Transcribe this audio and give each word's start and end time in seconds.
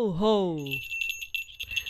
Ho! 0.00 0.56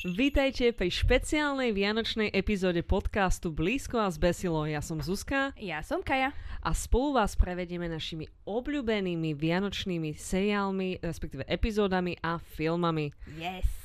Vítajte 0.03 0.75
pri 0.75 0.91
špeciálnej 0.91 1.71
vianočnej 1.71 2.35
epizóde 2.35 2.83
podcastu 2.83 3.55
Blízko 3.55 4.03
a 4.03 4.11
zbesilo. 4.11 4.67
Ja 4.67 4.83
som 4.83 4.99
Zuzka 4.99 5.55
Ja 5.55 5.79
som 5.87 6.03
Kaja. 6.03 6.35
a 6.59 6.75
spolu 6.75 7.15
vás 7.23 7.39
prevedieme 7.39 7.87
našimi 7.87 8.27
obľúbenými 8.51 9.31
vianočnými 9.39 10.19
seriálmi, 10.19 10.99
respektíve 11.07 11.47
epizódami 11.47 12.19
a 12.19 12.43
filmami. 12.43 13.15
Yes. 13.39 13.80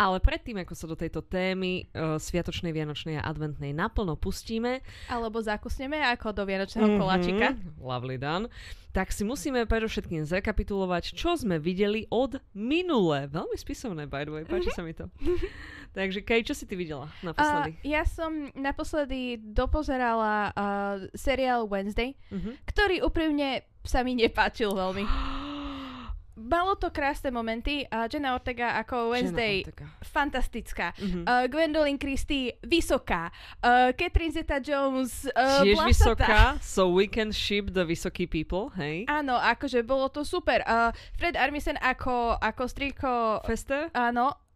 Ale 0.00 0.16
predtým, 0.16 0.56
ako 0.56 0.72
sa 0.72 0.88
do 0.88 0.96
tejto 0.96 1.20
témy 1.20 1.84
uh, 1.92 2.16
sviatočnej, 2.16 2.72
vianočnej 2.72 3.20
a 3.20 3.28
adventnej 3.28 3.70
naplno 3.70 4.16
pustíme, 4.16 4.80
Alebo 5.06 5.36
zakusneme 5.38 6.00
ako 6.08 6.32
do 6.32 6.42
vianočného 6.42 6.96
koláčika. 6.96 7.52
Mhm, 7.52 7.76
lovely 7.78 8.16
done. 8.16 8.48
Tak 8.90 9.12
si 9.12 9.22
musíme 9.22 9.62
predovšetkým 9.62 10.24
zrekapitulovať, 10.24 11.12
čo 11.12 11.36
sme 11.36 11.60
videli 11.60 12.08
od 12.08 12.40
minule. 12.50 13.28
Veľmi 13.28 13.54
spisovné, 13.54 14.08
by 14.08 14.24
the 14.24 14.32
way, 14.32 14.42
páči 14.42 14.72
sa 14.72 14.80
mi 14.80 14.90
to. 14.90 15.06
Takže, 15.90 16.22
Kej, 16.22 16.46
čo 16.46 16.54
si 16.54 16.64
ty 16.64 16.74
videla 16.74 17.10
Uh, 17.12 17.30
naposledy? 17.30 17.76
ja 17.82 18.02
som 18.02 18.30
naposledy 18.54 19.36
dopozerala 19.38 20.48
uh, 20.48 20.62
seriál 21.12 21.66
Wednesday, 21.66 22.14
Uh-huh. 22.30 22.54
ktorý 22.64 23.02
úprimne 23.02 23.62
sa 23.82 24.00
mi 24.00 24.14
nepáčil 24.14 24.70
veľmi. 24.70 25.04
Malo 26.40 26.72
to 26.80 26.88
krásne 26.88 27.28
momenty 27.28 27.84
a 27.92 28.08
Jenna 28.08 28.32
Ortega 28.32 28.80
ako 28.80 29.12
Wednesday 29.12 29.60
fantastická. 30.00 30.96
Uh-huh. 30.96 31.22
Uh, 31.28 31.44
Gwendolyn 31.46 32.00
Christie 32.00 32.56
vysoká. 32.64 33.28
Uh, 33.60 33.92
Catherine 33.92 34.32
Zeta-Jones 34.32 35.28
uh, 35.36 35.60
Tiež 35.60 35.78
vysoká, 35.84 36.56
so 36.64 36.88
we 36.88 37.04
can 37.04 37.28
ship 37.28 37.76
the 37.76 37.84
vysoký 37.84 38.24
people, 38.24 38.72
hej? 38.80 39.04
Áno, 39.06 39.36
akože 39.36 39.84
bolo 39.84 40.08
to 40.08 40.24
super. 40.24 40.64
Uh, 40.64 40.90
Fred 41.20 41.36
Armisen 41.36 41.76
ako, 41.78 42.40
ako 42.40 42.62
strýko 42.64 43.44
Fester? 43.44 43.92
Áno, 43.92 44.49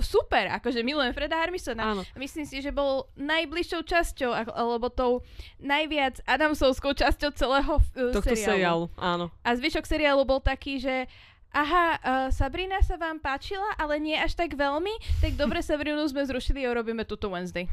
super, 0.00 0.48
akože 0.60 0.80
milujem 0.80 1.12
Freda 1.12 1.36
Harmisona. 1.36 1.92
Áno. 1.92 2.02
Myslím 2.16 2.48
si, 2.48 2.64
že 2.64 2.72
bol 2.72 3.08
najbližšou 3.20 3.84
časťou, 3.84 4.30
alebo 4.32 4.88
tou 4.88 5.20
najviac 5.60 6.24
Adamsovskou 6.24 6.96
časťou 6.96 7.30
celého 7.36 7.74
uh, 7.76 8.12
Tohto 8.16 8.32
seriálu. 8.32 8.48
seriálu, 8.48 8.84
áno. 8.96 9.26
A 9.44 9.52
zvyšok 9.52 9.84
seriálu 9.84 10.24
bol 10.24 10.40
taký, 10.40 10.80
že 10.80 11.04
aha, 11.52 11.86
uh, 12.00 12.28
Sabrina 12.32 12.80
sa 12.80 12.96
vám 12.96 13.20
páčila, 13.20 13.76
ale 13.76 14.00
nie 14.00 14.16
až 14.16 14.32
tak 14.32 14.56
veľmi, 14.56 15.20
tak 15.20 15.36
dobre 15.36 15.60
Sabrinu 15.68 16.00
sme 16.08 16.24
zrušili 16.24 16.64
a 16.64 16.72
urobíme 16.72 17.04
túto 17.04 17.28
Wednesday. 17.28 17.68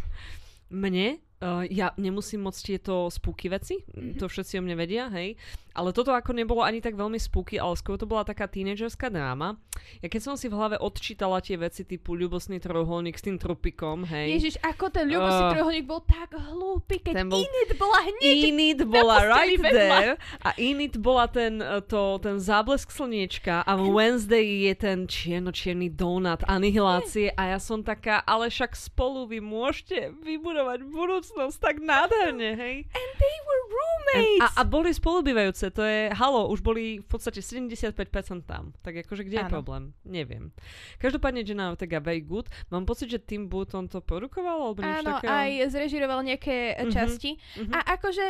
Mne, 0.70 1.24
uh, 1.42 1.64
ja 1.66 1.92
nemusím 1.95 2.42
moc 2.42 2.56
tieto 2.56 3.08
spooky 3.08 3.48
veci, 3.48 3.82
Mhm. 3.86 4.16
to 4.16 4.26
všetci 4.26 4.58
o 4.58 4.62
mne 4.62 4.76
vedia, 4.76 5.08
hej. 5.09 5.36
Ale 5.72 5.94
toto 5.94 6.12
ako 6.12 6.34
nebolo 6.34 6.59
ani 6.59 6.78
tak 6.78 6.94
veľmi 6.94 7.16
spooky, 7.16 7.56
ale 7.56 7.72
skôr 7.73 7.95
to 7.95 8.04
bola 8.04 8.26
taká 8.26 8.45
tínedžerská 8.45 9.08
dráma. 9.08 9.56
Ja 10.02 10.10
keď 10.10 10.22
som 10.22 10.36
si 10.36 10.45
v 10.45 10.58
hlave 10.58 10.76
odčítala 10.76 11.40
tie 11.40 11.56
veci 11.56 11.86
typu 11.86 12.14
ľubosný 12.14 12.60
trojuholník 12.60 13.16
s 13.16 13.23
tým 13.23 13.38
trupikom, 13.38 14.04
hej. 14.04 14.36
Ježiš, 14.36 14.56
ako 14.60 14.90
ten 14.90 15.08
ľubosý 15.08 15.40
Ah. 15.40 15.50
trojuholník 15.50 15.88
bol 15.88 16.02
tak 16.02 16.34
hlúpy, 16.34 17.00
keď 17.00 17.23
bol- 17.23 17.40
Enid 17.40 17.70
bola 17.76 18.00
hneď 18.02 18.36
Enid 18.44 18.80
bola 18.84 19.16
right 19.26 19.56
vedľa. 19.58 19.72
there 19.72 20.14
a 20.42 20.50
Enid 20.58 21.00
bola 21.00 21.26
ten, 21.26 21.54
eh, 21.58 21.80
to, 21.82 22.20
ten 22.20 22.36
záblesk 22.38 22.92
slniečka 22.92 23.64
a 23.64 23.72
Wednesday 23.80 24.67
je 24.67 24.73
ten 24.76 25.08
čierno-čierny 25.08 25.88
donut 25.90 26.44
anihilácie 26.44 27.32
a 27.32 27.48
ja 27.48 27.60
som 27.60 27.80
taká, 27.80 28.20
ale 28.22 28.50
však 28.50 28.76
spolu 28.76 29.28
vy 29.28 29.40
môžete 29.40 30.12
vybudovať 30.17 30.84
budúcnosť 30.84 31.29
tak 31.60 31.78
nádherne, 31.78 32.56
hej? 32.56 32.76
And 32.88 33.10
they 33.16 33.36
were 33.42 33.62
A, 33.62 33.72
roommates. 33.72 34.54
a 34.58 34.62
boli 34.64 34.90
spolubývajúce, 34.90 35.70
to 35.70 35.82
je, 35.82 36.10
halo, 36.12 36.50
už 36.50 36.60
boli 36.60 36.98
v 36.98 37.08
podstate 37.08 37.40
75% 37.40 37.94
tam. 38.44 38.74
Tak 38.82 39.06
akože 39.06 39.22
kde 39.24 39.38
je 39.38 39.46
Áno. 39.46 39.54
problém? 39.54 39.84
Neviem. 40.02 40.50
Každopádne 40.98 41.42
Jenna 41.42 41.70
Ortega 41.70 42.00
very 42.00 42.20
good. 42.20 42.50
Mám 42.70 42.86
pocit, 42.86 43.08
že 43.08 43.20
Tim 43.20 43.46
Burton 43.46 43.86
to 43.86 44.02
produkoval, 44.02 44.58
alebo 44.66 44.82
niečo 44.82 45.06
Áno, 45.06 45.12
takého. 45.16 45.30
aj 45.30 45.50
zrežiroval 45.70 46.20
nejaké 46.23 46.58
Mhm, 46.73 46.78
mm-hmm. 46.80 46.92
časti. 46.92 47.32
mhm. 47.36 47.42
Mm-hmm. 47.60 47.73
A 47.73 47.80
akože 47.94 48.26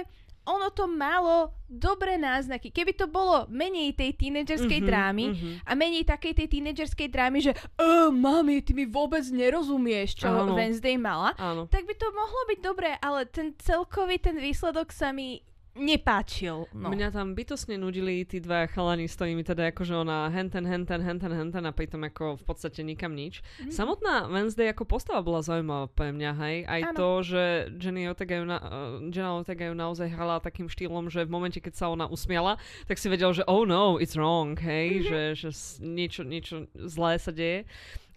ono 0.48 0.68
to 0.72 0.88
malo 0.90 1.54
dobré 1.70 2.18
náznaky. 2.18 2.74
Keby 2.74 2.98
to 2.98 3.06
bolo 3.06 3.46
menej 3.52 3.94
tej 3.94 4.18
tínedžerskej 4.18 4.82
Mhm, 4.82 4.88
drámy 4.90 5.26
mhm. 5.30 5.50
a 5.66 5.72
menej 5.78 6.04
takej 6.08 6.34
tej 6.34 6.48
tínedžerskej 6.50 7.08
drámy, 7.14 7.40
že 7.46 7.54
uh, 7.54 8.10
mami, 8.10 8.66
ty 8.66 8.74
mi 8.74 8.90
vôbec 8.90 9.22
nerozumieš, 9.30 10.26
čo 10.26 10.32
Áno. 10.32 10.58
Wednesday 10.58 10.98
mala, 10.98 11.38
Áno. 11.38 11.70
tak 11.70 11.86
by 11.86 11.94
to 11.94 12.08
mohlo 12.10 12.42
byť 12.50 12.60
dobré, 12.66 12.98
ale 13.00 13.30
ten 13.30 13.54
celkový 13.62 14.18
ten 14.18 14.42
výsledok 14.42 14.90
sa 14.90 15.14
mi 15.14 15.46
nepáčil. 15.76 16.66
No. 16.72 16.90
Mňa 16.90 17.12
tam 17.12 17.32
bytosne 17.32 17.76
nudili 17.76 18.24
tí 18.24 18.38
dva 18.38 18.66
chalani, 18.66 19.06
s 19.06 19.14
ktorými 19.14 19.42
teda 19.42 19.70
akože 19.70 19.94
ona 19.96 20.28
henten, 20.28 20.64
henten, 20.64 21.00
henten, 21.00 21.32
henten 21.32 21.64
a 21.64 21.72
pritom 21.72 22.02
ako 22.04 22.36
v 22.36 22.44
podstate 22.44 22.82
nikam 22.82 23.12
nič. 23.12 23.42
Mhm. 23.60 23.72
Samotná 23.72 24.28
Wednesday 24.28 24.68
ako 24.68 24.86
postava 24.86 25.20
bola 25.20 25.40
zaujímavá 25.40 25.88
pre 25.88 26.10
mňa, 26.10 26.32
hej. 26.38 26.58
Aj 26.66 26.82
Áno. 26.86 26.96
to, 26.96 27.08
že 27.24 27.44
Jenny 27.76 28.06
Ortega 28.06 28.36
ju, 28.36 28.46
na, 28.46 28.58
uh, 28.58 28.68
Jenna 29.06 29.36
Ortega 29.36 29.66
ju 29.66 29.76
naozaj 29.76 30.08
hrala 30.10 30.40
takým 30.40 30.66
štýlom, 30.66 31.08
že 31.08 31.24
v 31.24 31.32
momente, 31.32 31.60
keď 31.60 31.74
sa 31.76 31.86
ona 31.88 32.06
usmiala, 32.06 32.58
tak 32.86 32.98
si 32.98 33.08
vedel, 33.08 33.32
že 33.32 33.46
oh 33.46 33.64
no, 33.64 33.98
it's 33.98 34.14
wrong, 34.14 34.56
hej, 34.56 35.00
Mhm. 35.00 35.06
že, 35.06 35.22
že 35.38 35.50
s- 35.50 35.78
niečo, 35.80 36.22
niečo 36.24 36.56
zlé 36.76 37.16
sa 37.16 37.30
deje. 37.30 37.64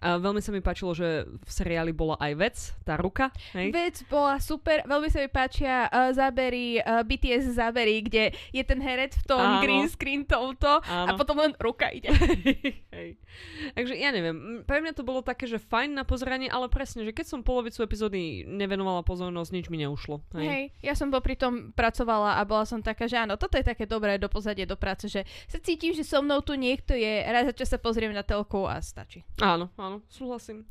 A 0.03 0.19
veľmi 0.19 0.43
sa 0.43 0.51
mi 0.51 0.59
páčilo, 0.59 0.91
že 0.91 1.23
v 1.23 1.49
seriáli 1.49 1.95
bola 1.95 2.19
aj 2.19 2.31
vec, 2.35 2.57
tá 2.83 2.99
ruka, 2.99 3.31
hej. 3.55 3.71
Vec 3.71 4.03
bola 4.11 4.35
super, 4.43 4.83
veľmi 4.83 5.07
sa 5.07 5.23
mi 5.23 5.31
páčia 5.31 5.87
uh, 5.87 6.11
zábery, 6.11 6.83
uh, 6.83 7.07
BTS 7.07 7.55
zábery, 7.55 8.03
kde 8.03 8.35
je 8.51 8.63
ten 8.67 8.83
herec 8.83 9.15
v 9.15 9.25
tom 9.25 9.39
Áno. 9.39 9.63
green 9.63 9.87
screen 9.87 10.27
tomto 10.27 10.83
a 10.83 11.07
Áno. 11.07 11.15
potom 11.15 11.39
len 11.39 11.55
ruka 11.55 11.87
ide. 11.87 12.11
Hej. 12.95 13.15
Takže 13.73 13.93
ja 13.95 14.11
neviem, 14.11 14.61
pre 14.67 14.83
mňa 14.83 14.93
to 14.93 15.07
bolo 15.07 15.23
také, 15.23 15.47
že 15.47 15.57
fajn 15.57 15.95
na 15.95 16.03
pozeranie, 16.03 16.51
ale 16.51 16.67
presne, 16.67 17.07
že 17.07 17.15
keď 17.15 17.25
som 17.31 17.39
polovicu 17.41 17.79
epizódy 17.81 18.43
nevenovala 18.43 19.07
pozornosť, 19.07 19.49
nič 19.55 19.65
mi 19.71 19.79
neušlo. 19.81 20.19
Hej. 20.35 20.45
Hej, 20.45 20.63
ja 20.83 20.93
som 20.93 21.09
popri 21.09 21.39
tom 21.39 21.71
pracovala 21.71 22.37
a 22.37 22.41
bola 22.43 22.67
som 22.67 22.83
taká, 22.83 23.07
že 23.07 23.17
áno, 23.17 23.39
toto 23.39 23.55
je 23.55 23.65
také 23.65 23.87
dobré 23.87 24.19
do 24.19 24.27
pozadie 24.27 24.67
do 24.67 24.75
práce, 24.75 25.07
že 25.07 25.23
sa 25.47 25.57
cítim, 25.63 25.95
že 25.95 26.03
so 26.03 26.19
mnou 26.19 26.41
tu 26.43 26.53
niekto 26.57 26.93
je, 26.93 27.23
raz 27.25 27.45
za 27.49 27.53
čas 27.53 27.69
sa 27.69 27.79
pozriem 27.79 28.13
na 28.13 28.25
telku 28.25 28.65
a 28.65 28.81
stačí. 28.81 29.21
Áno, 29.41 29.69
áno, 29.77 29.92
súhlasím. 30.07 30.63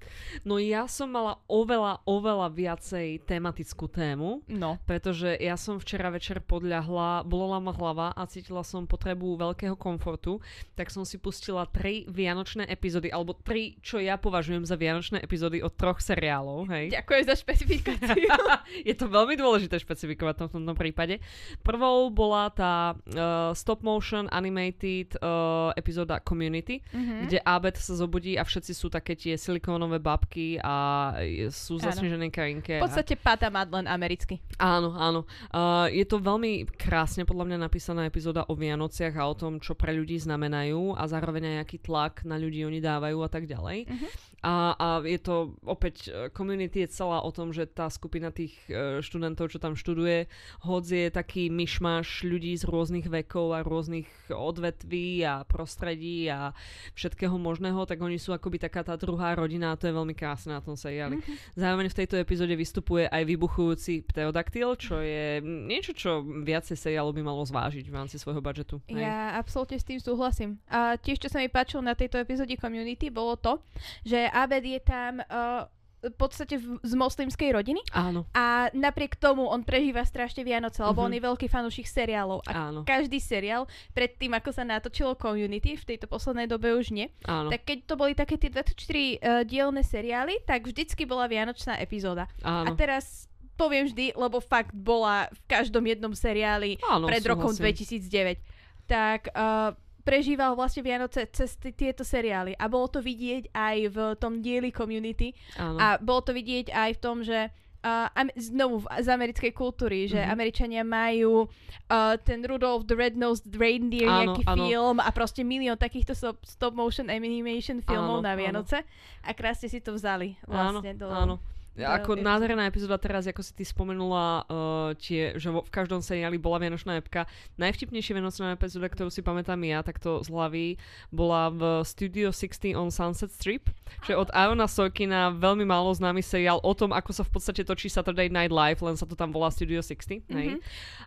No 0.42 0.56
ja 0.56 0.86
som 0.86 1.06
mala 1.06 1.38
oveľa, 1.46 2.00
oveľa 2.02 2.48
viacej 2.50 3.22
tematickú 3.22 3.86
tému, 3.86 4.42
No. 4.48 4.80
pretože 4.82 5.36
ja 5.36 5.54
som 5.54 5.76
včera 5.76 6.08
večer 6.08 6.40
podľahla, 6.40 7.22
bola 7.22 7.58
ma 7.58 7.70
hlava 7.70 8.10
a 8.10 8.22
cítila 8.24 8.62
som 8.62 8.84
potrebu 8.84 9.36
veľkého 9.36 9.74
komfortu, 9.74 10.40
tak 10.72 10.88
som 10.88 11.02
si 11.02 11.16
pustila 11.16 11.62
tri 11.64 12.06
vianočné 12.06 12.64
epizódy, 12.64 13.08
alebo 13.08 13.34
tri, 13.34 13.76
čo 13.78 13.98
ja 13.98 14.16
považujem 14.16 14.62
za 14.62 14.74
vianočné 14.74 15.20
epizódy 15.20 15.60
od 15.60 15.72
troch 15.72 15.98
seriálov, 15.98 16.66
hej. 16.68 16.90
Ďakujem 16.90 17.22
za 17.22 17.34
špecifikáciu. 17.36 18.28
je 18.88 18.94
to 18.94 19.06
veľmi 19.06 19.34
dôležité 19.34 19.76
špecifikovať 19.76 20.34
v 20.42 20.54
tomto 20.56 20.74
prípade. 20.74 21.20
Prvou 21.60 22.08
bola 22.08 22.48
tá 22.48 22.74
uh, 22.94 23.52
stop 23.52 23.82
motion 23.82 24.26
animated 24.28 25.12
uh, 25.18 25.70
epizóda 25.74 26.18
Community, 26.18 26.80
Mhm. 26.92 27.26
kde 27.26 27.38
Abed 27.42 27.76
sa 27.76 27.92
zobudí 27.92 28.36
a 28.36 28.44
všetci 28.44 28.72
sú 28.72 28.88
také 28.88 29.11
tie 29.16 29.34
silikónové 29.36 29.98
babky 29.98 30.58
a 30.60 31.14
je- 31.22 31.52
sú 31.52 31.78
zasnežené 31.78 32.32
karinke. 32.32 32.80
V 32.80 32.86
podstate 32.86 33.14
Pata 33.16 33.48
Madlen 33.48 33.86
americky. 33.86 34.40
A, 34.58 34.78
áno, 34.78 34.94
áno. 34.96 35.20
Uh, 35.52 35.88
je 35.92 36.04
to 36.08 36.18
veľmi 36.18 36.66
krásne 36.74 37.22
podľa 37.28 37.52
mňa 37.52 37.58
napísaná 37.68 38.02
epizóda 38.08 38.48
o 38.48 38.54
Vianociach 38.56 39.14
a 39.16 39.28
o 39.28 39.34
tom, 39.34 39.58
čo 39.62 39.76
pre 39.76 39.92
ľudí 39.94 40.18
znamenajú 40.18 40.96
a 40.96 41.02
zároveň 41.08 41.56
aj 41.56 41.58
aký 41.64 41.78
tlak 41.82 42.24
na 42.24 42.36
ľudí 42.40 42.64
oni 42.64 42.80
dávajú 42.80 43.18
a 43.22 43.30
tak 43.30 43.44
ďalej. 43.46 43.88
Mhm. 43.88 44.06
A, 44.42 44.74
a 44.74 44.86
je 45.06 45.22
to 45.22 45.54
opäť, 45.62 46.10
e, 46.10 46.26
community 46.34 46.82
je 46.82 46.90
celá 46.90 47.22
o 47.22 47.30
tom, 47.30 47.54
že 47.54 47.62
tá 47.62 47.86
skupina 47.86 48.34
tých 48.34 48.58
e, 48.66 48.98
študentov, 48.98 49.54
čo 49.54 49.62
tam 49.62 49.78
študuje, 49.78 50.26
hoc 50.66 50.82
je 50.82 51.14
taký 51.14 51.46
myšmaš 51.46 52.26
ľudí 52.26 52.58
z 52.58 52.66
rôznych 52.66 53.06
vekov 53.06 53.54
a 53.54 53.62
rôznych 53.62 54.10
odvetví 54.34 55.22
a 55.22 55.46
prostredí 55.46 56.26
a 56.26 56.50
všetkého 56.98 57.38
možného, 57.38 57.86
tak 57.86 58.02
oni 58.02 58.18
sú 58.18 58.34
akoby 58.34 58.58
taká 58.58 58.82
tá 58.82 58.91
druhá 58.96 59.34
rodina 59.36 59.72
a 59.72 59.78
to 59.78 59.88
je 59.88 59.94
veľmi 59.94 60.14
krásne 60.16 60.52
na 60.54 60.62
tom 60.62 60.76
seriáli. 60.78 61.18
Zároveň 61.58 61.90
v 61.90 61.98
tejto 62.04 62.16
epizóde 62.20 62.54
vystupuje 62.56 63.08
aj 63.08 63.22
vybuchujúci 63.26 64.06
pterodaktyl, 64.08 64.74
čo 64.78 65.00
je 65.00 65.40
niečo, 65.42 65.92
čo 65.92 66.22
viacej 66.22 66.76
seriálov 66.78 67.12
by 67.16 67.22
malo 67.22 67.42
zvážiť 67.42 67.86
v 67.88 67.94
rámci 67.94 68.16
svojho 68.16 68.40
budžetu. 68.40 68.80
Hej. 68.88 69.04
Ja 69.04 69.36
absolútne 69.36 69.78
s 69.78 69.86
tým 69.86 70.00
súhlasím. 70.00 70.62
A 70.70 70.96
tiež, 70.96 71.20
čo 71.20 71.28
sa 71.28 71.40
mi 71.42 71.48
páčilo 71.52 71.84
na 71.84 71.92
tejto 71.98 72.20
epizóde 72.20 72.54
Community, 72.56 73.08
bolo 73.08 73.36
to, 73.36 73.60
že 74.06 74.28
Abed 74.30 74.64
je 74.64 74.80
tam 74.80 75.20
uh, 75.20 75.66
v 76.02 76.14
podstate 76.14 76.58
z 76.58 76.92
moslimskej 76.92 77.54
rodiny 77.54 77.78
Áno, 77.90 78.26
a 78.34 78.66
napriek 78.70 79.14
tomu 79.14 79.46
on 79.46 79.62
prežíva 79.62 80.02
strašne 80.02 80.42
Vianoce, 80.42 80.82
lebo 80.82 80.98
Mhm. 80.98 81.06
on 81.06 81.12
je 81.14 81.22
veľký 81.22 81.46
fanúšik 81.46 81.86
seriálov. 81.86 82.42
A 82.44 82.68
áno, 82.68 82.82
každý 82.82 83.22
seriál, 83.22 83.70
predtým 83.90 84.34
ako 84.34 84.50
sa 84.50 84.66
natočilo 84.66 85.14
Community, 85.14 85.78
v 85.78 85.94
tejto 85.94 86.10
poslednej 86.10 86.50
dobe 86.50 86.74
už 86.74 86.90
nie, 86.90 87.06
áno, 87.22 87.48
tak 87.48 87.62
keď 87.62 87.78
to 87.86 87.94
boli 87.94 88.12
také 88.12 88.34
tie 88.34 88.50
24 88.50 88.74
uh, 88.74 89.46
dielne 89.46 89.80
seriály, 89.80 90.42
tak 90.42 90.66
vždycky 90.66 91.06
bola 91.06 91.30
Vianočná 91.30 91.78
epizóda. 91.78 92.26
A 92.42 92.66
áno. 92.66 92.74
teraz 92.74 93.30
poviem 93.54 93.86
vždy, 93.86 94.18
lebo 94.18 94.42
fakt 94.42 94.74
bola 94.74 95.30
v 95.30 95.40
každom 95.46 95.86
jednom 95.86 96.10
seriáli 96.10 96.82
áno 96.82 97.06
pred 97.06 97.22
rokom 97.22 97.54
súhlasím. 97.54 98.02
2009. 98.42 98.42
Tak 98.90 99.30
uh, 99.30 99.70
prežíval 100.02 100.52
vlastne 100.52 100.80
Vianoce 100.80 101.24
cez 101.28 101.54
t- 101.54 101.70
tieto 101.70 102.02
seriály. 102.02 102.54
A 102.54 102.66
bolo 102.66 102.88
to 102.88 102.98
vidieť 102.98 103.50
aj 103.50 103.76
v 103.86 103.96
tom 104.16 104.38
dieli 104.38 104.68
community. 104.68 105.32
Áno. 105.54 105.76
A 105.76 105.96
bolo 105.96 106.20
to 106.20 106.30
vidieť 106.30 106.68
aj 106.68 106.90
v 106.92 107.00
tom, 107.00 107.16
že 107.20 107.48
uh, 107.80 108.06
am- 108.12 108.30
znovu 108.32 108.80
v- 108.80 108.90
z 108.96 109.08
americkej 109.08 109.52
kultúry, 109.52 110.06
že 110.06 110.18
Mhm. 110.18 110.28
Američania 110.28 110.82
majú 110.82 111.46
uh, 111.88 112.14
ten 112.16 112.38
Rudolph 112.40 112.84
the 112.84 112.94
Red-Nosed 112.94 113.50
Reindeer 113.50 114.06
Áno, 114.06 114.18
nejaký 114.28 114.42
áno. 114.44 114.62
film 114.62 114.96
a 114.98 115.10
proste 115.10 115.42
milión 115.42 115.74
takýchto 115.76 116.12
stop, 116.12 116.38
stop 116.42 116.72
motion 116.72 117.06
animation 117.06 117.78
filmov 117.80 118.18
Áno, 118.18 118.24
na 118.24 118.32
áno. 118.32 118.40
Vianoce 118.40 118.86
a 119.20 119.30
krásne 119.32 119.66
si 119.66 119.78
to 119.78 119.92
vzali 119.92 120.38
vlastne 120.44 120.94
do... 120.94 121.06
áno. 121.06 121.36
Ako 121.72 122.20
epizódy. 122.20 122.26
nádherná 122.28 122.62
epizóda 122.68 123.00
teraz, 123.00 123.24
ako 123.24 123.40
si 123.40 123.56
ty 123.56 123.64
spomenula, 123.64 124.44
uh, 124.44 124.92
tie, 125.00 125.32
že 125.40 125.48
vo, 125.48 125.64
v 125.64 125.72
každom 125.72 126.04
seriáli 126.04 126.36
bola 126.36 126.60
Vianočná 126.60 127.00
epka. 127.00 127.24
Najvtipnejšia 127.56 128.12
Vianočná 128.12 128.52
epizóda, 128.52 128.92
ktorú 128.92 129.08
si 129.08 129.24
pamätám 129.24 129.56
ja, 129.64 129.80
takto 129.80 130.20
z 130.20 130.28
hlavy, 130.28 130.76
bola 131.08 131.48
v 131.48 131.62
Studio 131.88 132.28
60 132.28 132.76
on 132.76 132.92
Sunset 132.92 133.32
Strip, 133.32 133.72
že 134.04 134.12
od 134.12 134.28
Arona 134.36 134.68
Sorkina 134.68 135.32
veľmi 135.32 135.64
málo 135.64 135.88
známy 135.96 136.20
seriál 136.20 136.60
o 136.60 136.72
tom, 136.76 136.92
ako 136.92 137.10
sa 137.16 137.24
v 137.24 137.32
podstate 137.32 137.64
točí 137.64 137.88
Saturday 137.88 138.28
Night 138.28 138.52
Live, 138.52 138.84
len 138.84 139.00
sa 139.00 139.08
to 139.08 139.16
tam 139.16 139.32
volá 139.32 139.48
Studio 139.48 139.80
60. 139.80 140.28
Hej? 140.28 140.48
Mhm. 140.56 140.60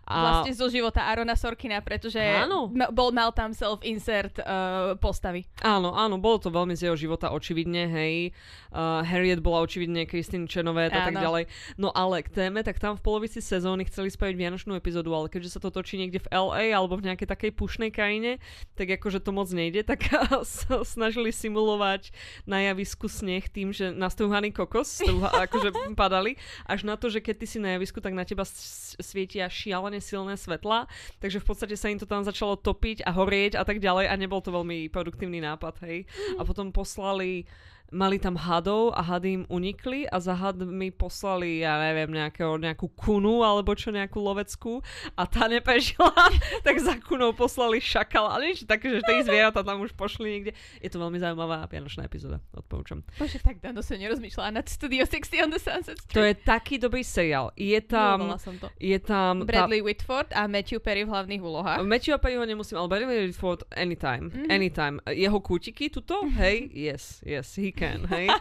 A 0.06 0.42
Vlastne 0.42 0.54
zo 0.54 0.66
života 0.70 1.02
Arona 1.06 1.34
Sorkina, 1.38 1.78
pretože 1.82 2.18
Áno. 2.18 2.70
ma- 2.70 2.90
bol, 2.90 3.10
mal 3.14 3.30
tam 3.30 3.50
self-insert 3.54 4.38
uh, 4.42 4.94
postavy. 4.98 5.46
Áno, 5.62 5.94
áno, 5.94 6.18
bolo 6.18 6.38
to 6.42 6.50
veľmi 6.50 6.74
z 6.74 6.90
jeho 6.90 6.96
života 6.98 7.30
očividne, 7.34 7.90
hej. 7.90 8.30
Uh, 8.70 9.02
Harriet 9.02 9.42
bola 9.42 9.62
očividne 9.66 10.06
Kristín 10.06 10.46
Čenové 10.56 10.88
a 10.88 11.12
tak 11.12 11.20
ďalej. 11.20 11.52
No 11.76 11.92
ale 11.92 12.24
k 12.24 12.32
téme, 12.32 12.64
tak 12.64 12.80
tam 12.80 12.96
v 12.96 13.04
polovici 13.04 13.44
sezóny 13.44 13.84
chceli 13.92 14.08
spraviť 14.08 14.36
Vianočnú 14.40 14.72
epizódu, 14.72 15.12
ale 15.12 15.28
keďže 15.28 15.52
sa 15.52 15.60
to 15.60 15.68
točí 15.68 16.00
niekde 16.00 16.24
v 16.24 16.32
LA 16.32 16.72
alebo 16.72 16.96
v 16.96 17.12
nejakej 17.12 17.28
takej 17.28 17.50
pušnej 17.52 17.92
krajine, 17.92 18.40
tak 18.72 18.88
akože 18.96 19.20
to 19.20 19.36
moc 19.36 19.52
nejde, 19.52 19.84
tak 19.84 20.08
snažili 20.96 21.28
simulovať 21.28 22.08
na 22.48 22.64
javisku 22.72 23.04
sneh 23.04 23.44
tým, 23.52 23.76
že 23.76 23.92
nastruhaný 23.92 24.56
kokos 24.56 24.88
struha, 24.88 25.28
akože 25.44 25.76
padali, 26.00 26.40
až 26.64 26.88
na 26.88 26.96
to, 26.96 27.12
že 27.12 27.20
keď 27.20 27.34
ty 27.44 27.46
si 27.46 27.58
na 27.60 27.76
javisku, 27.76 28.00
tak 28.00 28.16
na 28.16 28.24
teba 28.24 28.48
svietia 28.96 29.52
šialene 29.52 30.00
silné 30.00 30.40
svetla, 30.40 30.88
takže 31.20 31.44
v 31.44 31.46
podstate 31.46 31.76
sa 31.76 31.92
im 31.92 32.00
to 32.00 32.08
tam 32.08 32.24
začalo 32.24 32.56
topiť 32.56 33.04
a 33.04 33.12
horieť 33.12 33.60
a 33.60 33.62
tak 33.68 33.84
ďalej 33.84 34.08
a 34.08 34.14
nebol 34.16 34.40
to 34.40 34.48
veľmi 34.48 34.88
produktívny 34.88 35.44
nápad, 35.44 35.84
hej. 35.84 36.08
A 36.40 36.42
potom 36.48 36.72
poslali 36.72 37.44
mali 37.92 38.18
tam 38.18 38.34
hadov 38.34 38.90
a 38.94 39.02
hady 39.02 39.42
im 39.42 39.44
unikli 39.46 40.06
a 40.10 40.18
za 40.18 40.34
hadmi 40.34 40.90
poslali, 40.90 41.62
ja 41.62 41.78
neviem, 41.78 42.10
nejakého, 42.10 42.58
nejakú 42.58 42.90
kunu 42.98 43.46
alebo 43.46 43.74
čo, 43.78 43.94
nejakú 43.94 44.18
loveckú 44.18 44.82
a 45.14 45.22
tá 45.26 45.46
neprežila, 45.46 46.10
tak 46.66 46.76
za 46.82 46.98
kunou 46.98 47.30
poslali 47.30 47.78
šakal 47.78 48.26
a 48.26 48.42
niečo 48.42 48.66
také, 48.66 48.90
že 48.90 49.00
tie 49.06 49.22
zvieratá 49.22 49.62
tam 49.62 49.82
už 49.82 49.94
pošli 49.94 50.26
niekde. 50.26 50.52
Je 50.82 50.90
to 50.90 50.98
veľmi 50.98 51.18
zaujímavá 51.22 51.66
vianočná 51.70 52.02
epizóda, 52.02 52.42
odporúčam. 52.50 53.06
Bože, 53.18 53.38
tak 53.38 53.62
dávno 53.62 53.80
som 53.86 53.94
nerozmýšľala 53.96 54.58
nad 54.58 54.66
Studio 54.66 55.06
60 55.06 55.46
on 55.46 55.50
the 55.54 55.60
Sunset 55.62 55.98
To 56.10 56.18
Strip. 56.18 56.26
je 56.26 56.34
taký 56.42 56.74
dobrý 56.82 57.06
seriál. 57.06 57.54
Je 57.54 57.78
tam, 57.84 58.34
som 58.42 58.58
to. 58.58 58.66
je 58.82 58.98
tam 58.98 59.46
Bradley 59.46 59.80
Whitford 59.80 60.34
a 60.34 60.50
Matthew 60.50 60.82
Perry 60.82 61.06
v 61.06 61.14
hlavných 61.14 61.42
úlohách. 61.42 61.80
Matthew 61.86 62.18
Perryho 62.18 62.42
nemusím, 62.42 62.82
ale 62.82 62.88
Bradley 62.90 63.30
Whitford 63.30 63.62
anytime. 63.76 64.32
Mhm. 64.32 64.50
Anytime. 64.50 64.94
Jeho 65.06 65.38
kútiky 65.38 65.86
tuto, 65.92 66.26
hej, 66.40 66.66
yes, 66.74 67.22
yes, 67.22 67.54
he 67.54 67.70
can, 67.76 68.08
hej. 68.08 68.32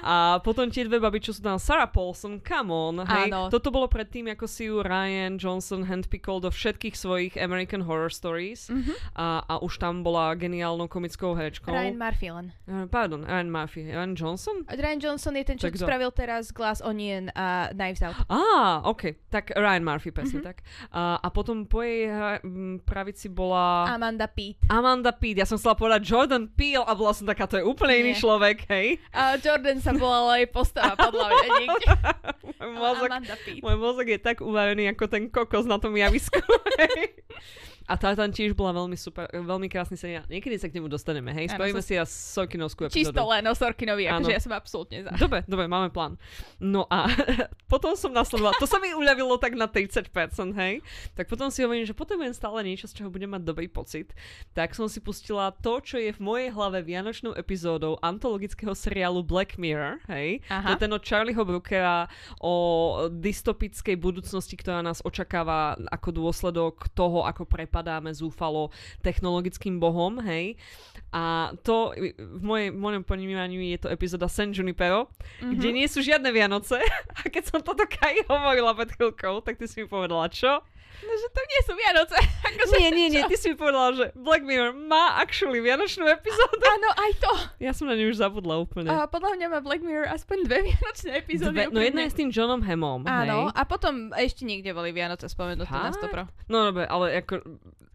A 0.00 0.38
potom 0.38 0.70
tie 0.70 0.84
dve 0.84 0.96
baby, 0.98 1.18
čo 1.18 1.32
sú 1.32 1.40
tam, 1.40 1.58
Sarah 1.58 1.86
Paulson, 1.86 2.38
come 2.38 2.70
on, 2.70 3.02
hej. 3.02 3.28
Áno. 3.28 3.48
Toto 3.48 3.68
bolo 3.68 3.86
predtým, 3.86 4.30
ako 4.30 4.46
si 4.46 4.66
ju 4.66 4.78
Ryan 4.78 5.34
Johnson 5.34 5.82
handpickol 5.82 6.38
do 6.38 6.48
všetkých 6.48 6.94
svojich 6.94 7.32
American 7.34 7.82
Horror 7.82 8.08
Stories 8.08 8.70
Mhm. 8.70 8.94
a, 9.12 9.26
a 9.42 9.54
už 9.58 9.76
tam 9.76 10.00
bola 10.00 10.30
geniálnou 10.34 10.86
komickou 10.86 11.34
herečkou. 11.34 11.68
Ryan 11.68 11.96
Murphy 11.96 12.28
len. 12.30 12.46
Eh, 12.64 12.86
Pardon, 12.86 13.20
Ryan 13.20 13.50
Murphy. 13.50 13.80
Ryan 13.86 14.14
Johnson? 14.14 14.62
Ryan 14.66 15.00
Johnson 15.00 15.34
je 15.34 15.44
ten, 15.44 15.56
čo 15.56 15.66
Tak 15.66 15.76
spravil 15.76 16.10
teraz 16.10 16.48
Glass 16.48 16.78
Onion 16.78 17.34
a 17.34 17.72
Knives 17.72 18.00
Out. 18.00 18.14
Á, 18.28 18.38
ok. 18.84 19.02
Tak 19.28 19.50
Ryan 19.50 19.82
Murphy, 19.82 20.10
presne 20.10 20.38
Mhm. 20.40 20.46
tak. 20.46 20.62
A, 20.92 21.18
a 21.18 21.28
potom 21.28 21.66
po 21.66 21.82
jej 21.82 22.06
m, 22.44 22.78
pravici 22.78 23.26
bola... 23.26 23.88
Amanda 23.88 24.28
Peet. 24.28 24.60
Amanda 24.68 25.10
Peet. 25.10 25.40
Ja 25.40 25.46
som 25.46 25.56
chcela 25.56 25.74
povedať 25.74 26.04
Jordan 26.04 26.46
Peele 26.46 26.84
a 26.84 26.92
bola 26.92 27.10
som 27.10 27.24
taká, 27.24 27.48
to 27.48 27.56
je 27.56 27.64
úplne 27.64 27.96
iný 27.96 28.12
Nie. 28.12 28.20
človek, 28.20 28.68
hej. 28.68 28.83
A 29.12 29.36
Jordan 29.40 29.78
sa 29.82 29.92
volala 29.94 30.40
aj 30.42 30.46
postava, 30.50 30.94
podľa 30.98 31.26
mňa 31.30 31.48
niekde. 31.60 31.86
Môj 32.60 32.72
mozog, 32.76 33.10
môj 33.60 33.76
mozog 33.76 34.06
je 34.08 34.18
tak 34.20 34.40
uvarený 34.40 34.94
ako 34.94 35.04
ten 35.10 35.28
kokos 35.28 35.66
na 35.68 35.76
tom 35.76 35.94
javisku. 35.96 36.38
A 37.84 38.00
tá 38.00 38.16
tam 38.16 38.32
tiež 38.32 38.56
bola 38.56 38.72
veľmi 38.72 38.96
super, 38.96 39.28
veľmi 39.28 39.68
krásny 39.68 40.00
seriál. 40.00 40.24
Niekedy 40.32 40.56
sa 40.56 40.72
k 40.72 40.80
nemu 40.80 40.88
dostaneme, 40.88 41.36
hej. 41.36 41.52
Spravíme 41.52 41.84
som- 41.84 41.88
si 41.88 41.92
ja 42.00 42.04
Sorkinovskú 42.08 42.88
epizódu. 42.88 43.12
Čisto 43.12 43.22
len 43.28 43.44
o 43.44 43.52
Sorkinovi, 43.52 44.08
akože 44.08 44.32
ja 44.32 44.40
som 44.40 44.52
absolútne 44.56 45.04
za. 45.04 45.12
Dobre, 45.20 45.44
dobre, 45.44 45.68
máme 45.68 45.92
plán. 45.92 46.16
No 46.56 46.88
a 46.88 47.04
potom 47.72 47.92
som 47.92 48.08
nasledovala, 48.08 48.56
to 48.56 48.64
sa 48.64 48.80
mi 48.80 48.96
uľavilo 48.96 49.36
tak 49.36 49.52
na 49.52 49.68
30%, 49.68 50.08
hej. 50.56 50.80
Tak 51.12 51.28
potom 51.28 51.52
si 51.52 51.60
hovorím, 51.60 51.84
že 51.84 51.92
potrebujem 51.92 52.32
stále 52.32 52.64
niečo, 52.64 52.88
z 52.88 53.04
čoho 53.04 53.12
budem 53.12 53.28
mať 53.36 53.44
dobrý 53.44 53.68
pocit. 53.68 54.16
Tak 54.56 54.72
som 54.72 54.88
si 54.88 55.04
pustila 55.04 55.52
to, 55.52 55.84
čo 55.84 56.00
je 56.00 56.16
v 56.16 56.20
mojej 56.24 56.48
hlave 56.56 56.80
vianočnou 56.80 57.36
epizódou 57.36 58.00
antologického 58.00 58.72
seriálu 58.72 59.20
Black 59.20 59.60
Mirror, 59.60 60.00
hej. 60.08 60.40
To 60.48 60.56
Aha. 60.56 60.68
je 60.72 60.76
ten 60.80 60.92
od 60.92 61.04
Charlieho 61.04 61.44
Brookera 61.44 62.08
o 62.40 62.54
dystopickej 63.12 63.96
budúcnosti, 64.00 64.56
ktorá 64.56 64.80
nás 64.80 65.04
očakáva 65.04 65.76
ako 65.92 66.08
dôsledok 66.14 66.88
toho, 66.96 67.26
ako 67.28 67.44
prepadáme 67.74 68.14
zúfalo 68.14 68.70
technologickým 69.02 69.82
bohom, 69.82 70.22
hej. 70.22 70.54
A 71.10 71.50
to 71.66 71.90
v 72.14 72.38
mojej, 72.38 72.70
v 72.70 72.78
mojom 72.78 73.02
ponímaní 73.02 73.74
je 73.74 73.82
to 73.82 73.90
epizóda 73.90 74.30
San 74.30 74.54
Junipero, 74.54 75.10
Mhm. 75.42 75.58
kde 75.58 75.68
nie 75.74 75.90
sú 75.90 75.98
žiadne 75.98 76.30
Vianoce. 76.30 76.78
A 77.18 77.26
keď 77.26 77.50
som 77.50 77.58
toto 77.58 77.82
Kai 77.84 78.22
hovorila 78.24 78.78
pred 78.78 78.94
chvíľkou, 78.94 79.42
tak 79.42 79.58
ty 79.58 79.66
si 79.66 79.82
mi 79.82 79.90
povedala, 79.90 80.30
čo? 80.30 80.62
No, 81.00 81.12
že 81.12 81.28
to 81.28 81.40
nie 81.42 81.60
sú 81.62 81.72
Vianoce. 81.74 82.16
Akože, 82.48 82.74
Nie, 82.76 82.90
nie, 82.90 83.08
nie, 83.08 83.22
ty 83.24 83.34
si 83.34 83.50
mi 83.50 83.56
povedala, 83.56 83.90
že 83.92 84.04
Black 84.14 84.42
Mirror 84.42 84.70
má 84.72 85.18
actually 85.18 85.58
Vianočnú 85.58 86.06
epizódu. 86.06 86.60
Áno, 86.60 86.88
aj 86.92 87.12
to. 87.18 87.32
Ja 87.58 87.72
som 87.72 87.86
na 87.86 87.94
ňu 87.94 88.08
už 88.08 88.18
zabudla 88.18 88.54
úplne. 88.56 88.88
A 88.88 89.04
podľa 89.04 89.34
mňa 89.34 89.46
má 89.48 89.58
Black 89.58 89.80
Mirror 89.80 90.06
aspoň 90.08 90.44
dve 90.44 90.58
vianočné 90.68 91.10
epizódy. 91.16 91.56
Dve, 91.56 91.64
no 91.68 91.80
jedna 91.80 92.04
je 92.04 92.12
s 92.12 92.16
tým 92.16 92.30
Johnom 92.30 92.60
Hammom, 92.60 93.02
Áno, 93.04 93.48
hej. 93.48 93.56
a 93.56 93.62
potom 93.64 94.12
ešte 94.12 94.44
niekde 94.44 94.70
boli 94.70 94.90
Vianoce 94.90 95.26
spomenuté 95.26 95.66
na 95.66 95.90
Fakt? 95.90 95.98
stopro. 95.98 96.28
No 96.46 96.70
dobre, 96.70 96.84
ale 96.84 97.18
ako 97.18 97.42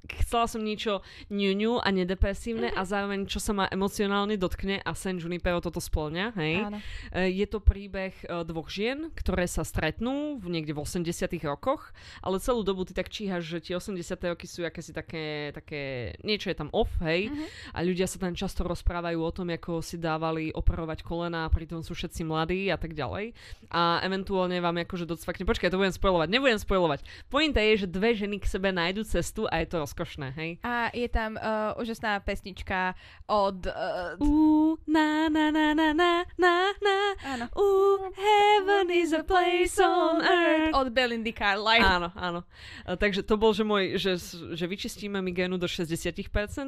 chcela 0.10 0.50
som 0.50 0.66
niečo 0.66 1.06
ňuňu 1.30 1.86
a 1.86 1.94
nedepresívne 1.94 2.74
a 2.74 2.82
zároveň 2.82 3.30
čo 3.30 3.38
sa 3.38 3.54
ma 3.54 3.70
emocionálne 3.70 4.42
dotkne 4.42 4.82
a 4.82 4.98
San 4.98 5.22
Junipero 5.22 5.62
toto 5.62 5.78
splňa, 5.78 6.34
hej. 6.34 6.66
Áno. 6.66 6.82
E, 7.14 7.30
Je 7.30 7.46
to 7.46 7.62
príbeh 7.62 8.18
e, 8.26 8.42
dvoch 8.42 8.74
žien, 8.74 9.14
ktoré 9.14 9.46
sa 9.46 9.62
stretnú 9.62 10.42
v 10.42 10.50
niekde 10.50 10.74
v 10.74 10.82
80 10.82 11.06
rokoch, 11.46 11.94
ale 12.26 12.42
celú 12.42 12.66
dobu 12.66 12.89
ty 12.90 12.98
tak 12.98 13.08
číhaš, 13.08 13.46
že 13.46 13.58
tie 13.62 13.78
80 13.78 13.94
roky 14.26 14.50
sú 14.50 14.66
akési 14.66 14.90
také, 14.90 15.54
také, 15.54 15.82
niečo 16.26 16.50
je 16.50 16.58
tam 16.58 16.74
off, 16.74 16.90
hej, 17.00 17.30
Mhm. 17.30 17.46
a 17.70 17.80
ľudia 17.86 18.10
sa 18.10 18.18
tam 18.18 18.34
často 18.34 18.66
rozprávajú 18.66 19.22
o 19.22 19.30
tom, 19.30 19.54
ako 19.54 19.86
si 19.86 20.02
dávali 20.02 20.50
operovať 20.50 21.06
kolena, 21.06 21.46
pritom 21.48 21.86
sú 21.86 21.94
všetci 21.94 22.26
mladí 22.26 22.68
a 22.68 22.82
tak 22.82 22.98
ďalej. 22.98 23.38
A 23.70 24.02
eventuálne 24.02 24.58
vám 24.58 24.82
akože 24.82 25.06
docvakne, 25.06 25.46
počkaj, 25.46 25.70
to 25.70 25.78
budem 25.78 25.94
spojovať, 25.94 26.28
nebudem 26.28 26.58
spojovať. 26.58 27.00
Pointa 27.30 27.62
je, 27.62 27.86
že 27.86 27.88
dve 27.88 28.18
ženy 28.18 28.42
k 28.42 28.50
sebe 28.50 28.74
nájdu 28.74 29.06
cestu 29.06 29.46
a 29.46 29.62
je 29.62 29.68
to 29.70 29.78
rozkošné, 29.78 30.34
hej. 30.34 30.58
A 30.66 30.90
je 30.90 31.06
tam 31.06 31.38
uh, 31.38 31.78
úžasná 31.78 32.18
pesnička 32.20 32.98
od... 33.30 33.70
Uh, 34.18 34.80
na 34.88 35.30
na 35.30 35.52
na 35.52 35.74
na 35.76 35.94
na 35.94 36.12
na 36.38 36.54
na 36.80 36.98
áno. 37.26 37.46
Ooh, 37.54 38.10
heaven 38.16 38.90
is 38.90 39.14
a 39.14 39.22
place 39.22 39.76
on 39.78 40.24
earth. 40.24 40.74
Od 40.74 40.88
Belindy 40.90 41.36
Carlisle. 41.36 41.84
Áno, 41.84 42.10
áno. 42.16 42.42
A, 42.86 42.96
takže 42.96 43.26
to 43.26 43.36
bol, 43.36 43.52
že 43.52 43.64
môj, 43.64 44.00
že, 44.00 44.20
že 44.56 44.66
vyčistíme 44.68 45.20
migrénu 45.20 45.56
do 45.58 45.68
60% 45.68 46.20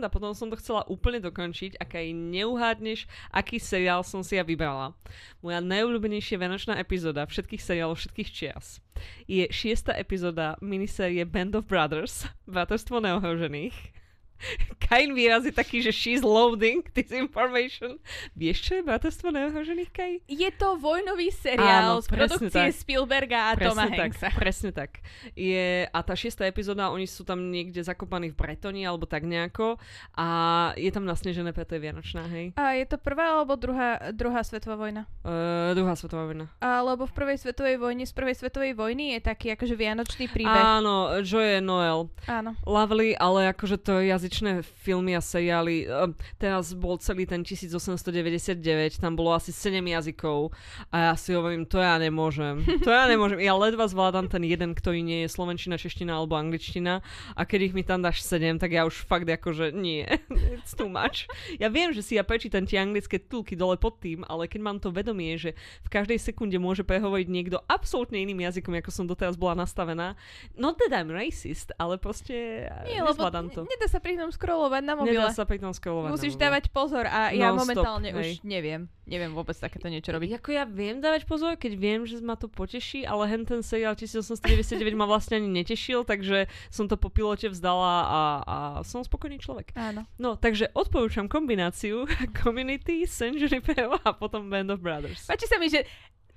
a 0.01 0.09
potom 0.09 0.31
som 0.33 0.47
to 0.49 0.59
chcela 0.59 0.87
úplne 0.87 1.19
dokončiť, 1.23 1.77
aká 1.77 2.01
aj 2.01 2.11
neuhádneš, 2.11 3.05
aký 3.31 3.61
seriál 3.61 4.01
som 4.01 4.25
si 4.25 4.35
ja 4.39 4.43
vybrala. 4.43 4.95
Moja 5.39 5.59
najobľúbenejšia 5.61 6.41
vianočná 6.41 6.73
epizóda 6.81 7.23
všetkých 7.27 7.61
seriálov 7.61 7.99
všetkých 8.01 8.29
čias 8.31 8.81
je 9.25 9.47
šiesta 9.49 9.95
epizóda 9.97 10.57
minisérie 10.61 11.25
Band 11.25 11.55
of 11.57 11.65
Brothers, 11.65 12.29
Bratrstvo 12.45 13.01
neohrožených. 13.01 14.00
Kain 14.85 15.13
výraz 15.15 15.45
je 15.47 15.53
taký, 15.53 15.79
že 15.79 15.93
she's 15.93 16.25
loading 16.25 16.83
this 16.91 17.13
information. 17.13 17.97
Vieš, 18.35 18.57
čo 18.59 18.71
je 18.79 18.81
Bratrstvo 18.83 19.31
neohrožených, 19.31 19.91
Kai? 19.93 20.13
Je 20.27 20.49
to 20.55 20.75
vojnový 20.77 21.31
seriál 21.31 21.97
Áno, 21.97 22.03
z 22.03 22.07
produkcie 22.11 22.69
tak. 22.71 22.75
Spielberga 22.75 23.39
a 23.49 23.51
Toma 23.55 23.87
Presne 23.87 23.97
tak, 23.97 24.01
Hanksa. 24.01 24.27
presne 24.35 24.69
tak. 24.75 24.91
Je, 25.37 25.87
a 25.87 25.99
tá 26.03 26.13
šiesta 26.17 26.43
epizóda, 26.47 26.91
oni 26.91 27.07
sú 27.07 27.23
tam 27.23 27.51
niekde 27.53 27.79
zakopaní 27.81 28.33
v 28.33 28.35
Bretoni, 28.35 28.83
alebo 28.83 29.07
tak 29.07 29.23
nejako. 29.23 29.79
A 30.17 30.27
je 30.75 30.91
tam 30.91 31.05
nasnežené, 31.07 31.55
preto 31.55 31.77
je 31.77 31.81
Vianočná, 31.81 32.27
hej. 32.27 32.53
A 32.57 32.75
je 32.75 32.85
to 32.85 32.97
prvá 32.99 33.39
alebo 33.39 33.55
druhá, 33.55 34.11
druhá 34.11 34.43
svetová 34.43 34.75
vojna? 34.75 35.07
Uh, 35.23 35.71
druhá 35.77 35.95
svetová 35.95 36.27
vojna. 36.27 36.51
Alebo 36.59 37.07
v 37.07 37.13
prvej 37.13 37.37
svetovej 37.39 37.77
vojne, 37.79 38.03
z 38.03 38.13
prvej 38.13 38.35
svetovej 38.37 38.73
vojny 38.75 39.17
je 39.17 39.19
taký 39.23 39.53
akože 39.55 39.75
vianočný 39.77 40.25
príbeh. 40.27 40.61
Áno, 40.81 41.21
Joy 41.23 41.63
Noel. 41.63 42.11
Áno. 42.27 42.57
Lovely, 42.67 43.15
ale 43.15 43.53
akože 43.55 43.77
to 43.81 44.01
jazyčné 44.31 44.63
filmy 44.63 45.11
a 45.11 45.21
seriály. 45.21 45.91
Uh, 45.91 46.15
teraz 46.39 46.71
bol 46.71 46.95
celý 47.03 47.27
ten 47.27 47.43
1899, 47.43 49.03
tam 49.03 49.19
bolo 49.19 49.35
asi 49.35 49.51
7 49.51 49.83
jazykov 49.83 50.55
a 50.87 51.11
ja 51.11 51.13
si 51.19 51.35
hovorím, 51.35 51.67
to 51.67 51.83
ja 51.83 51.99
nemôžem. 51.99 52.63
To 52.79 52.89
ja 52.95 53.11
nemôžem. 53.11 53.43
Ja 53.43 53.59
ledva 53.59 53.91
zvládam 53.91 54.31
ten 54.31 54.47
jeden, 54.47 54.71
ktorý 54.71 55.03
nie 55.03 55.27
je 55.27 55.35
slovenčina, 55.35 55.75
čeština 55.75 56.15
alebo 56.15 56.39
angličtina 56.39 57.03
a 57.35 57.41
keď 57.43 57.59
ich 57.59 57.73
mi 57.75 57.83
tam 57.83 57.99
dáš 57.99 58.23
7, 58.23 58.55
tak 58.55 58.71
ja 58.71 58.87
už 58.87 59.03
fakt 59.03 59.27
akože 59.27 59.75
nie. 59.75 60.07
It's 60.55 60.79
too 60.79 60.87
much. 60.87 61.27
Ja 61.59 61.67
viem, 61.67 61.91
že 61.91 61.99
si 61.99 62.15
ja 62.15 62.23
prečítam 62.23 62.63
tie 62.63 62.79
anglické 62.79 63.19
titulky 63.19 63.59
dole 63.59 63.75
pod 63.75 63.99
tým, 63.99 64.23
ale 64.31 64.47
keď 64.47 64.59
mám 64.63 64.79
to 64.79 64.95
vedomie, 64.95 65.35
že 65.35 65.59
v 65.83 65.89
každej 65.91 66.23
sekunde 66.23 66.55
môže 66.55 66.87
prehovoriť 66.87 67.27
niekto 67.27 67.59
absolútne 67.67 68.15
iným 68.15 68.47
jazykom, 68.47 68.79
ako 68.79 68.95
som 68.95 69.03
doteraz 69.03 69.35
bola 69.35 69.59
nastavená, 69.59 70.15
not 70.55 70.79
that 70.79 70.95
I'm 70.95 71.11
racist, 71.11 71.75
ale 71.75 71.99
proste 71.99 72.63
Nie, 72.87 73.03
lebo 73.03 73.27
to. 73.51 73.67
nedá 73.67 73.91
sa 73.91 73.99
pri 73.99 74.20
tom 74.21 74.29
scrollovať 74.29 74.81
na 74.85 74.93
mobile. 74.93 75.17
Nedá 75.17 75.33
sa 75.33 75.49
pri 75.49 75.57
tom 75.57 75.73
scrollovať 75.73 76.13
Musíš 76.13 76.37
na 76.37 76.41
dávať 76.47 76.69
pozor 76.69 77.09
a 77.09 77.33
ja 77.33 77.49
No, 77.49 77.59
momentálne 77.59 78.13
hej. 78.13 78.37
už 78.37 78.45
neviem. 78.45 78.85
Neviem 79.09 79.33
vôbec 79.33 79.57
takéto 79.57 79.89
niečo 79.89 80.13
robiť. 80.13 80.37
Ako 80.39 80.53
ja 80.53 80.63
viem 80.63 81.01
dávať 81.01 81.25
pozor, 81.27 81.57
keď 81.57 81.73
viem, 81.75 82.05
že 82.05 82.21
ma 82.21 82.37
to 82.37 82.47
poteší, 82.47 83.03
ale 83.03 83.27
hen 83.27 83.43
ten 83.43 83.59
seriál 83.65 83.97
1899 83.97 84.77
ma 84.95 85.09
vlastne 85.09 85.41
ani 85.41 85.49
netešil, 85.51 86.05
takže 86.05 86.47
som 86.71 86.85
to 86.87 86.95
po 86.95 87.09
pilote 87.11 87.49
vzdala 87.49 87.93
a, 88.05 88.21
a 88.45 88.55
som 88.87 89.03
spokojný 89.03 89.41
človek. 89.41 89.73
Áno. 89.75 90.07
No, 90.15 90.37
takže 90.39 90.71
odporúčam 90.71 91.27
kombináciu 91.27 92.05
Community, 92.39 93.03
San 93.09 93.35
Junipero 93.35 93.97
a 94.05 94.15
potom 94.15 94.47
Band 94.47 94.71
of 94.71 94.79
Brothers. 94.79 95.27
Páči 95.27 95.49
sa 95.49 95.59
mi, 95.59 95.67
že 95.67 95.83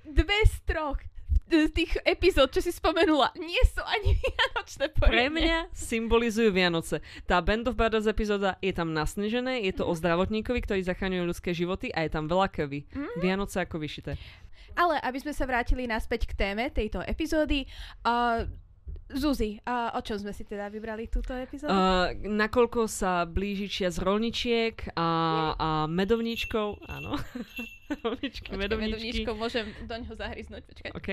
dve 0.03 0.43
z 0.49 0.57
troch 0.67 0.99
t- 1.47 1.69
tých 1.69 1.97
epizód, 2.03 2.51
čo 2.51 2.61
si 2.61 2.71
spomenula, 2.71 3.31
nie 3.37 3.61
sú 3.67 3.81
ani 3.81 4.15
vianočné 4.23 4.87
Pre 4.91 4.99
poriadne. 4.99 5.31
mňa 5.33 5.59
symbolizujú 5.71 6.51
Vianoce. 6.51 6.99
Tá 7.25 7.39
Band 7.39 7.67
of 7.67 7.75
Brothers 7.75 8.07
epizóda 8.07 8.57
je 8.59 8.71
tam 8.71 8.91
nasnežené, 8.91 9.63
je 9.63 9.75
to 9.75 9.85
o 9.85 9.93
zdravotníkovi, 9.93 10.61
ktorý 10.61 10.81
zachraňuje 10.83 11.25
ľudské 11.25 11.51
životy 11.51 11.91
a 11.91 12.03
je 12.03 12.11
tam 12.11 12.27
veľa 12.27 12.49
krvi. 12.49 12.85
Vianoce 13.19 13.61
ako 13.61 13.79
vyšité. 13.79 14.17
Ale 14.75 14.99
aby 14.99 15.23
sme 15.23 15.31
sa 15.31 15.47
vrátili 15.47 15.87
naspäť 15.87 16.27
k 16.27 16.35
téme 16.35 16.67
tejto 16.67 16.99
epizódy, 17.01 17.63
uh, 18.03 18.43
Zuzi, 19.13 19.61
uh, 19.69 19.93
o 19.93 20.01
čom 20.01 20.17
sme 20.17 20.33
si 20.33 20.49
teda 20.49 20.73
vybrali 20.73 21.13
túto 21.13 21.37
epizódu? 21.37 21.71
Uh, 21.71 22.17
nakoľko 22.25 22.89
sa 22.89 23.29
blíži 23.29 23.69
čas 23.69 24.01
rolničiek 24.01 24.97
a, 24.97 25.09
a 25.55 25.69
medovníčkov, 25.85 26.81
áno. 26.89 27.21
Rolničky, 28.05 28.49
Počkaj, 28.49 28.59
medovníčky. 28.59 28.97
medovníčko, 28.97 29.31
môžem 29.37 29.67
do 29.85 29.95
ňoho 30.01 30.15
zahryznúť, 30.17 30.63
počkaj. 30.65 30.91
OK. 30.97 31.09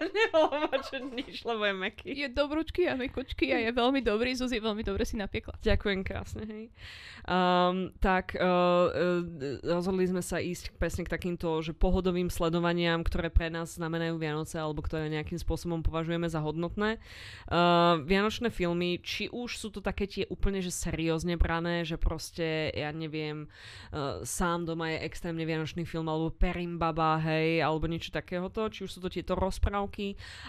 Nebolo 0.00 0.68
ma 0.68 0.76
čo 0.82 0.96
nič, 1.00 1.44
lebo 1.46 1.62
je 1.64 1.74
meký. 1.74 2.08
Je 2.12 2.28
dobrúčky 2.28 2.90
a 2.90 2.98
mekučky 2.98 3.52
a 3.54 3.58
je 3.64 3.70
veľmi 3.72 4.00
dobrý. 4.02 4.34
Zuzi 4.36 4.58
veľmi 4.58 4.82
dobre 4.82 5.06
si 5.06 5.16
napiekla. 5.16 5.56
Ďakujem 5.62 6.00
krásne, 6.04 6.42
hej. 6.44 6.64
Um, 7.26 7.90
tak 7.98 8.38
uh, 8.38 9.22
rozhodli 9.66 10.06
sme 10.06 10.22
sa 10.22 10.38
ísť 10.38 10.78
presne 10.78 11.02
k 11.02 11.10
takýmto 11.10 11.58
že 11.62 11.74
pohodovým 11.74 12.30
sledovaniam, 12.30 13.02
ktoré 13.02 13.32
pre 13.32 13.50
nás 13.50 13.74
znamenajú 13.74 14.14
Vianoce 14.20 14.62
alebo 14.62 14.84
ktoré 14.84 15.10
nejakým 15.10 15.40
spôsobom 15.40 15.82
považujeme 15.82 16.30
za 16.30 16.38
hodnotné. 16.38 17.02
Uh, 17.50 17.98
Vianočné 18.06 18.54
filmy, 18.54 19.02
či 19.02 19.26
už 19.32 19.58
sú 19.58 19.74
to 19.74 19.82
také 19.82 20.06
tie 20.06 20.24
úplne 20.30 20.62
že 20.62 20.70
seriózne 20.70 21.34
brané, 21.34 21.82
že 21.82 21.98
proste, 21.98 22.70
ja 22.70 22.94
neviem, 22.94 23.50
uh, 23.90 24.22
sám 24.22 24.66
doma 24.66 24.94
je 24.94 25.06
extrémne 25.06 25.42
Vianočný 25.42 25.82
film 25.82 26.06
alebo 26.06 26.30
Perimbaba, 26.30 27.18
hej, 27.22 27.62
alebo 27.62 27.90
niečo 27.90 28.14
takéhoto, 28.14 28.70
či 28.70 28.86
už 28.86 28.90
sú 28.90 29.00
to 29.02 29.10
tieto 29.10 29.34
rozprávky, 29.34 29.85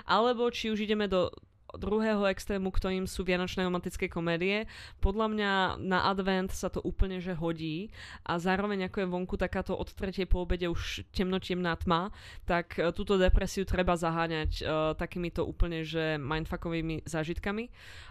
alebo 0.05 0.49
či 0.51 0.71
už 0.71 0.83
ideme 0.83 1.07
do 1.07 1.29
druhého 1.75 2.23
extrému, 2.31 2.71
ktorým 2.71 3.03
sú 3.03 3.27
vianočné 3.27 3.67
romantické 3.67 4.07
komédie. 4.07 4.69
Podľa 5.03 5.27
mňa 5.27 5.51
na 5.83 6.07
advent 6.07 6.47
sa 6.55 6.71
to 6.71 6.79
úplne 6.79 7.19
že 7.19 7.35
hodí 7.35 7.91
a 8.23 8.39
zároveň 8.39 8.87
ako 8.87 9.03
je 9.03 9.11
vonku 9.11 9.35
takáto 9.35 9.75
od 9.75 9.91
tretej 9.91 10.29
po 10.29 10.47
obede 10.47 10.71
už 10.71 11.03
temnotemná 11.11 11.75
tma, 11.75 12.15
tak 12.47 12.79
e, 12.79 12.87
túto 12.95 13.19
depresiu 13.19 13.67
treba 13.67 13.99
zaháňať 13.99 14.51
uh, 14.61 14.93
takýmito 14.95 15.43
úplne 15.43 15.83
že 15.83 16.15
mindfuckovými 16.21 17.03
zážitkami 17.03 17.67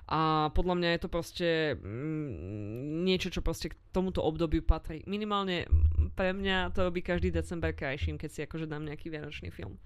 a 0.06 0.52
podľa 0.54 0.75
mňa 0.78 0.88
je 0.94 1.00
to 1.02 1.08
proste 1.10 1.48
mm, 1.80 3.02
niečo, 3.02 3.32
čo 3.32 3.42
proste 3.42 3.72
k 3.72 3.78
tomuto 3.90 4.22
obdobiu 4.22 4.62
patrí. 4.62 5.02
Minimálne 5.06 5.66
pre 6.14 6.30
mňa 6.30 6.70
to 6.70 6.86
robí 6.86 7.02
každý 7.02 7.34
december 7.34 7.75
krajším, 7.75 8.14
keď 8.14 8.30
si 8.30 8.40
akože 8.46 8.70
dám 8.70 8.86
nejaký 8.86 9.10
vianočný 9.10 9.50
film. 9.50 9.78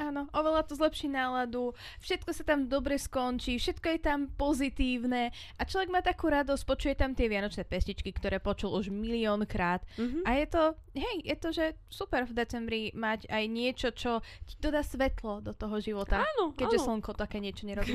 Áno, 0.00 0.28
oveľa 0.32 0.64
to 0.64 0.76
zlepší 0.80 1.12
náladu, 1.12 1.76
všetko 2.00 2.30
sa 2.32 2.44
tam 2.44 2.72
dobre 2.72 2.99
skončí, 3.00 3.56
všetko 3.56 3.86
je 3.88 4.00
tam 4.00 4.20
pozitívne 4.30 5.28
a 5.54 5.62
človek 5.62 5.88
má 5.88 6.00
takú 6.00 6.28
radosť, 6.28 6.62
počuje 6.62 6.94
tam 6.94 7.10
tie 7.10 7.26
vianočné 7.26 7.64
pestičky, 7.64 8.10
ktoré 8.10 8.38
počul 8.38 8.72
už 8.72 8.88
miliónkrát 8.88 9.82
Mm-hmm. 9.92 10.22
a 10.22 10.30
je 10.34 10.46
to, 10.46 10.62
hej, 10.94 11.16
je 11.22 11.36
to, 11.36 11.48
že 11.50 11.64
super 11.86 12.22
v 12.22 12.32
decembri 12.34 12.80
mať 12.92 13.26
aj 13.26 13.44
niečo, 13.46 13.88
čo 13.90 14.18
ti 14.44 14.54
dodá 14.58 14.80
svetlo 14.80 15.40
do 15.40 15.52
toho 15.52 15.78
života, 15.78 16.20
Áno, 16.20 16.52
keďže 16.52 16.78
áno. 16.78 16.86
slnko 16.92 17.10
také 17.14 17.38
niečo 17.38 17.64
nerobí. 17.64 17.92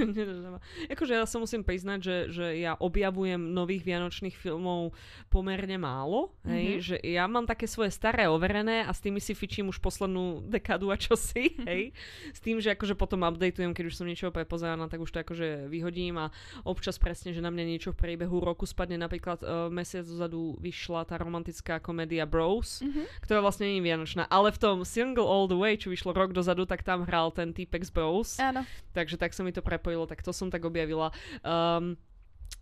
Akože 0.88 1.14
ja 1.14 1.24
sa 1.24 1.38
musím 1.38 1.62
priznať, 1.62 2.00
že, 2.00 2.16
že 2.30 2.46
ja 2.58 2.74
objavujem 2.76 3.38
nových 3.38 3.84
vianočných 3.84 4.34
filmov 4.34 4.96
pomerne 5.28 5.78
málo, 5.78 6.34
hej, 6.44 6.66
Mhm. 6.66 6.82
že 6.82 6.96
ja 7.00 7.26
mám 7.26 7.46
také 7.46 7.66
svoje 7.66 7.92
staré 7.92 8.26
overené 8.26 8.82
a 8.82 8.92
s 8.92 9.00
tými 9.00 9.20
si 9.20 9.32
fičím 9.32 9.68
už 9.68 9.78
poslednú 9.78 10.42
dekádu 10.44 10.90
a 10.90 10.98
čosi, 10.98 11.54
hej, 11.70 11.92
s 12.32 12.40
tým, 12.40 12.58
že 12.58 12.72
akože 12.72 12.96
potom 12.96 13.22
updateujem, 13.22 13.72
keď 13.72 13.86
už 13.86 13.96
som 13.96 14.06
niečo 14.06 14.30
prepozeraná, 14.30 14.88
tak 14.96 15.04
už 15.04 15.12
to 15.12 15.20
akože 15.20 15.68
vyhodím 15.68 16.16
a 16.16 16.32
občas 16.64 16.96
presne, 16.96 17.36
že 17.36 17.44
na 17.44 17.52
mňa 17.52 17.64
niečo 17.68 17.92
v 17.92 18.00
priebehu 18.00 18.40
roku 18.40 18.64
spadne, 18.64 18.96
napríklad 18.96 19.44
uh, 19.44 19.68
mesiac 19.68 20.08
dozadu 20.08 20.56
vyšla 20.64 21.04
tá 21.04 21.20
romantická 21.20 21.84
komédia 21.84 22.24
Bros, 22.24 22.80
Mhm. 22.80 23.04
ktorá 23.20 23.44
vlastne 23.44 23.68
nie 23.68 23.84
je 23.84 23.88
vianočná, 23.92 24.24
ale 24.32 24.56
v 24.56 24.60
tom 24.64 24.78
Single 24.88 25.28
All 25.28 25.52
The 25.52 25.60
Way, 25.60 25.84
čo 25.84 25.92
vyšlo 25.92 26.16
rok 26.16 26.32
dozadu, 26.32 26.64
tak 26.64 26.82
tam 26.82 27.04
hral 27.04 27.36
ten 27.36 27.52
týpek 27.52 27.84
z 27.84 27.92
Bros. 27.92 28.40
Áno, 28.40 28.64
Takže 28.96 29.20
tak 29.20 29.36
sa 29.36 29.44
mi 29.44 29.52
to 29.52 29.60
prepojilo, 29.60 30.08
tak 30.08 30.24
to 30.24 30.32
som 30.32 30.48
tak 30.48 30.64
objavila. 30.64 31.12
Um, 31.44 32.00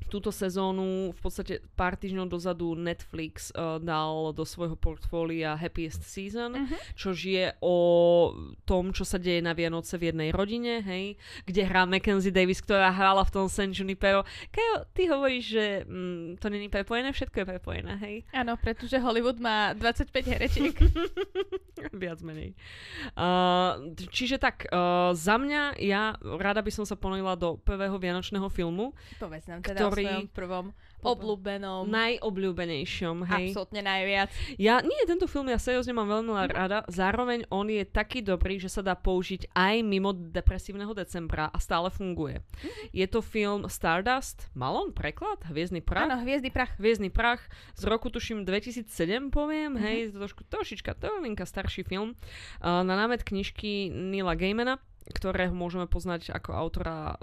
túto 0.07 0.29
sezónu 0.29 1.11
v 1.11 1.19
podstate 1.19 1.53
pár 1.73 1.95
týždňov 1.95 2.27
dozadu 2.27 2.73
Netflix 2.73 3.51
uh, 3.53 3.77
dal 3.77 4.31
do 4.31 4.43
svojho 4.43 4.75
portfólia 4.75 5.55
Happiest 5.55 6.03
Season, 6.03 6.51
Mhm. 6.53 6.75
čož 6.95 7.17
je 7.23 7.45
o 7.59 7.77
tom, 8.63 8.91
čo 8.91 9.03
sa 9.03 9.17
deje 9.17 9.39
na 9.39 9.53
Vianoce 9.53 9.95
v 9.97 10.09
jednej 10.09 10.29
rodine, 10.31 10.81
hej, 10.81 11.15
kde 11.43 11.61
hrá 11.63 11.83
Mackenzie 11.83 12.31
Davis, 12.31 12.59
ktorá 12.59 12.89
hrála 12.89 13.23
v 13.23 13.31
tom 13.31 13.45
San 13.47 13.71
Junipero. 13.71 14.23
Kajo, 14.49 14.85
ty 14.93 15.07
hovoríš, 15.07 15.45
že 15.49 15.65
mm, 15.85 16.39
to 16.39 16.47
není 16.47 16.67
prepojené, 16.69 17.11
všetko 17.11 17.43
je 17.43 17.45
prepojené, 17.45 17.93
hej? 17.99 18.15
áno, 18.31 18.55
pretože 18.57 18.97
Hollywood 18.97 19.37
má 19.37 19.73
25 19.75 20.31
heretiek. 20.31 20.75
Viac 21.93 22.19
menej. 22.23 22.55
Uh, 23.13 23.91
čiže 24.09 24.39
tak, 24.39 24.65
uh, 24.71 25.11
za 25.13 25.35
mňa, 25.35 25.77
ja 25.83 26.15
rada 26.39 26.63
by 26.63 26.71
som 26.71 26.85
sa 26.87 26.95
ponorila 26.95 27.35
do 27.35 27.59
prvého 27.59 27.95
vianočného 27.99 28.47
filmu, 28.47 28.95
Povedz 29.19 29.45
nám 29.49 29.59
teda 29.61 29.83
O 29.95 30.01
svojom 30.01 30.27
prvom 30.27 30.65
obľúbenom. 31.03 31.83
najobľúbenejšom, 31.85 33.27
hej. 33.27 33.51
Absolútne 33.51 33.81
najviac. 33.81 34.29
Ja, 34.55 34.79
nie, 34.79 34.95
tento 35.03 35.25
film 35.25 35.47
ja 35.47 35.57
seriózne 35.57 35.91
mám 35.91 36.07
veľmi 36.07 36.31
Mhm. 36.31 36.47
rada, 36.49 36.77
zároveň 36.87 37.43
on 37.49 37.67
je 37.67 37.83
taký 37.83 38.19
dobrý, 38.19 38.55
že 38.55 38.67
sa 38.67 38.79
dá 38.79 38.93
použiť 38.93 39.51
aj 39.51 39.75
mimo 39.81 40.11
depresívneho 40.11 40.91
decembra 40.93 41.47
a 41.47 41.57
stále 41.57 41.89
funguje. 41.89 42.39
Mhm. 42.39 42.83
Je 42.93 43.05
to 43.05 43.19
film 43.19 43.67
Stardust, 43.67 44.47
mal 44.53 44.73
on 44.73 44.89
preklad? 44.89 45.43
Hviezdny 45.43 45.81
prach? 45.81 46.07
Áno, 46.07 46.23
Hviezdny 46.23 46.49
prach. 46.49 46.71
Hviezdny 46.73 47.09
prach 47.09 47.43
z 47.75 47.83
roku 47.83 48.07
tuším 48.07 48.43
2007 48.43 49.27
poviem, 49.27 49.73
Mhm. 49.73 49.81
hej, 49.81 49.97
je 49.99 50.09
to 50.09 50.17
trošku, 50.21 50.41
trošička, 50.45 50.95
trolinka 50.95 51.43
starší 51.43 51.83
film 51.83 52.15
uh, 52.61 52.79
na 52.79 52.95
námet 52.95 53.21
knižky 53.21 53.91
Nila 53.91 54.33
Gaimana 54.33 54.79
ktorého 55.11 55.51
môžeme 55.51 55.89
poznať 55.89 56.31
ako 56.31 56.55
autora 56.55 56.97
uh, 57.13 57.15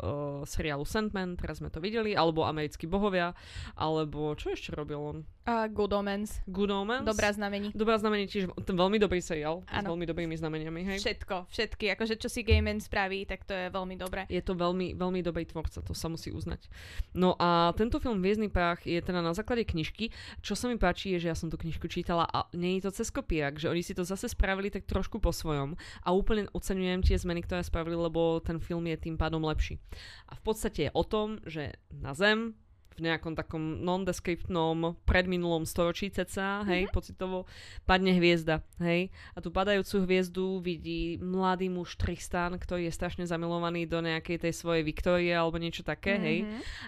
seriálu 0.44 0.84
Sandman, 0.84 1.40
teraz 1.40 1.64
sme 1.64 1.72
to 1.72 1.80
videli, 1.80 2.12
alebo 2.12 2.44
Americkí 2.44 2.84
bohovia, 2.84 3.32
alebo 3.78 4.36
čo 4.36 4.52
ešte 4.52 4.76
robil 4.76 5.00
on? 5.00 5.18
A 5.48 5.66
Good 5.72 5.92
Omens. 5.96 6.44
Good 6.44 6.68
Omens? 6.68 7.08
Dobrá 7.08 7.32
znamení. 7.32 7.72
Dobrá 7.72 7.96
znamenie, 7.96 8.28
tiež 8.28 8.52
ten 8.60 8.76
veľmi 8.76 9.00
dobrý 9.00 9.24
seriál 9.24 9.64
s 9.64 9.82
veľmi 9.82 10.04
dobrými 10.04 10.36
znameniami, 10.36 10.80
hej. 10.84 10.98
Všetko, 11.00 11.48
všetky. 11.48 11.96
Akože 11.96 12.20
čo 12.20 12.28
si 12.28 12.44
Gaiman 12.44 12.76
spraví, 12.76 13.24
tak 13.24 13.48
to 13.48 13.56
je 13.56 13.72
veľmi 13.72 13.96
dobré. 13.96 14.28
Je 14.28 14.44
to 14.44 14.52
veľmi, 14.52 14.92
veľmi 15.00 15.24
dobrý 15.24 15.48
tvorca, 15.48 15.80
to 15.80 15.96
sa 15.96 16.12
musí 16.12 16.28
uznať. 16.28 16.68
No 17.16 17.40
a 17.40 17.72
tento 17.72 17.96
film 17.98 18.20
Hviezdny 18.20 18.52
prach 18.52 18.84
je 18.84 19.00
teda 19.00 19.24
na 19.24 19.32
základe 19.32 19.64
knižky. 19.64 20.12
Čo 20.44 20.52
sa 20.52 20.68
mi 20.68 20.76
páči 20.76 21.16
je, 21.16 21.24
že 21.24 21.30
ja 21.32 21.36
som 21.36 21.48
tú 21.48 21.56
knižku 21.56 21.88
čítala 21.88 22.28
a 22.28 22.44
nie 22.52 22.76
je 22.76 22.92
to 22.92 23.00
cez 23.00 23.08
kopiak, 23.08 23.56
že 23.56 23.72
oni 23.72 23.80
si 23.80 23.96
to 23.96 24.04
zase 24.04 24.28
spravili 24.28 24.68
tak 24.68 24.84
trošku 24.84 25.24
po 25.24 25.32
svojom 25.32 25.74
a 26.04 26.08
úplne 26.12 26.52
oceňujem 26.52 27.00
tie 27.00 27.16
zmeny, 27.16 27.40
ktoré 27.42 27.64
spravili, 27.64 27.96
lebo 27.96 28.44
ten 28.44 28.60
film 28.60 28.84
je 28.86 29.08
tým 29.08 29.16
pádom 29.16 29.40
lepší. 29.40 29.80
A 30.28 30.36
v 30.36 30.42
podstate 30.44 30.88
je 30.88 30.94
o 30.94 31.02
tom, 31.02 31.40
že 31.48 31.80
na 31.88 32.12
Zem 32.12 32.54
v 33.00 33.08
nejakom 33.08 33.32
takom 33.32 33.80
nondescriptnom 33.80 35.00
predminulom 35.08 35.64
storočí 35.64 36.12
ceca, 36.12 36.60
hej, 36.68 36.84
mm-hmm. 36.86 36.94
pocitovo, 36.94 37.48
padne 37.88 38.12
hviezda, 38.20 38.60
hej. 38.84 39.08
A 39.32 39.40
tú 39.40 39.48
padajúcu 39.48 40.04
hviezdu 40.04 40.60
vidí 40.60 41.16
mladý 41.16 41.72
muž 41.72 41.96
Tristan, 41.96 42.60
ktorý 42.60 42.86
je 42.86 42.94
strašne 42.94 43.24
zamilovaný 43.24 43.88
do 43.88 44.04
nejakej 44.04 44.44
tej 44.44 44.52
svojej 44.52 44.84
Viktórie 44.84 45.32
alebo 45.32 45.56
niečo 45.56 45.80
také, 45.80 46.20
mm-hmm. 46.20 46.26
hej. 46.28 46.38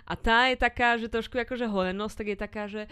A 0.04 0.12
tá 0.14 0.52
je 0.52 0.56
taká, 0.60 1.00
že 1.00 1.08
trošku 1.08 1.40
akože 1.40 1.64
horenosť, 1.64 2.14
tak 2.14 2.26
je 2.28 2.38
taká, 2.38 2.64
že 2.68 2.82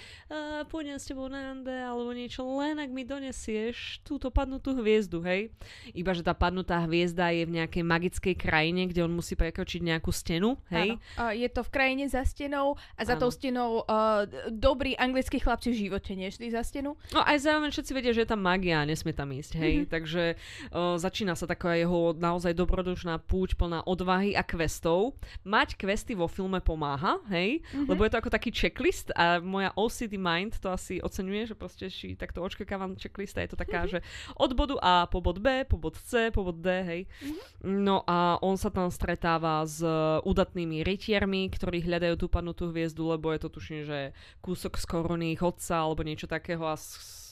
pôjdem 0.72 0.96
s 0.96 1.04
tebou 1.04 1.28
na 1.28 1.52
rande 1.52 1.76
alebo 1.76 2.16
niečo, 2.16 2.42
len 2.56 2.80
ak 2.80 2.88
mi 2.88 3.04
donesieš 3.04 4.00
túto 4.00 4.32
padnutú 4.32 4.72
hviezdu, 4.80 5.20
hej. 5.28 5.52
Iba, 5.92 6.16
že 6.16 6.24
tá 6.24 6.32
padnutá 6.32 6.80
hviezda 6.88 7.28
je 7.36 7.44
v 7.44 7.60
nejakej 7.60 7.84
magickej 7.84 8.34
krajine, 8.38 8.88
kde 8.88 9.04
on 9.04 9.12
musí 9.12 9.36
prekročiť 9.36 9.84
nejakú 9.84 10.08
stenu, 10.08 10.56
hej. 10.72 10.96
Áno. 11.20 11.34
je 11.34 11.48
to 11.50 11.60
v 11.66 11.70
krajine 11.70 12.04
za 12.06 12.22
stenou 12.24 12.78
a 12.94 13.02
za 13.02 13.09
tou 13.16 13.30
stenou 13.32 13.82
uh, 13.82 14.28
dobrí 14.52 14.94
anglickí 14.94 15.40
chlapci 15.40 15.72
v 15.72 15.88
živote 15.88 16.12
nešli 16.14 16.52
za 16.52 16.62
stenu. 16.62 16.94
No 17.10 17.24
aj 17.24 17.46
zároveň 17.46 17.70
všetci 17.72 17.92
vedia, 17.96 18.12
že 18.14 18.22
je 18.22 18.30
tam 18.30 18.42
magia 18.44 18.82
a 18.82 18.88
nesmie 18.88 19.14
tam 19.16 19.32
ísť, 19.32 19.52
hej. 19.58 19.74
Mm-hmm. 19.82 19.90
Takže 19.90 20.22
uh, 20.36 20.98
začína 21.00 21.34
sa 21.34 21.48
taká 21.48 21.74
jeho 21.78 22.12
naozaj 22.14 22.52
dobrodušná 22.54 23.22
púť 23.24 23.56
plná 23.56 23.86
odvahy 23.88 24.36
a 24.36 24.42
questov. 24.44 25.16
Mať 25.46 25.80
questy 25.80 26.12
vo 26.12 26.28
filme 26.28 26.60
pomáha, 26.60 27.22
hej, 27.32 27.64
mm-hmm. 27.64 27.88
lebo 27.88 28.04
je 28.04 28.10
to 28.12 28.20
ako 28.20 28.30
taký 28.30 28.50
checklist 28.52 29.10
a 29.16 29.40
moja 29.40 29.72
OCD 29.74 30.20
mind 30.20 30.60
to 30.60 30.68
asi 30.68 31.00
oceňuje, 31.00 31.50
že 31.50 31.54
proste 31.56 31.86
si 31.88 32.18
takto 32.18 32.44
očkakávam 32.44 32.98
checklista, 32.98 33.40
je 33.40 33.54
to 33.54 33.58
taká, 33.58 33.88
mm-hmm. 33.88 34.02
že 34.02 34.06
od 34.36 34.50
bodu 34.52 34.76
A 34.82 35.08
po 35.08 35.24
bod 35.24 35.40
B, 35.40 35.64
po 35.64 35.80
bod 35.80 35.96
C, 35.96 36.28
po 36.34 36.44
bod 36.44 36.60
D, 36.60 36.68
hej. 36.82 37.00
Mm-hmm. 37.06 37.38
No 37.80 38.02
a 38.04 38.36
on 38.44 38.58
sa 38.60 38.68
tam 38.68 38.92
stretáva 38.92 39.64
s 39.64 39.80
udatnými 40.24 40.82
rytiermi, 40.84 41.48
ktorí 41.52 41.84
hľadajú 41.84 42.14
tú 42.20 42.26
padnutú 42.28 42.68
hviezdu 42.68 42.99
jazdu, 43.00 43.08
lebo 43.08 43.32
je 43.32 43.40
to 43.40 43.48
tuším, 43.48 43.80
že 43.88 44.12
kúsok 44.44 44.76
z 44.76 44.84
koruny 44.84 45.32
chodca 45.36 45.80
alebo 45.80 46.04
niečo 46.04 46.28
takého 46.28 46.68
a 46.68 46.76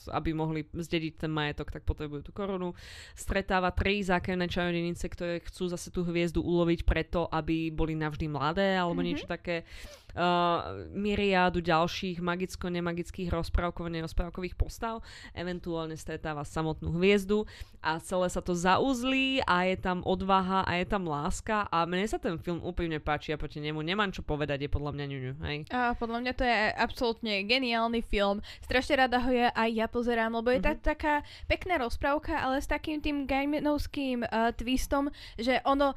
aby 0.09 0.33
mohli 0.33 0.65
zdediť 0.73 1.21
ten 1.21 1.29
majetok, 1.29 1.69
tak 1.69 1.85
potrebujú 1.85 2.25
tú 2.25 2.33
korunu. 2.33 2.73
Stretáva 3.13 3.69
tri 3.77 4.01
zákerné 4.01 4.49
čarodenice, 4.49 5.05
ktoré 5.05 5.45
chcú 5.45 5.69
zase 5.69 5.93
tú 5.93 6.01
hviezdu 6.01 6.41
uloviť 6.41 6.89
preto, 6.89 7.29
aby 7.29 7.69
boli 7.69 7.93
navždy 7.93 8.25
mladé 8.25 8.81
alebo 8.81 9.05
mm-hmm. 9.05 9.09
niečo 9.13 9.27
také 9.29 9.69
uh, 10.15 10.87
myriádu 10.95 11.61
ďalších 11.61 12.23
magicko-nemagických 12.23 13.29
rozprávkov, 13.29 13.91
nerozprávkových 13.93 14.55
postav, 14.55 15.05
eventuálne 15.35 15.99
stretáva 15.99 16.47
samotnú 16.47 16.95
hviezdu 16.97 17.45
a 17.83 17.99
celé 18.03 18.27
sa 18.31 18.43
to 18.43 18.55
zauzlí 18.55 19.43
a 19.47 19.69
je 19.69 19.77
tam 19.79 20.03
odvaha 20.03 20.67
a 20.67 20.79
je 20.79 20.87
tam 20.87 21.07
láska 21.07 21.67
a 21.71 21.87
mne 21.87 22.07
sa 22.09 22.19
ten 22.19 22.39
film 22.41 22.59
úplne 22.65 22.99
páči 22.99 23.35
a 23.35 23.41
proti 23.41 23.63
nemu 23.63 23.79
nemám 23.83 24.11
čo 24.11 24.27
povedať, 24.27 24.67
je 24.67 24.71
podľa 24.71 24.93
mňa 24.95 25.05
ňuňu, 25.09 25.33
hej? 25.47 25.57
A 25.71 25.95
podľa 25.95 26.19
mňa 26.25 26.33
to 26.35 26.45
je 26.45 26.57
absolútne 26.75 27.35
geniálny 27.47 28.03
film, 28.03 28.43
strašne 28.65 28.99
rada 28.99 29.23
ho 29.23 29.31
je 29.31 29.47
aj 29.49 29.71
ja 29.71 29.87
pozerám, 29.87 30.35
lebo 30.35 30.51
je 30.51 30.61
mm-hmm. 30.61 30.83
tá 30.83 30.95
taká 30.95 31.15
pekná 31.47 31.79
rozprávka, 31.79 32.35
ale 32.39 32.59
s 32.59 32.69
takým 32.69 32.99
tým 32.99 33.25
gaimenovským 33.25 34.27
uh, 34.27 34.51
twistom, 34.55 35.09
že 35.39 35.63
ono 35.63 35.95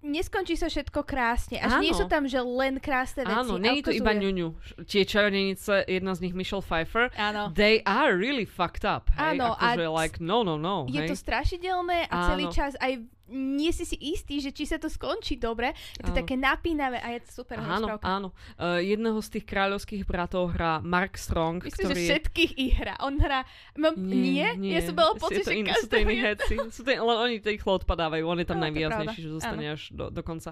neskončí 0.00 0.56
sa 0.56 0.72
všetko 0.72 1.04
krásne. 1.04 1.60
Až 1.60 1.78
Áno. 1.78 1.84
nie 1.84 1.92
sú 1.92 2.08
tam, 2.08 2.24
že 2.24 2.40
len 2.40 2.80
krásne 2.80 3.24
veci. 3.24 3.36
Áno, 3.36 3.60
nie 3.60 3.80
je 3.80 3.84
to 3.88 3.92
iba 3.92 4.12
ňuňu. 4.16 4.48
Tie 4.88 5.04
čarodenice, 5.04 5.84
jedna 5.84 6.12
z 6.16 6.20
nich 6.28 6.34
Michelle 6.34 6.64
Pfeiffer, 6.64 7.12
Áno. 7.20 7.52
they 7.52 7.84
are 7.84 8.16
really 8.16 8.48
fucked 8.48 8.88
up. 8.88 9.12
Hej? 9.14 9.36
Áno. 9.38 9.56
Akože, 9.60 9.86
a 9.86 9.92
like, 9.92 10.16
no, 10.18 10.40
no, 10.42 10.56
no. 10.56 10.88
Je 10.88 11.00
hej? 11.04 11.08
to 11.12 11.16
strašidelné 11.16 12.08
a 12.08 12.14
Áno. 12.16 12.26
celý 12.32 12.44
čas 12.50 12.72
aj 12.80 13.04
nie 13.30 13.70
si 13.70 13.86
si 13.86 13.96
istý, 13.96 14.42
že 14.42 14.50
či 14.50 14.66
sa 14.66 14.76
to 14.76 14.90
skončí 14.90 15.38
dobre. 15.38 15.72
Je 15.96 16.04
to 16.04 16.12
áno. 16.12 16.18
také 16.18 16.34
napínavé 16.34 16.98
a 16.98 17.14
je 17.14 17.20
to 17.24 17.42
super 17.42 17.62
Áno, 17.62 17.86
rozprávka. 17.86 18.04
áno. 18.04 18.28
Uh, 18.58 18.82
jedného 18.82 19.18
z 19.22 19.28
tých 19.38 19.44
kráľovských 19.46 20.02
bratov 20.04 20.52
hrá 20.58 20.82
Mark 20.82 21.14
Strong, 21.14 21.62
Myslím, 21.62 21.86
ktorý... 21.86 21.94
že 21.94 22.06
všetkých 22.10 22.52
ich 22.58 22.74
hrá. 22.74 22.94
On 23.06 23.14
hrá... 23.16 23.46
Mám... 23.78 23.94
Nie, 23.96 24.58
nie, 24.58 24.74
nie? 24.74 24.74
Ja 24.74 24.82
som 24.82 24.98
bola 24.98 25.14
pocit, 25.14 25.46
že 25.46 25.54
in, 25.54 25.70
Sú 25.78 25.86
to 25.86 25.96
iní 26.02 26.18
heci. 26.18 26.58
Sú 26.74 26.82
to, 26.82 26.90
len 26.90 27.16
oni 27.16 27.36
rýchlo 27.38 27.78
odpadávajú. 27.80 28.26
On 28.26 28.38
je 28.42 28.46
tam 28.46 28.58
no, 28.58 28.66
najvýraznejší, 28.66 29.20
že 29.22 29.30
zostane 29.30 29.64
áno. 29.70 29.74
až 29.78 29.82
do, 29.94 30.04
do 30.10 30.22
konca. 30.26 30.50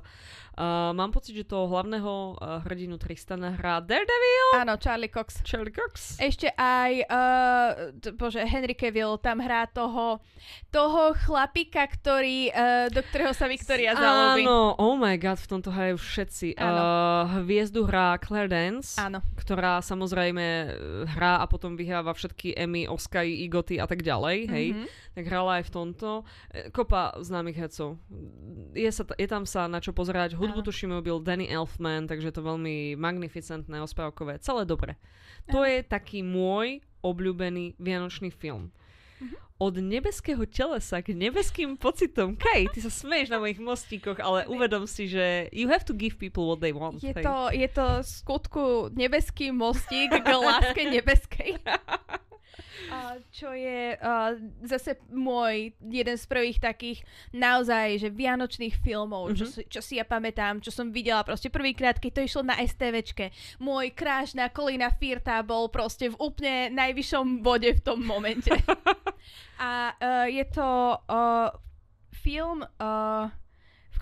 Uh, 0.58 0.90
mám 0.94 1.10
pocit, 1.14 1.38
že 1.38 1.46
toho 1.46 1.70
hlavného 1.70 2.38
uh, 2.38 2.62
hrdinu 2.66 2.98
Tristana 2.98 3.54
hrá 3.54 3.78
Daredevil. 3.78 4.48
Áno, 4.58 4.74
Charlie 4.78 5.10
Cox. 5.10 5.42
Charlie 5.46 5.74
Cox. 5.74 6.18
Ešte 6.18 6.50
aj, 6.54 6.92
uh, 7.06 7.68
bože, 8.18 8.42
Henry 8.42 8.74
Cavill 8.74 9.18
tam 9.22 9.38
hrá 9.38 9.70
toho, 9.70 10.18
toho 10.74 11.14
chlapika, 11.14 11.86
ktorý, 11.86 12.50
uh, 12.50 12.67
do 12.92 13.00
ktorého 13.00 13.32
sa 13.36 13.46
Victoria 13.50 13.92
zalúbi. 13.92 14.44
Áno, 14.44 14.76
oh 14.78 14.94
my 14.96 15.16
god, 15.20 15.38
v 15.40 15.48
tomto 15.48 15.70
hrajú 15.70 15.96
všetci. 16.00 16.56
Uh, 16.56 17.44
hviezdu 17.44 17.84
hrá 17.84 18.16
Claire 18.20 18.50
Dance, 18.50 18.96
Áno. 18.96 19.20
ktorá 19.36 19.80
samozrejme 19.84 20.44
eh, 20.44 20.66
hrá 21.12 21.40
a 21.42 21.46
potom 21.46 21.74
vyhráva 21.74 22.14
všetky 22.14 22.56
Emmy, 22.56 22.88
Oscary, 22.88 23.44
Igoty 23.46 23.78
a 23.80 23.86
tak 23.86 24.02
ďalej, 24.02 24.36
hej. 24.48 24.66
Mm-hmm. 24.74 24.86
Tak 25.18 25.24
hrala 25.26 25.50
aj 25.60 25.64
v 25.66 25.72
tomto. 25.74 26.08
Eh, 26.52 26.68
kopa 26.72 27.18
známych 27.20 27.58
hercov. 27.58 28.00
Je, 28.72 28.90
sa, 28.92 29.02
je 29.16 29.28
tam 29.28 29.44
sa 29.44 29.66
na 29.66 29.82
čo 29.82 29.90
pozerať. 29.92 30.38
Hudbu 30.38 30.62
tuším 30.62 31.00
byl 31.02 31.20
Danny 31.20 31.48
Elfman, 31.48 32.06
takže 32.06 32.32
to 32.32 32.40
veľmi 32.42 32.96
magnificentné, 32.96 33.82
osprávkové. 33.82 34.38
Celé 34.40 34.64
dobre. 34.64 34.96
To 35.48 35.64
je 35.64 35.80
taký 35.80 36.20
môj 36.20 36.84
obľúbený 37.00 37.78
vianočný 37.80 38.28
film. 38.28 38.74
Od 39.58 39.74
nebeského 39.82 40.46
telesa 40.46 41.02
k 41.02 41.10
nebeským 41.18 41.74
pocitom. 41.74 42.38
Kaj, 42.38 42.70
ty 42.70 42.78
sa 42.78 42.94
smeješ 42.94 43.34
na 43.34 43.42
mojich 43.42 43.58
mostíkoch, 43.58 44.22
ale 44.22 44.46
uvedom 44.46 44.86
si, 44.86 45.10
že 45.10 45.50
you 45.50 45.66
have 45.66 45.82
to 45.82 45.90
give 45.90 46.14
people 46.14 46.46
what 46.46 46.62
they 46.62 46.70
want. 46.70 47.02
Je, 47.02 47.10
to, 47.10 47.50
je 47.50 47.66
to 47.66 48.06
skutku 48.06 48.94
nebeský 48.94 49.50
mostík 49.50 50.14
k 50.14 50.28
láske 50.30 50.86
nebeskej. 50.86 51.58
Uh, 52.88 53.20
čo 53.28 53.52
je 53.52 53.94
uh, 54.00 54.32
zase 54.64 54.96
môj 55.12 55.76
jeden 55.84 56.16
z 56.16 56.24
prvých 56.24 56.58
takých 56.58 57.04
naozaj, 57.36 58.00
že 58.00 58.08
vianočných 58.08 58.80
filmov, 58.80 59.32
mm-hmm. 59.32 59.38
čo, 59.38 59.44
mhm. 59.46 59.68
čo 59.68 59.80
si 59.84 60.00
ja 60.00 60.06
pamätám, 60.08 60.64
čo 60.64 60.72
som 60.72 60.88
videla 60.88 61.22
proste 61.22 61.52
prvýkrát, 61.52 62.00
keď 62.00 62.10
to 62.18 62.24
išlo 62.24 62.42
na 62.46 62.56
STVčke. 62.58 63.30
Môj 63.60 63.92
kráš 63.92 64.32
na 64.32 64.48
Kolina 64.48 64.88
Firta 64.94 65.42
bol 65.44 65.68
proste 65.68 66.08
v 66.08 66.16
úplne 66.18 66.72
najvyššom 66.72 67.44
bode 67.44 67.70
v 67.76 67.80
tom 67.84 68.00
momente. 68.02 68.50
A 69.58 69.92
uh, 69.92 70.26
je 70.30 70.44
to 70.48 70.68
uh, 71.08 71.50
film... 72.24 72.64
Uh, 72.78 73.28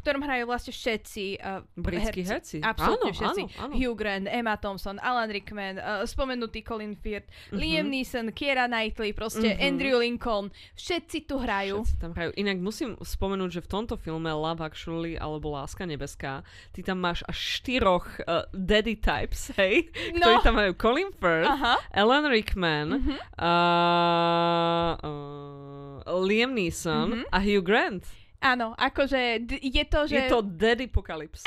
ktorom 0.06 0.22
hrajú 0.22 0.46
vlastne 0.46 0.70
všetci 0.70 1.24
uh, 1.42 1.66
Britskí 1.74 2.22
herci. 2.22 2.62
Absolutne 2.62 3.10
áno, 3.10 3.18
všetci. 3.18 3.42
Áno, 3.58 3.62
áno. 3.66 3.72
Hugh 3.74 3.98
Grant, 3.98 4.30
Emma 4.30 4.54
Thompson, 4.54 5.02
Alan 5.02 5.26
Rickman, 5.26 5.82
uh, 5.82 6.06
spomenutý 6.06 6.62
Colin 6.62 6.94
Firth, 6.94 7.26
uh-huh. 7.26 7.58
Liam 7.58 7.90
Neeson, 7.90 8.30
Kiera 8.30 8.70
Knightley, 8.70 9.10
proste 9.10 9.50
uh-huh. 9.50 9.66
Andrew 9.66 9.98
Lincoln. 9.98 10.54
Všetci 10.78 11.26
tu 11.26 11.42
hrajú. 11.42 11.82
Všetci 11.82 11.98
tam 11.98 12.14
hrajú. 12.14 12.30
Inak 12.38 12.62
musím 12.62 12.94
spomenúť, 13.02 13.50
že 13.58 13.60
v 13.66 13.68
tomto 13.74 13.98
filme 13.98 14.30
Love 14.30 14.62
Actually 14.62 15.18
alebo 15.18 15.50
Láska 15.50 15.82
nebeská, 15.82 16.46
ty 16.70 16.86
tam 16.86 17.02
máš 17.02 17.26
až 17.26 17.58
štyroch 17.58 18.06
uh, 18.30 18.46
daddy 18.54 18.94
types, 18.94 19.50
hej? 19.58 19.90
No. 20.14 20.22
Ktorí 20.22 20.34
tam 20.46 20.54
majú 20.54 20.72
Colin 20.78 21.10
Firth, 21.10 21.50
uh-huh. 21.50 21.82
Alan 21.90 22.30
Rickman, 22.30 22.88
uh-huh. 23.02 23.18
uh, 23.42 24.92
uh, 25.02 26.22
Liam 26.22 26.54
Neeson 26.54 27.26
uh-huh. 27.26 27.34
a 27.34 27.38
Hugh 27.42 27.66
Grant. 27.66 28.06
Áno, 28.46 28.78
akože 28.78 29.42
d- 29.42 29.59
je 29.59 29.85
to, 29.90 30.06
že... 30.06 30.14
Je 30.14 30.30
to 30.30 30.38
Dead 30.46 30.78
Apocalypse. 30.87 31.42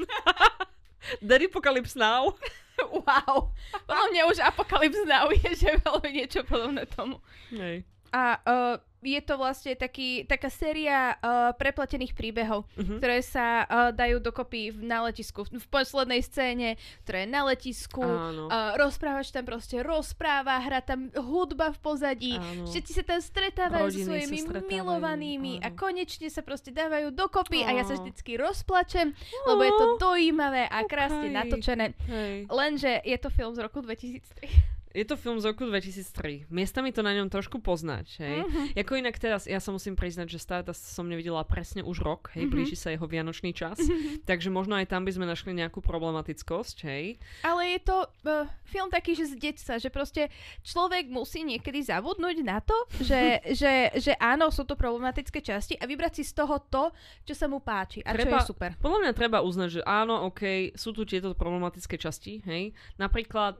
Dead 1.28 1.42
Apocalypse 1.44 1.92
Now. 1.92 2.32
wow. 3.04 3.52
Podľa 3.84 4.06
mňa 4.16 4.22
už 4.32 4.38
Apocalypse 4.40 5.04
Now 5.04 5.28
je, 5.28 5.50
že 5.52 5.76
veľmi 5.84 6.08
niečo 6.08 6.40
podobné 6.48 6.88
tomu. 6.88 7.20
Hej. 7.52 7.84
A 8.16 8.40
uh, 8.48 8.76
je 9.02 9.20
to 9.20 9.34
vlastne 9.34 9.74
taký, 9.74 10.22
taká 10.24 10.46
séria 10.46 11.18
uh, 11.18 11.50
prepletených 11.58 12.14
príbehov, 12.14 12.64
uh-huh. 12.78 12.96
ktoré 13.02 13.18
sa 13.20 13.66
uh, 13.66 13.90
dajú 13.90 14.22
dokopy 14.22 14.70
v, 14.70 14.78
na 14.86 15.02
letisku. 15.10 15.42
V, 15.42 15.58
v 15.58 15.66
poslednej 15.66 16.22
scéne, 16.22 16.78
ktoré 17.02 17.26
je 17.26 17.28
na 17.28 17.42
letisku, 17.50 18.02
uh, 18.02 18.78
rozprávač 18.78 19.34
tam 19.34 19.42
proste 19.42 19.82
rozpráva, 19.82 20.62
hra 20.62 20.80
tam 20.80 21.10
hudba 21.18 21.74
v 21.74 21.78
pozadí, 21.82 22.34
Áno. 22.38 22.70
všetci 22.70 22.92
sa 22.94 23.02
tam 23.02 23.20
stretávajú 23.20 23.90
so 23.90 24.06
svojimi 24.06 24.38
stretávajú. 24.38 24.70
milovanými 24.70 25.52
Áno. 25.58 25.66
a 25.66 25.68
konečne 25.74 26.30
sa 26.30 26.46
proste 26.46 26.70
dávajú 26.70 27.10
dokopy 27.10 27.66
Áno. 27.66 27.68
a 27.74 27.78
ja 27.80 27.84
sa 27.84 27.98
vždycky 27.98 28.38
rozplačem, 28.38 29.10
lebo 29.50 29.60
je 29.66 29.72
to 29.74 29.86
dojímavé 29.98 30.70
a 30.70 30.86
krásne 30.86 31.28
okay. 31.28 31.38
natočené. 31.42 31.86
Hej. 32.06 32.46
Lenže 32.46 32.92
je 33.02 33.16
to 33.18 33.28
film 33.34 33.52
z 33.52 33.60
roku 33.66 33.82
2003. 33.82 34.81
Je 34.92 35.02
to 35.02 35.16
film 35.16 35.36
z 35.36 35.46
roku 35.46 35.64
2003. 35.64 36.46
Miestami 36.48 36.88
to 36.88 37.00
na 37.00 37.12
ňom 37.12 37.26
trošku 37.26 37.58
poznať, 37.58 38.06
hej. 38.18 38.36
Mhm. 38.42 38.60
Jako 38.74 38.92
inak 38.94 39.16
teraz, 39.16 39.44
ja 39.44 39.56
sa 39.56 39.68
musím 39.68 39.92
priznať, 39.92 40.28
že 40.28 40.38
Stardust 40.38 40.84
som 40.86 41.04
nevidela 41.04 41.40
presne 41.42 41.80
už 41.80 41.98
rok, 41.98 42.28
hej, 42.32 42.44
Mhm. 42.44 42.50
blíži 42.50 42.74
sa 42.74 42.88
jeho 42.88 43.04
vianočný 43.04 43.50
čas, 43.50 43.80
takže 44.22 44.48
možno 44.48 44.74
aj 44.74 44.86
tam 44.86 45.02
by 45.02 45.10
sme 45.10 45.24
našli 45.24 45.52
nejakú 45.52 45.80
problematickosť, 45.80 46.76
hej. 46.84 47.16
Ale 47.40 47.72
je 47.72 47.80
to 47.80 47.96
uh, 48.22 48.44
film 48.64 48.88
taký, 48.88 49.12
že 49.12 49.32
z 49.32 49.40
detstva, 49.42 49.76
že 49.76 49.88
proste 49.88 50.28
človek 50.62 51.08
musí 51.08 51.40
niekedy 51.42 51.80
zabudnúť 51.82 52.36
na 52.40 52.60
to, 52.60 52.76
že, 52.98 53.20
že, 53.60 53.72
že 53.96 54.12
áno, 54.16 54.48
sú 54.48 54.62
to 54.62 54.74
problematické 54.74 55.40
časti 55.40 55.74
a 55.74 55.84
vybrať 55.84 56.20
si 56.20 56.24
z 56.24 56.36
toho 56.36 56.60
to, 56.62 56.92
čo 57.22 57.32
sa 57.32 57.48
mu 57.48 57.58
páči 57.58 58.00
a 58.00 58.12
Treba- 58.12 58.38
čo 58.38 58.44
je 58.44 58.50
super. 58.52 58.70
Podľa 58.76 58.98
mňa 59.00 59.12
treba 59.12 59.40
uznať, 59.40 59.68
že 59.70 59.82
áno, 59.82 60.28
OK, 60.28 60.42
sú 60.74 60.92
tu 60.92 61.02
tieto 61.02 61.32
problematické 61.32 61.96
časti, 61.96 62.44
hej. 62.44 62.70
Napríklad 62.96 63.56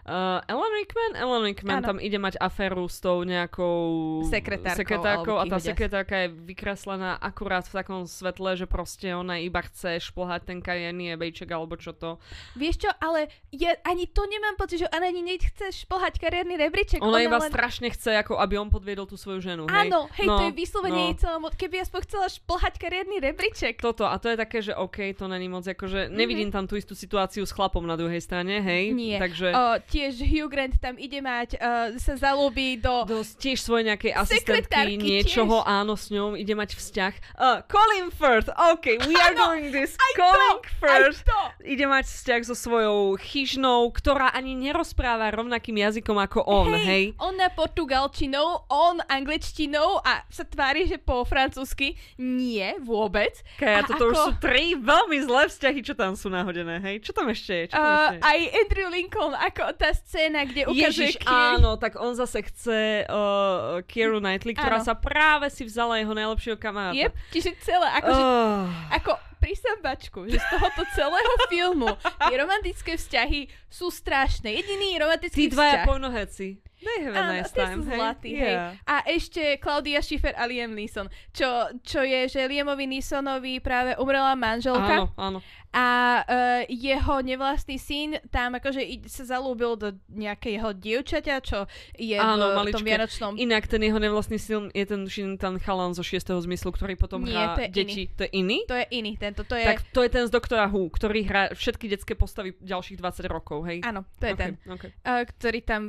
Uh, 0.00 0.40
Ellen 0.48 0.72
Rickman? 0.80 1.12
Ellen 1.12 1.42
Rickman 1.44 1.78
Áno. 1.84 1.86
tam 1.92 1.98
ide 2.00 2.16
mať 2.16 2.40
aféru 2.40 2.88
s 2.88 3.04
tou 3.04 3.20
nejakou 3.22 4.24
Sekretárkou, 4.32 4.80
sekretárkou 4.80 5.36
a 5.36 5.44
tá 5.44 5.60
ide. 5.60 5.68
sekretárka 5.70 6.14
je 6.24 6.28
vykreslená 6.32 7.20
akurát 7.20 7.68
v 7.68 7.74
takom 7.84 8.08
svetle, 8.08 8.56
že 8.56 8.64
proste 8.64 9.12
ona 9.12 9.36
iba 9.36 9.60
chce 9.60 10.00
šplhať 10.00 10.48
ten 10.48 10.58
kariérny 10.64 11.12
ebejček 11.12 11.52
alebo 11.52 11.76
čo 11.76 11.92
to. 11.92 12.16
Vieš 12.56 12.88
čo, 12.88 12.90
ale 12.96 13.28
ja 13.52 13.76
ani 13.84 14.08
to 14.08 14.24
nemám 14.24 14.56
pocit, 14.56 14.82
že 14.82 14.88
ona 14.88 15.04
ani 15.04 15.20
nechce 15.20 15.68
šplhať 15.84 16.16
kariérny 16.16 16.56
rebríček. 16.56 17.04
Ona, 17.04 17.20
iba 17.20 17.36
len... 17.36 17.52
strašne 17.52 17.92
chce, 17.92 18.16
ako 18.16 18.40
aby 18.40 18.56
on 18.56 18.72
podviedol 18.72 19.04
tú 19.04 19.20
svoju 19.20 19.44
ženu. 19.44 19.68
Hej. 19.68 19.92
Áno, 19.92 20.08
hej, 20.16 20.26
no, 20.26 20.36
to 20.40 20.42
je 20.48 20.52
vyslovene 20.56 20.96
no. 20.96 21.06
jej 21.12 21.16
mo- 21.36 21.52
Keby 21.52 21.76
aspoň 21.84 22.00
chcela 22.08 22.26
šplhať 22.32 22.74
kariérny 22.80 23.20
rebríček. 23.20 23.76
Toto, 23.76 24.08
a 24.08 24.16
to 24.16 24.32
je 24.32 24.36
také, 24.40 24.64
že 24.64 24.72
OK, 24.72 25.12
to 25.12 25.28
není 25.28 25.52
moc, 25.52 25.68
akože 25.68 26.08
nevidím 26.08 26.48
tam 26.48 26.64
tú 26.64 26.80
istú 26.80 26.96
situáciu 26.96 27.44
s 27.44 27.52
chlapom 27.52 27.84
na 27.84 28.00
druhej 28.00 28.22
strane, 28.24 28.64
hej. 28.64 28.96
Nie. 28.96 29.20
Takže 29.20 29.48
O, 29.50 29.62
tiež 29.90 30.22
Hugh 30.22 30.46
Grant 30.46 30.78
tam 30.78 30.94
ide 30.96 31.18
mať, 31.18 31.54
uh, 31.54 31.66
sa 31.98 32.14
zalúbi 32.14 32.78
do... 32.78 33.02
do 33.04 33.18
tiež 33.20 33.58
svojej 33.58 33.90
nejakej 33.90 34.12
asistentky, 34.14 34.94
niečoho, 34.94 35.60
tiež. 35.60 35.66
áno, 35.68 35.92
s 35.94 36.08
ňou 36.08 36.32
ide 36.32 36.54
mať 36.54 36.70
vzťah. 36.72 37.14
Uh, 37.34 37.58
Colin 37.66 38.08
Firth, 38.08 38.46
OK, 38.48 39.02
we 39.02 39.14
are 39.14 39.34
Áno, 39.34 39.50
doing 39.50 39.68
this. 39.68 39.98
Colin 40.14 40.62
to, 40.62 40.70
Firth 40.78 41.20
to! 41.24 41.38
ide 41.62 41.84
mať 41.84 42.06
vzťah 42.06 42.40
so 42.44 42.54
svojou 42.54 43.18
chyžnou, 43.18 43.90
ktorá 43.90 44.30
ani 44.30 44.54
nerozpráva 44.54 45.28
rovnakým 45.30 45.74
jazykom 45.76 46.14
ako 46.16 46.40
on, 46.42 46.70
hej. 46.72 47.12
Ona 47.18 47.50
portugalčinou, 47.50 48.62
on 48.68 49.02
angličtinou 49.04 49.98
a 50.00 50.22
sa 50.28 50.44
tvári, 50.44 50.84
že 50.84 50.96
po 50.96 51.24
francúzsky. 51.24 51.96
Nie, 52.16 52.78
vôbec. 52.78 53.34
Kaja, 53.56 53.82
A 53.82 53.88
toto 53.88 54.06
už 54.06 54.14
ako- 54.14 54.22
sú 54.22 54.32
tri 54.38 54.72
veľmi 54.72 55.18
zlé 55.20 55.48
vzťahy, 55.48 55.80
čo 55.80 55.94
tam 55.94 56.14
sú 56.14 56.28
nahodené, 56.28 56.78
hej. 56.78 57.00
Čo 57.00 57.10
tam 57.12 57.26
ešte 57.26 57.52
je? 57.52 57.64
Čo 57.68 57.76
tam 57.76 57.80
Uh, 57.80 57.96
ešte 57.96 58.14
je? 58.14 58.20
aj 58.22 58.38
Andrew 58.54 58.88
Lincoln, 58.88 59.34
ako 59.34 59.62
tá 59.80 59.90
scéna, 59.90 60.44
kde 60.44 60.68
ukazuje 60.68 61.08
Ježiš, 61.08 61.16
Keir- 61.16 61.56
áno, 61.56 61.74
tak 61.74 61.96
on 61.96 62.12
zase 62.12 62.44
chce 62.44 63.08
uh, 63.08 63.80
Kieru 63.88 64.20
Knightley, 64.20 64.52
ktorá 64.52 64.78
Áno. 64.78 64.84
sa 64.84 64.92
práve 64.92 65.48
si 65.48 65.64
vzala 65.64 65.96
jeho 65.96 66.12
najlepšieho 66.12 66.60
kamaráta. 66.60 67.00
Yep, 67.00 67.12
čiže 67.32 67.50
celé, 67.64 67.88
akože 67.96 68.20
Oh. 68.20 68.68
ako 68.92 69.10
prísambačku, 69.40 70.28
že 70.28 70.36
z 70.36 70.46
tohoto 70.52 70.84
celého 70.92 71.32
filmu 71.52 71.90
tie 72.28 72.36
romantické 72.36 72.94
vzťahy 72.94 73.48
sú 73.66 73.88
strašné. 73.88 74.52
Jediný 74.52 74.94
Tí 74.94 75.00
romantický 75.00 75.44
dvaja 75.48 75.82
vzťah. 75.82 76.69
They 76.80 77.04
have 77.04 77.12
a 77.12 77.20
Áno, 77.20 77.32
nice 77.36 77.52
time, 77.52 77.84
sú 77.84 77.88
hej? 77.88 77.98
zlatí, 78.00 78.30
hej. 78.32 78.56
Yeah. 78.56 78.72
A 78.88 78.96
ešte 79.04 79.60
Claudia 79.60 80.00
Schiffer 80.00 80.32
a 80.32 80.48
Liam 80.48 80.72
Neeson, 80.72 81.06
čo, 81.30 81.44
čo 81.84 82.00
je, 82.00 82.24
že 82.26 82.48
Liamovi 82.48 82.88
Neesonovi 82.88 83.60
práve 83.60 83.92
umrela 84.00 84.32
manželka 84.32 85.04
Áno, 85.04 85.06
áno. 85.20 85.38
a 85.70 85.86
uh, 86.24 86.60
jeho 86.66 87.20
nevlastný 87.20 87.76
syn 87.76 88.16
tam 88.32 88.56
akože 88.56 88.80
sa 89.06 89.36
zalúbil 89.36 89.76
do 89.76 89.92
nejakého 90.08 90.72
dievčaťa, 90.72 91.36
čo 91.44 91.68
je 91.94 92.16
Áno, 92.16 92.56
v 92.56 92.64
maličké. 92.64 92.76
tom 92.80 92.84
vianočnom... 92.88 93.32
Inak 93.36 93.68
ten 93.68 93.84
jeho 93.84 94.00
nevlastný 94.00 94.40
film 94.40 94.72
je 94.72 94.84
ten, 94.88 95.04
ten 95.36 95.54
chalan 95.60 95.92
zo 95.92 96.00
šiestého 96.00 96.40
zmyslu, 96.40 96.72
ktorý 96.72 96.96
potom 96.96 97.28
Nie, 97.28 97.36
hrá 97.36 97.60
to 97.60 97.60
je 97.60 97.70
deti. 97.76 98.02
To 98.16 98.24
je 98.24 98.30
iný? 98.32 98.64
To 98.64 98.76
je 98.80 98.86
iný, 98.88 99.12
tento, 99.20 99.44
to 99.44 99.52
je... 99.52 99.68
Tak 99.68 99.84
to 99.92 100.00
je 100.00 100.08
ten 100.08 100.24
z 100.24 100.32
Doktora 100.32 100.64
Who, 100.66 100.88
ktorý 100.88 101.28
hrá 101.28 101.52
všetky 101.52 101.92
detské 101.92 102.16
postavy 102.16 102.56
ďalších 102.56 102.96
20 102.96 103.28
rokov, 103.28 103.68
hej? 103.68 103.84
Áno, 103.84 104.08
to 104.16 104.24
je 104.26 104.32
okay, 104.32 104.40
ten, 104.40 104.50
Okay. 104.64 104.90
uh, 105.04 105.22
ktorý 105.28 105.60
tam 105.60 105.82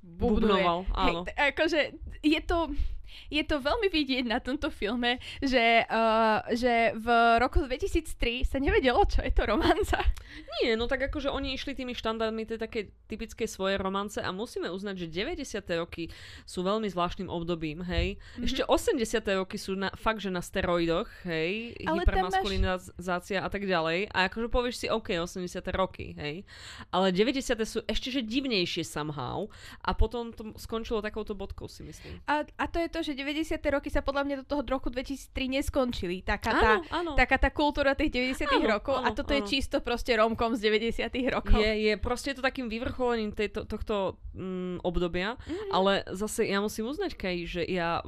bubnuje. 0.00 0.37
Hej, 0.40 0.64
áno. 0.94 1.20
t- 1.26 1.34
akože 1.34 1.80
je 2.22 2.40
to, 2.42 2.58
je 3.28 3.42
to 3.44 3.60
veľmi 3.60 3.88
vidieť 3.90 4.24
na 4.28 4.38
tomto 4.40 4.72
filme, 4.72 5.20
že, 5.40 5.84
uh, 5.88 6.44
že 6.52 6.94
v 6.96 7.08
roku 7.40 7.60
2003 7.64 8.44
sa 8.44 8.58
nevedelo, 8.60 9.04
čo 9.04 9.24
je 9.24 9.32
to 9.32 9.44
romanca. 9.48 10.00
Nie, 10.60 10.76
no 10.76 10.86
tak 10.86 11.08
akože 11.08 11.32
oni 11.32 11.56
išli 11.56 11.72
tými 11.72 11.96
štandardmi 11.96 12.44
tej 12.44 12.58
také 12.60 12.80
typické 13.08 13.48
svoje 13.48 13.80
romance 13.80 14.20
a 14.20 14.28
musíme 14.30 14.68
uznať, 14.68 15.08
že 15.08 15.24
90. 15.40 15.80
roky 15.80 16.12
sú 16.44 16.60
veľmi 16.62 16.86
zvláštnym 16.88 17.32
obdobím, 17.32 17.80
hej. 17.84 18.20
Mhm. 18.38 18.44
Ešte 18.44 18.62
80. 18.68 19.24
roky 19.40 19.56
sú 19.56 19.74
na, 19.74 19.88
fakt, 19.96 20.20
že 20.20 20.30
na 20.30 20.44
steroidoch, 20.44 21.08
hej, 21.24 21.74
Ale 21.84 22.04
tam 22.04 22.28
máš- 22.28 22.38
hypermaskulinizácia 22.38 23.38
a 23.40 23.48
tak 23.48 23.64
ďalej. 23.64 24.12
A 24.12 24.28
akože 24.28 24.48
povieš 24.48 24.76
si, 24.84 24.86
OK, 24.88 25.16
80. 25.16 25.72
roky, 25.74 26.14
hej. 26.16 26.44
Ale 26.92 27.12
90. 27.12 27.64
sú 27.64 27.80
ešte 27.84 28.08
že 28.08 28.20
divnejšie 28.24 28.84
somehow 28.84 29.48
a 29.84 29.92
potom 29.92 30.32
to 30.32 30.52
skončilo 30.56 31.00
takouto 31.04 31.32
bodkou, 31.36 31.68
si 31.68 31.84
myslím. 31.84 32.20
A, 32.28 32.44
a 32.44 32.64
to 32.68 32.78
je 32.80 32.88
to, 32.88 32.97
že 33.00 33.12
90. 33.12 33.54
roky 33.68 33.86
sa 33.86 34.00
podľa 34.00 34.22
mňa 34.22 34.36
do 34.38 34.46
toho 34.46 34.62
roku 34.62 34.88
2003 34.88 35.30
neskončili. 35.52 36.20
Taká 36.20 36.50
tá, 36.52 36.70
Áno, 36.74 36.82
áno. 36.90 37.10
taká 37.14 37.36
tá 37.36 37.48
kultúra 37.48 37.92
tých 37.92 38.10
90. 38.10 38.46
Áno, 38.48 38.68
rokov 38.70 38.94
a 38.94 39.08
áno, 39.08 39.14
toto 39.14 39.30
je 39.30 39.40
áno. 39.40 39.48
čisto 39.48 39.78
proste 39.78 40.12
romkom 40.12 40.52
z 40.52 40.60
90. 40.64 41.06
rokov. 41.30 41.56
Je, 41.56 41.72
je, 41.82 41.92
proste 41.96 42.30
je 42.30 42.36
to 42.36 42.44
takým 42.44 42.66
vyvrcholením 42.66 43.30
tejto, 43.30 43.64
tohto 43.64 43.96
mm, 44.32 44.82
obdobia, 44.82 45.34
Mhm. 45.40 45.68
ale 45.70 45.92
zase 46.10 46.44
ja 46.44 46.58
musím 46.58 46.86
uznať, 46.86 47.12
Kaj, 47.14 47.36
že 47.44 47.62
ja 47.62 48.00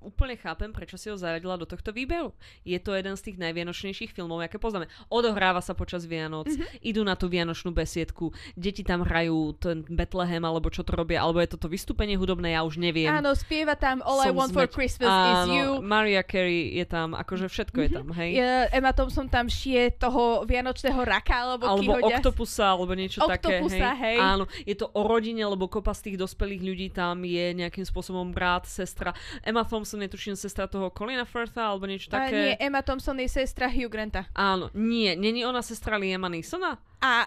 úplne 0.00 0.34
chápem, 0.34 0.68
prečo 0.68 0.94
si 0.94 1.06
ho 1.06 1.14
zaradila 1.14 1.54
do 1.54 1.64
tohto 1.64 1.90
výberu. 1.90 2.30
Je 2.62 2.76
to 2.76 2.92
jeden 2.92 3.12
z 3.12 3.22
tých 3.24 3.36
najvianočnejších 3.38 4.10
filmov, 4.10 4.40
aké 4.40 4.56
poznáme. 4.56 4.86
Odohráva 5.08 5.58
sa 5.58 5.72
počas 5.72 6.04
Vianoc, 6.04 6.46
Mhm. 6.46 6.80
idú 6.80 7.02
na 7.02 7.12
tú 7.12 7.26
vianočnú 7.26 7.70
besiedku, 7.70 8.28
deti 8.54 8.80
tam 8.80 9.02
hrajú 9.02 9.36
ten 9.54 9.82
Bethlehem, 9.84 10.40
alebo 10.40 10.68
čo 10.68 10.80
to 10.80 10.94
robia, 10.94 11.20
alebo 11.20 11.38
je 11.38 11.48
toto 11.48 11.66
vystúpenie 11.66 12.14
hudobné, 12.14 12.52
ja 12.52 12.62
už 12.62 12.76
neviem. 12.76 13.10
Áno, 13.10 13.34
spieva 13.34 13.74
tam 13.74 13.98
All 14.00 14.22
I 14.22 14.28
Som 14.28 14.36
Want 14.36 14.52
for 14.52 14.64
zmeč- 14.64 14.74
Christmas 14.76 15.10
Áno, 15.10 15.26
is 15.26 15.38
You. 15.50 15.66
Mariah 15.80 16.22
Carey 16.22 16.46
je 16.72 16.84
tam, 16.84 17.12
akože 17.12 17.46
všetko 17.46 17.78
je 17.80 17.90
tam, 17.90 18.06
hej? 18.12 18.30
Je, 18.34 18.48
Emma 18.70 18.92
Thompson 18.92 19.26
tam 19.26 19.46
šije 19.46 19.98
toho 19.98 20.44
vianočného 20.44 21.00
raka, 21.00 21.34
alebo, 21.48 21.66
alebo 21.66 21.98
kyhoďa. 21.98 22.18
oktopusa, 22.18 22.66
alebo 22.70 22.92
niečo 22.92 23.18
také. 23.20 23.58
Oktopusa, 23.58 23.90
hej. 23.98 24.16
Áno, 24.16 24.46
je 24.62 24.74
to 24.74 24.86
o 24.88 25.02
rodine, 25.02 25.42
lebo 25.42 25.66
kopa 25.66 25.90
z 25.90 26.06
tých 26.06 26.16
dospelých 26.18 26.62
ľudí 26.62 26.88
tam 26.88 27.20
je 27.20 27.50
nejakým 27.56 27.82
spôsobom 27.82 28.30
brat, 28.30 28.62
sestra. 28.64 29.10
Emma 29.40 29.64
Thompson 29.64 29.87
je 29.96 30.12
tuším 30.12 30.36
sestra 30.36 30.68
toho 30.68 30.92
Colina 30.92 31.24
Firtha, 31.24 31.72
alebo 31.72 31.88
niečo 31.88 32.12
A 32.12 32.28
také. 32.28 32.36
nie, 32.36 32.52
Emma 32.60 32.84
Thompson 32.84 33.16
je 33.16 33.32
sestra 33.32 33.72
Hugh 33.72 33.88
Granta. 33.88 34.28
Áno, 34.36 34.68
nie, 34.76 35.16
není 35.16 35.40
ona 35.48 35.64
sestra 35.64 35.96
Liama 35.96 36.28
Neesona? 36.28 36.76
A 37.00 37.24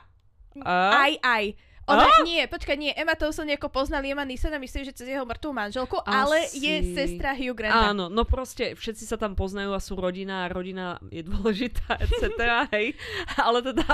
A? 0.61 0.77
aj, 1.09 1.13
aj. 1.25 1.45
Ona, 1.91 2.05
A? 2.07 2.23
nie, 2.23 2.41
počkaj, 2.47 2.77
nie, 2.79 2.91
Emma 2.95 3.13
Thompson 3.19 3.47
ako 3.51 3.67
pozná 3.67 3.99
Liama 3.99 4.23
Neesona, 4.23 4.57
myslím, 4.57 4.87
že 4.87 4.93
cez 4.95 5.11
jeho 5.11 5.27
mŕtvú 5.27 5.51
manželku, 5.51 5.99
ale 6.07 6.47
Asi. 6.47 6.63
je 6.63 6.75
sestra 6.95 7.35
Hugh 7.35 7.55
Granta. 7.55 7.91
Áno, 7.91 8.07
no 8.07 8.23
proste 8.23 8.73
všetci 8.73 9.03
sa 9.03 9.19
tam 9.19 9.35
poznajú 9.35 9.75
a 9.75 9.79
sú 9.83 9.99
rodina 9.99 10.47
a 10.47 10.51
rodina 10.51 10.97
je 11.11 11.21
dôležitá, 11.27 11.97
etc. 12.03 12.65
hej. 12.71 12.95
Ale 13.35 13.59
teda 13.59 13.87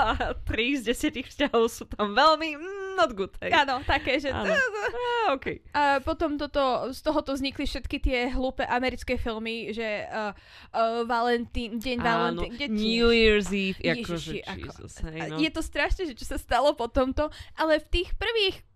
tri 0.46 0.78
z 0.78 0.94
desiatich 0.94 1.26
vzťahov 1.28 1.66
sú 1.66 1.84
tam 1.90 2.14
veľmi 2.14 2.54
mm, 2.54 2.88
not 2.94 3.12
good, 3.18 3.34
hej. 3.42 3.50
Áno, 3.52 3.82
také, 3.82 4.22
že... 4.22 4.30
Áno. 4.30 4.54
Á, 4.54 5.34
okay. 5.34 5.60
A 5.74 5.98
potom 6.00 6.38
toto, 6.38 6.90
z 6.94 7.00
tohoto 7.02 7.34
vznikli 7.34 7.66
všetky 7.66 7.98
tie 7.98 8.30
hlúpe 8.30 8.62
americké 8.64 9.18
filmy, 9.18 9.74
že 9.74 10.06
uh, 10.08 10.32
uh, 10.72 11.02
Valentín, 11.04 11.82
Deň 11.82 11.98
Valentín, 11.98 12.52
New 12.70 13.10
Year's 13.10 13.50
Eve, 13.50 13.78
Ježiši, 13.82 14.46
ako- 14.46 14.58
Jesus, 14.68 14.92
hej, 15.02 15.20
no. 15.32 15.36
Je 15.40 15.50
to 15.50 15.62
strašné, 15.64 16.12
že 16.12 16.14
čo 16.14 16.26
sa 16.28 16.38
stalo 16.38 16.72
po 16.74 16.86
tomto, 16.86 17.28
ale 17.58 17.82
v 17.82 17.86
tých 17.90 18.14
prvých 18.14 18.67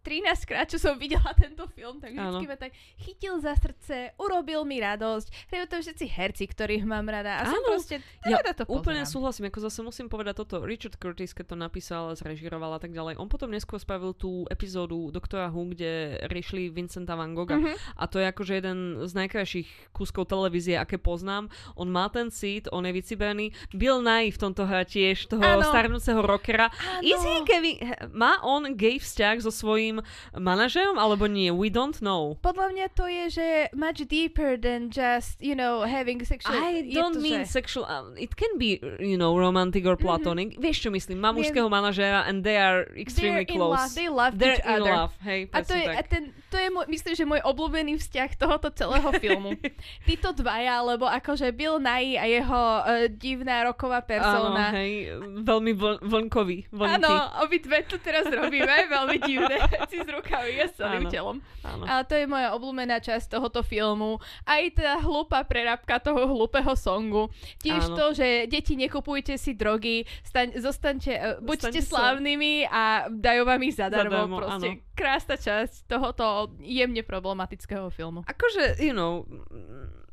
13 0.00 0.44
krát, 0.44 0.66
čo 0.66 0.78
som 0.78 0.96
videla 0.96 1.30
tento 1.34 1.66
film, 1.68 1.98
tak 1.98 2.12
vždycky 2.12 2.46
ma 2.46 2.56
tak 2.56 2.72
chytil 2.96 3.38
za 3.38 3.52
srdce, 3.52 4.14
urobil 4.16 4.62
mi 4.62 4.78
radosť. 4.78 5.26
Hrajú 5.48 5.64
tam 5.66 5.80
všetci 5.80 6.04
herci, 6.08 6.44
ktorých 6.44 6.84
mám 6.84 7.04
rada. 7.04 7.38
A 7.38 7.46
som 7.46 7.58
Áno. 7.58 7.68
proste, 7.68 8.00
Ja 8.22 8.38
rada 8.38 8.52
to 8.54 8.64
Úplne 8.66 9.04
pozerám. 9.04 9.10
súhlasím, 9.10 9.44
ako 9.46 9.58
zase 9.60 9.80
musím 9.80 10.06
povedať 10.06 10.34
toto. 10.38 10.60
Richard 10.60 10.96
Curtis, 10.96 11.32
keď 11.32 11.46
to 11.48 11.56
napísal, 11.56 12.12
zrežiroval 12.14 12.74
a 12.74 12.80
tak 12.80 12.90
ďalej, 12.90 13.16
on 13.16 13.26
potom 13.26 13.48
neskôr 13.48 13.76
spravil 13.76 14.12
tú 14.12 14.44
epizódu 14.48 15.08
Doktora 15.08 15.48
Who, 15.48 15.72
kde 15.72 15.90
riešili 16.26 16.68
Vincenta 16.68 17.14
Van 17.14 17.32
Gogha. 17.32 17.56
Mhm. 17.56 17.74
A 17.94 18.04
to 18.06 18.18
je 18.18 18.26
akože 18.26 18.52
jeden 18.54 18.78
z 19.02 19.12
najkrajších 19.14 19.68
kúskov 19.92 20.26
televízie, 20.26 20.76
aké 20.76 20.96
poznám. 20.96 21.48
On 21.74 21.86
má 21.86 22.08
ten 22.08 22.28
cít, 22.28 22.68
on 22.68 22.84
je 22.84 22.92
vycibený. 22.92 23.46
Bill 23.72 23.98
Nye 23.98 24.28
v 24.28 24.38
tomto 24.38 24.64
hrá 24.64 24.84
tiež 24.84 25.26
toho 25.26 25.40
Áno. 25.40 25.64
starnúceho 25.64 26.20
rockera. 26.20 26.68
Is 27.00 27.16
he 27.18 27.40
Kevin, 27.44 27.76
má 28.12 28.40
on 28.42 28.76
gay 28.76 29.00
vzťah 29.00 29.40
so 29.40 29.48
svojím 29.48 29.87
svojim 29.88 30.04
manažerom, 30.36 30.96
alebo 31.00 31.24
nie? 31.24 31.48
We 31.48 31.72
don't 31.72 31.96
know. 32.04 32.36
Podľa 32.44 32.66
mňa 32.76 32.86
to 32.92 33.04
je, 33.08 33.24
že 33.32 33.46
much 33.72 34.04
deeper 34.04 34.60
than 34.60 34.92
just, 34.92 35.40
you 35.40 35.56
know, 35.56 35.82
having 35.88 36.20
sexual... 36.24 36.52
I 36.52 36.84
don't 36.92 37.16
to, 37.16 37.24
mean 37.24 37.48
že... 37.48 37.56
sexual, 37.56 37.88
uh, 37.88 38.12
it 38.20 38.36
can 38.36 38.60
be, 38.60 38.76
you 39.00 39.16
know, 39.16 39.32
romantic 39.32 39.88
or 39.88 39.96
platonic. 39.96 40.54
Mm-hmm. 40.54 40.64
Vieš, 40.64 40.76
čo 40.84 40.90
myslím? 40.92 41.18
Má 41.24 41.30
mužského 41.32 41.66
manažéra 41.72 42.28
and 42.28 42.44
they 42.44 42.60
are 42.60 42.84
extremely 42.92 43.48
They're 43.48 43.56
in 43.56 43.60
close. 43.60 43.76
love, 43.80 43.92
they 43.96 44.08
love 44.12 44.32
They're 44.36 44.60
each 44.60 44.66
in 44.68 44.80
other. 44.82 44.92
love, 44.92 45.12
hej, 45.24 45.40
A 45.54 45.58
to 45.64 45.74
je, 45.74 45.86
tak. 45.88 45.96
a 45.96 46.02
ten, 46.04 46.22
to 46.52 46.56
je 46.60 46.68
môj, 46.68 46.84
myslím, 46.92 47.14
že 47.16 47.24
môj 47.24 47.40
obľúbený 47.44 47.92
vzťah 47.96 48.30
tohoto 48.36 48.68
celého 48.72 49.08
filmu. 49.16 49.56
Títo 50.08 50.36
dvaja, 50.36 50.84
lebo 50.84 51.08
akože 51.08 51.48
Bill 51.56 51.80
Nye 51.80 52.20
a 52.20 52.24
jeho 52.28 52.62
uh, 52.82 53.06
divná 53.08 53.64
roková 53.64 54.04
Áno, 54.04 54.08
persona. 54.08 54.62
hej, 54.76 55.16
veľmi 55.44 55.72
vl- 55.76 56.00
vlnkový. 56.02 56.68
Áno, 56.74 57.12
obidve 57.44 57.84
to 57.86 57.96
teraz 58.00 58.26
robíme, 58.28 58.88
veľmi 58.88 59.16
divné 59.22 59.56
veci 59.78 59.96
s 59.98 60.08
rukami 60.08 60.52
a 60.58 60.66
s 60.66 60.74
celým 60.74 61.06
Áno. 61.06 61.10
telom. 61.10 61.36
Áno. 61.62 61.84
Ale 61.86 62.02
to 62.02 62.14
je 62.14 62.26
moja 62.26 62.48
obľúbená 62.52 62.98
časť 62.98 63.26
tohoto 63.30 63.62
filmu. 63.62 64.18
Aj 64.42 64.62
tá 64.74 64.98
hlúpa 64.98 65.42
prerábka 65.42 65.98
toho 65.98 66.26
hlúpeho 66.26 66.74
songu. 66.74 67.30
Tiež 67.58 67.88
Áno. 67.88 67.96
to, 67.96 68.04
že 68.14 68.46
deti 68.46 68.74
nekupujte 68.74 69.34
si 69.34 69.54
drogy, 69.54 70.02
staň, 70.22 70.58
zostaňte, 70.58 71.12
uh, 71.14 71.38
buďte 71.38 71.70
Staňte 71.70 71.82
sa- 71.82 71.90
slávnymi 71.94 72.66
a 72.66 72.82
dajú 73.08 73.42
vám 73.46 73.60
ich 73.62 73.74
zadarmo. 73.74 74.26
Zadarmo, 74.26 74.36
proste 74.38 74.68
áno. 74.74 74.82
krásna 74.92 75.36
časť 75.36 75.86
tohoto 75.86 76.26
jemne 76.58 77.00
problematického 77.00 77.86
filmu. 77.88 78.26
Akože, 78.26 78.82
you 78.82 78.90
know, 78.90 79.22
mm, 79.28 80.08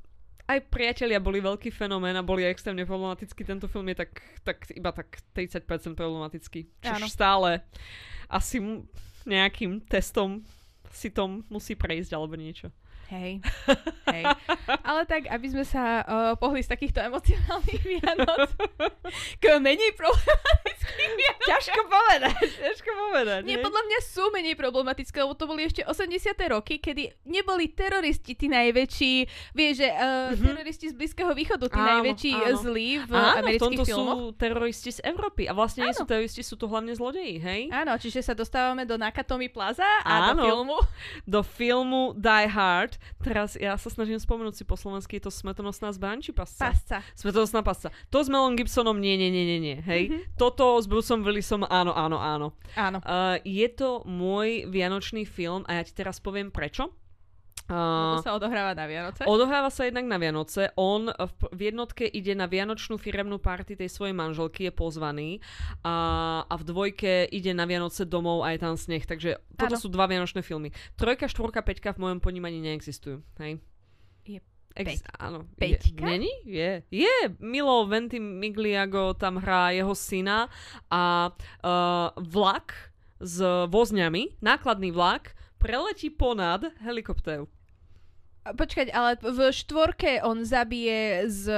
aj 0.46 0.62
priatelia 0.70 1.18
boli 1.18 1.42
veľký 1.42 1.74
fenomén 1.74 2.14
a 2.14 2.22
boli 2.22 2.46
extrémne 2.46 2.86
problematický. 2.86 3.42
Tento 3.42 3.66
film 3.66 3.90
je 3.90 4.06
tak, 4.06 4.12
tak 4.46 4.70
iba 4.78 4.94
tak 4.94 5.18
30% 5.34 5.66
problematický. 5.98 6.70
Áno. 6.86 7.10
stále 7.10 7.66
asi 8.30 8.62
nejakým 9.26 9.82
testom 9.86 10.46
si 10.94 11.12
tom 11.12 11.44
musí 11.52 11.76
prejsť 11.76 12.16
alebo 12.16 12.38
niečo. 12.40 12.72
Hej, 13.08 13.38
hej. 14.08 14.24
Ale 14.82 15.02
tak, 15.04 15.28
aby 15.28 15.48
sme 15.48 15.62
sa 15.62 15.84
uh, 16.00 16.06
pohli 16.34 16.60
z 16.60 16.68
takýchto 16.68 16.98
emocionálnych 17.00 17.82
Vianoc 17.92 18.50
k 19.38 19.46
menej 19.58 19.94
problematickým 19.94 21.12
Vianoc. 21.14 21.46
Ťažko 21.46 21.82
povedať, 21.86 22.34
ťažko 22.58 22.90
povedať. 22.92 23.42
Nie, 23.44 23.56
hej? 23.56 23.64
podľa 23.64 23.82
mňa 23.84 24.00
sú 24.02 24.24
menej 24.32 24.56
problematické, 24.56 25.18
lebo 25.18 25.34
to 25.34 25.46
boli 25.46 25.64
ešte 25.64 25.82
80. 25.82 26.18
roky, 26.50 26.78
kedy 26.78 27.14
neboli 27.24 27.70
teroristi 27.70 28.34
tí 28.34 28.48
najväčší, 28.48 29.14
vieš, 29.52 29.74
že 29.78 29.90
uh, 29.92 30.04
Mhm. 30.28 30.42
teroristi 30.48 30.86
z 30.88 30.96
Blízkeho 30.96 31.32
východu, 31.32 31.66
tí 31.66 31.78
Áno, 31.78 31.90
najväčší 31.94 32.32
áno. 32.34 32.58
zlí 32.58 32.90
v 33.00 33.12
Áno, 33.12 33.22
v 33.28 33.40
amerických 33.40 33.62
tomto 33.62 33.84
filmoch. 33.86 34.18
sú 34.18 34.34
teroristi 34.36 34.90
z 34.92 35.00
Európy. 35.04 35.46
A 35.46 35.54
vlastne 35.54 35.84
nie 35.84 35.94
Áno. 35.94 36.00
sú 36.00 36.06
teroristi, 36.06 36.42
sú 36.42 36.56
to 36.56 36.66
hlavne 36.66 36.92
zlodeji, 36.92 37.38
hej? 37.38 37.62
Áno, 37.70 37.94
čiže 37.96 38.20
sa 38.22 38.34
dostávame 38.34 38.84
do 38.84 38.96
Nakatomi 38.96 39.48
Plaza 39.48 39.86
a 40.02 40.26
Áno. 40.26 40.34
do 40.34 40.44
filmu. 40.44 40.78
Do 41.24 41.42
filmu 41.42 42.02
Die 42.16 42.48
Hard. 42.48 42.95
Teraz 43.22 43.56
ja 43.56 43.76
sa 43.76 43.90
snažím 43.90 44.18
spomenúť 44.18 44.62
si 44.62 44.64
po 44.64 44.76
slovensky, 44.76 45.18
je 45.18 45.28
to 45.28 45.32
smetonosná 45.34 45.94
zbraň 45.94 46.26
či 46.26 46.32
pasca? 46.32 46.72
Pasca. 46.72 46.98
Smetonosná 47.16 47.62
pasca. 47.62 47.90
To 48.12 48.22
s 48.22 48.28
Melom 48.28 48.58
Gibsonom 48.58 48.98
nie, 48.98 49.16
nie, 49.16 49.30
nie, 49.30 49.46
nie, 49.46 49.60
nie, 49.60 49.78
hej? 49.86 50.04
Mhm. 50.12 50.20
Toto 50.36 50.80
s 50.82 50.86
Bruceom 50.90 51.22
Willisom 51.24 51.64
áno, 51.68 51.94
áno, 51.94 52.18
áno. 52.20 52.48
Áno. 52.76 53.00
Uh, 53.06 53.40
je 53.44 53.68
to 53.72 54.04
môj 54.08 54.68
vianočný 54.68 55.24
film 55.24 55.64
a 55.70 55.80
ja 55.80 55.84
ti 55.84 55.94
teraz 55.94 56.20
poviem 56.20 56.50
prečo. 56.50 56.92
Uh, 57.66 58.22
sa 58.22 58.38
odohráva 58.38 58.78
na 58.78 58.86
Vianoce. 58.86 59.26
Odohráva 59.26 59.74
sa 59.74 59.90
jednak 59.90 60.06
na 60.06 60.22
Vianoce. 60.22 60.70
On 60.78 61.10
v, 61.10 61.34
v 61.50 61.62
jednotke 61.74 62.06
ide 62.06 62.38
na 62.38 62.46
vianočnú 62.46 63.02
firemnú 63.02 63.42
party 63.42 63.74
tej 63.74 63.90
svojej 63.90 64.14
manželky, 64.14 64.70
je 64.70 64.74
pozvaný. 64.74 65.42
A, 65.82 66.46
a 66.46 66.54
v 66.62 66.64
dvojke 66.64 67.26
ide 67.26 67.58
na 67.58 67.66
Vianoce 67.66 68.06
domov 68.06 68.46
a 68.46 68.54
je 68.54 68.62
tam 68.62 68.78
sneh. 68.78 69.02
Takže 69.02 69.42
toto 69.58 69.76
Áno. 69.78 69.82
sú 69.82 69.90
dva 69.90 70.06
vianočné 70.06 70.46
filmy. 70.46 70.70
Trojka, 70.94 71.26
štvorka, 71.26 71.66
peťka 71.66 71.98
v 71.98 72.06
mojom 72.06 72.20
ponímaní 72.22 72.62
neexistujú. 72.62 73.26
Hej? 73.42 73.58
Je 74.30 74.40
Ex- 74.78 75.02
áno. 75.18 75.50
peťka? 75.58 76.06
Je, 76.06 76.06
není? 76.06 76.34
Je. 76.46 76.86
Je. 76.94 77.18
Milo 77.42 77.90
Ventimigliago 77.90 79.18
tam 79.18 79.42
hrá 79.42 79.74
jeho 79.74 79.98
syna 79.98 80.54
a 80.92 81.34
uh, 81.34 82.14
vlak 82.22 82.94
s 83.18 83.40
vozňami, 83.72 84.38
nákladný 84.44 84.92
vlak, 84.94 85.34
preletí 85.56 86.12
ponad 86.12 86.68
helikoptéru. 86.84 87.48
Počkať, 88.46 88.94
ale 88.94 89.18
v 89.18 89.50
štvorke 89.50 90.22
on 90.22 90.46
zabije 90.46 91.26
s 91.26 91.50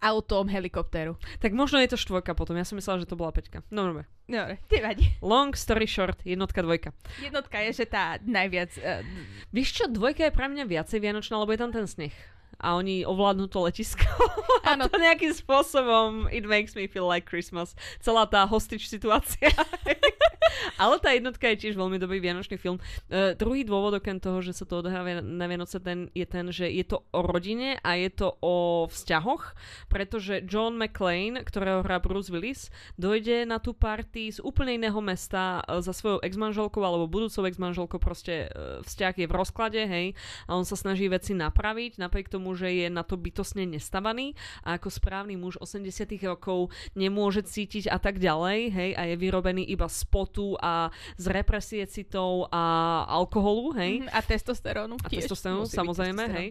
autom 0.00 0.48
helikoptéru. 0.48 1.20
Tak 1.36 1.52
možno 1.52 1.76
je 1.84 1.92
to 1.92 2.00
štvorka 2.00 2.32
potom. 2.32 2.56
Ja 2.56 2.64
som 2.64 2.80
myslela, 2.80 3.04
že 3.04 3.10
to 3.12 3.20
bola 3.20 3.28
peťka. 3.28 3.60
No, 3.68 3.92
dobre. 3.92 4.08
Dobre, 4.24 4.56
nevadí. 4.72 5.20
Long 5.20 5.52
story 5.52 5.84
short, 5.90 6.22
jednotka, 6.24 6.62
dvojka. 6.62 6.96
Jednotka 7.20 7.60
je, 7.66 7.82
že 7.82 7.86
tá 7.90 8.16
najviac... 8.22 8.72
Uh, 8.78 9.04
Vieš 9.50 9.68
čo, 9.74 9.84
dvojka 9.90 10.30
je 10.30 10.32
pre 10.32 10.46
mňa 10.46 10.64
viacej 10.70 11.02
vianočná, 11.02 11.36
lebo 11.42 11.50
je 11.50 11.60
tam 11.60 11.74
ten 11.74 11.84
sneh. 11.84 12.14
A 12.60 12.76
oni 12.76 13.08
ovládnu 13.08 13.48
to 13.48 13.64
letisko. 13.64 14.04
Áno. 14.70 14.86
A 14.86 14.92
to 14.92 15.00
nejakým 15.00 15.32
spôsobom 15.32 16.28
it 16.28 16.44
makes 16.44 16.76
me 16.76 16.86
feel 16.86 17.08
like 17.08 17.26
Christmas. 17.26 17.72
Celá 18.04 18.28
tá 18.28 18.44
hostage 18.44 18.86
situácia. 18.86 19.50
Ale 20.80 20.96
tá 21.00 21.12
jednotka 21.12 21.48
je 21.52 21.68
tiež 21.68 21.74
veľmi 21.76 22.00
dobrý 22.00 22.20
vianočný 22.20 22.56
film. 22.56 22.80
Uh, 23.08 23.36
druhý 23.36 23.64
dôvod 23.64 23.96
okrem 23.96 24.20
toho, 24.20 24.40
že 24.44 24.56
sa 24.56 24.64
to 24.64 24.80
odohráva 24.80 25.20
na 25.20 25.46
Vianoce, 25.48 25.80
ten, 25.80 26.08
je 26.12 26.26
ten, 26.26 26.48
že 26.52 26.68
je 26.68 26.84
to 26.84 27.04
o 27.12 27.20
rodine 27.24 27.76
a 27.80 27.96
je 27.96 28.10
to 28.12 28.36
o 28.40 28.86
vzťahoch, 28.88 29.56
pretože 29.88 30.44
John 30.44 30.76
McClane, 30.76 31.44
ktorého 31.44 31.84
hrá 31.84 32.00
Bruce 32.00 32.32
Willis, 32.32 32.68
dojde 32.96 33.44
na 33.44 33.60
tú 33.60 33.76
party 33.76 34.32
z 34.32 34.38
úplne 34.40 34.76
iného 34.76 34.98
mesta 35.00 35.64
e, 35.64 35.80
za 35.84 35.92
svojou 35.92 36.20
exmanželkou 36.24 36.80
alebo 36.80 37.10
budúcou 37.10 37.46
exmanželkou, 37.46 38.00
proste 38.00 38.48
e, 38.48 38.80
vzťah 38.84 39.14
je 39.20 39.26
v 39.28 39.36
rozklade, 39.36 39.80
hej, 39.84 40.06
a 40.48 40.56
on 40.56 40.64
sa 40.64 40.76
snaží 40.76 41.06
veci 41.08 41.32
napraviť, 41.36 42.00
napriek 42.00 42.32
tomu, 42.32 42.49
že 42.54 42.70
je 42.70 42.86
na 42.88 43.02
to 43.02 43.18
bytostne 43.18 43.66
nestavaný 43.66 44.34
a 44.64 44.78
ako 44.78 44.88
správny 44.88 45.34
muž 45.36 45.58
80 45.60 46.06
rokov 46.24 46.70
nemôže 46.94 47.42
cítiť 47.44 47.90
a 47.90 47.98
tak 48.00 48.18
ďalej, 48.22 48.58
hej, 48.70 48.90
a 48.96 49.02
je 49.10 49.16
vyrobený 49.16 49.66
iba 49.68 49.86
z 49.90 50.00
potu 50.08 50.56
a 50.60 50.88
z 51.20 51.26
represie 51.30 51.84
citov 51.86 52.48
a 52.50 53.04
alkoholu, 53.08 53.74
hej. 53.76 54.06
a 54.10 54.20
testosterónu 54.22 54.96
A 55.02 55.08
testosterónu, 55.08 55.66
samozrejme, 55.66 56.24
testosterón. 56.24 56.38
hej. 56.40 56.48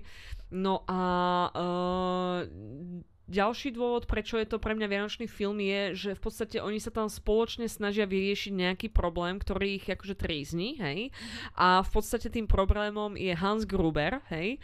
No 0.50 0.82
a 0.90 1.02
uh, 1.54 3.09
ďalší 3.30 3.78
dôvod, 3.78 4.10
prečo 4.10 4.42
je 4.42 4.50
to 4.50 4.58
pre 4.58 4.74
mňa 4.74 4.88
vianočný 4.90 5.30
film 5.30 5.62
je, 5.62 5.94
že 5.94 6.10
v 6.18 6.22
podstate 6.22 6.58
oni 6.58 6.82
sa 6.82 6.90
tam 6.90 7.06
spoločne 7.06 7.70
snažia 7.70 8.10
vyriešiť 8.10 8.52
nejaký 8.52 8.88
problém, 8.90 9.38
ktorý 9.38 9.78
ich 9.78 9.86
akože 9.86 10.18
trízni, 10.18 10.82
hej. 10.82 11.14
A 11.54 11.86
v 11.86 11.90
podstate 11.94 12.34
tým 12.34 12.50
problémom 12.50 13.14
je 13.14 13.32
Hans 13.38 13.70
Gruber, 13.70 14.20
hej. 14.34 14.58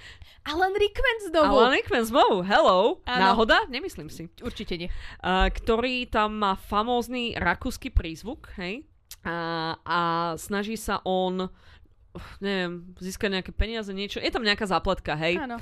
Alan 0.50 0.74
Rickman 0.74 1.18
znovu. 1.30 1.56
Alan 1.62 1.74
Rickman 1.78 2.06
znovu, 2.10 2.42
hello, 2.42 3.00
Áno. 3.06 3.22
náhoda? 3.22 3.70
Nemyslím 3.70 4.10
si. 4.10 4.28
Určite 4.42 4.76
nie. 4.82 4.90
Uh, 5.22 5.48
ktorý 5.54 6.10
tam 6.10 6.42
má 6.42 6.58
famózny 6.58 7.38
rakúsky 7.38 7.94
prízvuk, 7.94 8.50
hej. 8.58 8.84
A, 9.26 9.78
a 9.86 10.00
snaží 10.38 10.78
sa 10.78 11.02
on 11.06 11.50
neviem, 12.40 12.96
získať 13.00 13.30
nejaké 13.40 13.52
peniaze, 13.52 13.92
niečo. 13.92 14.24
Je 14.24 14.32
tam 14.32 14.46
nejaká 14.46 14.64
zápletka, 14.68 15.20
hej. 15.20 15.36
Áno. 15.36 15.60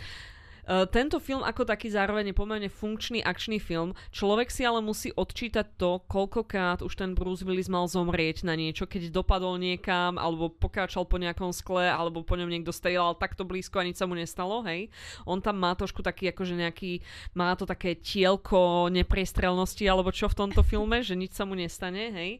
Uh, 0.63 0.87
tento 0.87 1.19
film 1.19 1.43
ako 1.43 1.67
taký 1.67 1.91
zároveň 1.91 2.31
je 2.31 2.39
pomerne 2.39 2.69
funkčný 2.71 3.19
akčný 3.19 3.59
film. 3.59 3.91
Človek 4.15 4.47
si 4.47 4.63
ale 4.63 4.79
musí 4.79 5.11
odčítať 5.11 5.75
to, 5.75 5.99
koľkokrát 6.07 6.79
už 6.79 6.95
ten 6.95 7.11
Bruce 7.11 7.43
Willis 7.43 7.67
mal 7.67 7.83
zomrieť 7.91 8.47
na 8.47 8.55
niečo, 8.55 8.87
keď 8.87 9.11
dopadol 9.11 9.59
niekam, 9.59 10.15
alebo 10.15 10.47
pokračal 10.47 11.03
po 11.03 11.19
nejakom 11.19 11.51
skle, 11.51 11.91
alebo 11.91 12.23
po 12.23 12.39
ňom 12.39 12.47
niekto 12.47 12.71
strieľal 12.71 13.19
takto 13.19 13.43
blízko 13.43 13.83
a 13.83 13.87
nič 13.87 13.99
sa 13.99 14.07
mu 14.07 14.15
nestalo, 14.15 14.63
hej. 14.63 14.87
On 15.27 15.43
tam 15.43 15.59
má 15.59 15.75
trošku 15.75 15.99
taký, 15.99 16.31
akože 16.31 16.55
nejaký, 16.55 17.03
má 17.35 17.51
to 17.59 17.67
také 17.67 17.99
tielko 17.99 18.87
nepriestrelnosti, 18.87 19.83
alebo 19.83 20.15
čo 20.15 20.31
v 20.31 20.47
tomto 20.47 20.63
filme, 20.63 21.03
že 21.03 21.19
nič 21.19 21.35
sa 21.35 21.43
mu 21.43 21.59
nestane, 21.59 22.07
hej. 22.15 22.31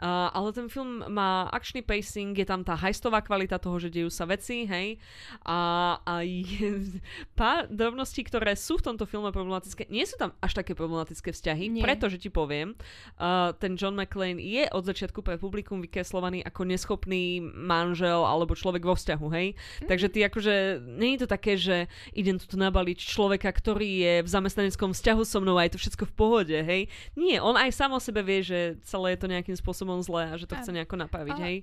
Uh, 0.00 0.32
ale 0.32 0.56
ten 0.56 0.64
film 0.72 1.04
má 1.12 1.44
akčný 1.52 1.84
pacing, 1.84 2.32
je 2.32 2.48
tam 2.48 2.64
tá 2.64 2.72
hajstová 2.72 3.20
kvalita 3.20 3.60
toho, 3.60 3.76
že 3.76 3.92
dejú 3.92 4.08
sa 4.08 4.24
veci, 4.24 4.64
hej. 4.64 4.96
A, 5.44 6.00
a 6.00 6.24
je 6.24 6.88
pár 7.38 7.68
drobností, 7.68 8.24
ktoré 8.24 8.56
sú 8.56 8.80
v 8.80 8.88
tomto 8.88 9.04
filme 9.04 9.28
problematické, 9.28 9.92
nie 9.92 10.08
sú 10.08 10.16
tam 10.16 10.32
až 10.40 10.56
také 10.56 10.72
problematické 10.72 11.36
vzťahy, 11.36 11.68
Nie. 11.68 11.84
pretože 11.84 12.16
ti 12.16 12.32
poviem, 12.32 12.72
uh, 13.20 13.52
ten 13.60 13.76
John 13.76 13.92
McClane 13.92 14.40
je 14.40 14.72
od 14.72 14.88
začiatku 14.88 15.20
pre 15.20 15.36
publikum 15.36 15.84
vykreslovaný 15.84 16.48
ako 16.48 16.64
neschopný 16.64 17.44
manžel 17.44 18.24
alebo 18.24 18.56
človek 18.56 18.80
vo 18.80 18.96
vzťahu, 18.96 19.26
hej. 19.36 19.52
Mhm. 19.52 19.88
Takže 19.92 20.08
ty 20.08 20.24
akože, 20.24 20.54
nie 20.96 21.20
je 21.20 21.20
to 21.20 21.28
také, 21.28 21.60
že 21.60 21.92
idem 22.16 22.40
tu 22.40 22.56
nabaliť 22.56 23.04
človeka, 23.04 23.52
ktorý 23.52 23.88
je 24.00 24.14
v 24.24 24.28
zamestnaneckom 24.32 24.96
vzťahu 24.96 25.22
so 25.28 25.44
mnou 25.44 25.60
a 25.60 25.68
je 25.68 25.76
to 25.76 25.82
všetko 25.84 26.08
v 26.08 26.14
pohode, 26.16 26.56
hej. 26.56 26.88
Nie, 27.20 27.44
on 27.44 27.60
aj 27.60 27.76
sám 27.76 27.92
o 27.92 28.00
sebe 28.00 28.24
vie, 28.24 28.40
že 28.40 28.80
celé 28.80 29.12
je 29.12 29.20
to 29.20 29.28
nejakým 29.28 29.60
spôsobom 29.60 29.89
spôsobom 29.90 30.06
zlé 30.06 30.22
a 30.30 30.38
že 30.38 30.46
to 30.46 30.54
chce 30.54 30.70
nejako 30.70 30.96
napraviť, 31.02 31.36
hej? 31.42 31.56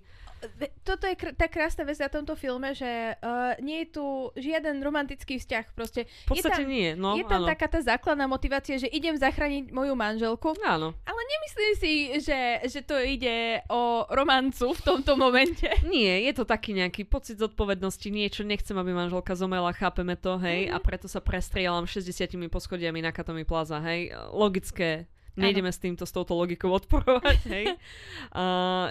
Toto 0.85 1.09
je 1.09 1.17
kr- 1.17 1.33
tá 1.33 1.49
krásna 1.49 1.81
vec 1.81 1.97
na 1.97 2.13
tomto 2.13 2.37
filme, 2.37 2.69
že 2.69 2.85
uh, 3.17 3.57
nie 3.57 3.81
je 3.81 3.97
tu 3.97 4.05
žiaden 4.37 4.77
romantický 4.85 5.41
vzťah. 5.41 5.73
Proste 5.73 6.05
V 6.29 6.29
podstate 6.29 6.61
je 6.61 6.67
tam, 6.67 6.69
nie, 6.69 6.89
no 6.93 7.17
je 7.17 7.25
tam 7.25 7.41
áno. 7.41 7.49
taká 7.49 7.65
tá 7.65 7.81
základná 7.81 8.29
motivácia, 8.29 8.77
že 8.77 8.85
idem 8.85 9.17
zachrániť 9.17 9.73
moju 9.73 9.97
manželku, 9.97 10.53
Áno. 10.61 10.93
ale 10.93 11.21
nemyslím 11.25 11.73
si, 11.81 11.91
že, 12.21 12.39
že 12.69 12.79
to 12.85 13.01
ide 13.01 13.65
o 13.65 14.05
romancu 14.13 14.77
v 14.77 14.81
tomto 14.85 15.17
momente. 15.17 15.65
Nie, 15.89 16.21
je 16.29 16.37
to 16.37 16.45
taký 16.45 16.77
nejaký 16.77 17.09
pocit 17.09 17.41
zodpovednosti, 17.41 18.05
niečo, 18.13 18.45
nechcem, 18.45 18.77
aby 18.77 18.93
manželka 18.93 19.33
zomela, 19.33 19.73
chápeme 19.73 20.13
to, 20.13 20.37
hej, 20.37 20.69
Mhm. 20.69 20.73
a 20.73 20.77
preto 20.77 21.09
sa 21.09 21.17
prestrieľam 21.17 21.89
60 21.89 22.45
poschodiami 22.45 23.01
na 23.01 23.09
Katomi 23.09 23.41
Plaza, 23.41 23.81
hej, 23.81 24.13
logické, 24.29 25.09
nejdeme 25.37 25.69
s 25.69 25.79
týmto, 25.79 26.03
s 26.03 26.11
touto 26.11 26.33
logikou 26.33 26.73
odporovať, 26.73 27.39
hej. 27.47 27.65
A 28.37 28.43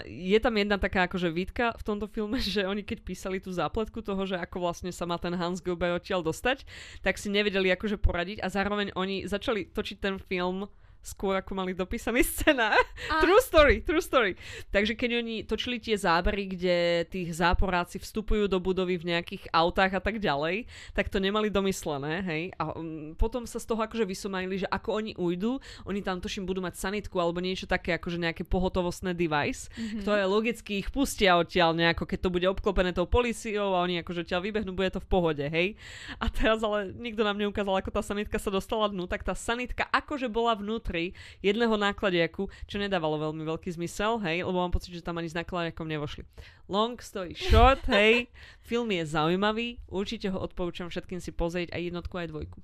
je 0.07 0.39
tam 0.39 0.55
jedna 0.55 0.79
taká 0.79 1.05
akože 1.05 1.29
výtka 1.29 1.75
v 1.75 1.83
tomto 1.83 2.07
filme, 2.07 2.39
že 2.39 2.63
oni 2.63 2.81
keď 2.81 3.03
písali 3.03 3.37
tú 3.43 3.51
zápletku 3.51 3.99
toho, 4.01 4.23
že 4.23 4.39
ako 4.39 4.63
vlastne 4.63 4.89
sa 4.89 5.03
má 5.03 5.19
ten 5.19 5.35
Hans 5.35 5.59
Gruber 5.59 5.99
odtiaľ 5.99 6.23
dostať, 6.23 6.63
tak 7.03 7.19
si 7.19 7.27
nevedeli 7.27 7.69
akože 7.75 7.99
poradiť 7.99 8.41
a 8.41 8.47
zároveň 8.47 8.95
oni 8.95 9.27
začali 9.27 9.67
točiť 9.69 9.97
ten 9.99 10.15
film 10.17 10.71
skôr 10.99 11.33
ako 11.33 11.53
mali 11.53 11.71
dopísaný 11.71 12.21
scenár. 12.27 12.75
A- 13.07 13.19
True 13.19 13.39
story, 13.39 13.79
true 13.79 13.99
story. 13.99 14.35
Takže 14.67 14.93
keď 14.93 15.09
oni 15.17 15.35
točili 15.41 15.77
tie 15.77 15.95
zábery, 15.95 16.45
kde 16.47 16.77
tých 17.05 17.31
záporáci 17.33 17.97
vstupujú 17.97 18.45
do 18.45 18.59
budovy 18.59 18.95
v 18.95 19.15
nejakých 19.15 19.47
autách 19.49 19.93
a 19.93 20.01
tak 20.01 20.17
ďalej, 20.17 20.65
tak 20.91 21.07
to 21.07 21.17
nemali 21.17 21.47
domyslené, 21.47 22.19
hej. 22.21 22.43
A 22.55 22.73
um, 22.73 23.13
potom 23.13 23.43
sa 23.43 23.57
z 23.57 23.65
toho 23.65 23.79
akože 23.79 24.03
vysumajili, 24.03 24.61
že 24.61 24.67
ako 24.67 24.89
oni 24.93 25.11
ujdu, 25.15 25.57
oni 25.83 26.01
tam 26.01 26.19
tuším 26.19 26.43
budú 26.43 26.59
mať 26.59 26.75
sanitku 26.75 27.15
alebo 27.17 27.39
niečo 27.39 27.65
také, 27.65 27.95
akože 27.95 28.19
nejaké 28.19 28.43
pohotovostné 28.43 29.13
device, 29.13 29.71
Mhm. 29.73 30.03
ktoré 30.03 30.25
logicky 30.25 30.77
ich 30.77 30.89
pustia 30.89 31.35
odtiaľ 31.35 31.71
nejako, 31.71 32.03
keď 32.03 32.19
to 32.19 32.29
bude 32.29 32.45
obklopené 32.45 32.91
tou 32.91 33.07
policiou 33.07 33.71
a 33.71 33.81
oni 33.81 34.01
akože 34.01 34.21
odtiaľ 34.21 34.41
vybehnú, 34.43 34.73
bude 34.73 34.91
to 34.91 34.99
v 34.99 35.07
pohode, 35.07 35.45
hej. 35.45 35.79
A 36.17 36.27
teraz 36.27 36.59
ale 36.59 36.91
nikto 36.91 37.21
nám 37.21 37.37
neukázal, 37.37 37.79
ako 37.79 37.89
tá 37.89 38.01
sanitka 38.01 38.35
sa 38.35 38.49
dostala 38.49 38.87
dnu, 38.87 39.05
tak 39.05 39.23
tá 39.23 39.31
sanitka 39.31 39.87
akože 39.87 40.27
bola 40.27 40.51
vnútri 40.51 40.96
jedného 41.43 41.75
nákladiaku, 41.75 42.49
čo 42.65 42.77
nedávalo 42.81 43.29
veľmi 43.29 43.43
veľký 43.45 43.73
zmysel, 43.75 44.21
hej, 44.23 44.45
lebo 44.45 44.57
mám 44.57 44.73
pocit, 44.73 44.93
že 44.93 45.05
tam 45.05 45.17
ani 45.17 45.29
s 45.29 45.37
nákladiakom 45.37 45.85
nevošli. 45.85 46.25
Long 46.71 46.97
story 46.97 47.37
short, 47.37 47.83
hej, 47.97 48.31
film 48.65 48.89
je 48.93 49.03
zaujímavý, 49.05 49.81
určite 49.87 50.31
ho 50.33 50.39
odporúčam 50.41 50.89
všetkým 50.89 51.21
si 51.21 51.29
pozrieť 51.33 51.73
aj 51.75 51.81
jednotku, 51.93 52.13
aj 52.17 52.29
dvojku. 52.31 52.57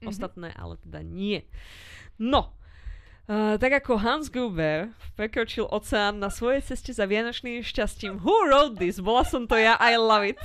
Mhm. 0.00 0.08
Ostatné 0.08 0.48
ale 0.56 0.80
teda 0.80 1.00
nie. 1.04 1.44
No, 2.20 2.59
Uh, 3.30 3.54
tak 3.62 3.78
ako 3.78 3.94
Hans 3.94 4.26
Gruber 4.26 4.90
prekročil 5.14 5.62
oceán 5.70 6.18
na 6.18 6.34
svojej 6.34 6.66
ceste 6.66 6.90
za 6.90 7.06
vianočným 7.06 7.62
šťastím. 7.62 8.18
Who 8.26 8.50
wrote 8.50 8.82
this? 8.82 8.98
Bola 8.98 9.22
som 9.22 9.46
to 9.46 9.54
ja, 9.54 9.78
I 9.78 9.94
love 9.94 10.26
it. 10.26 10.42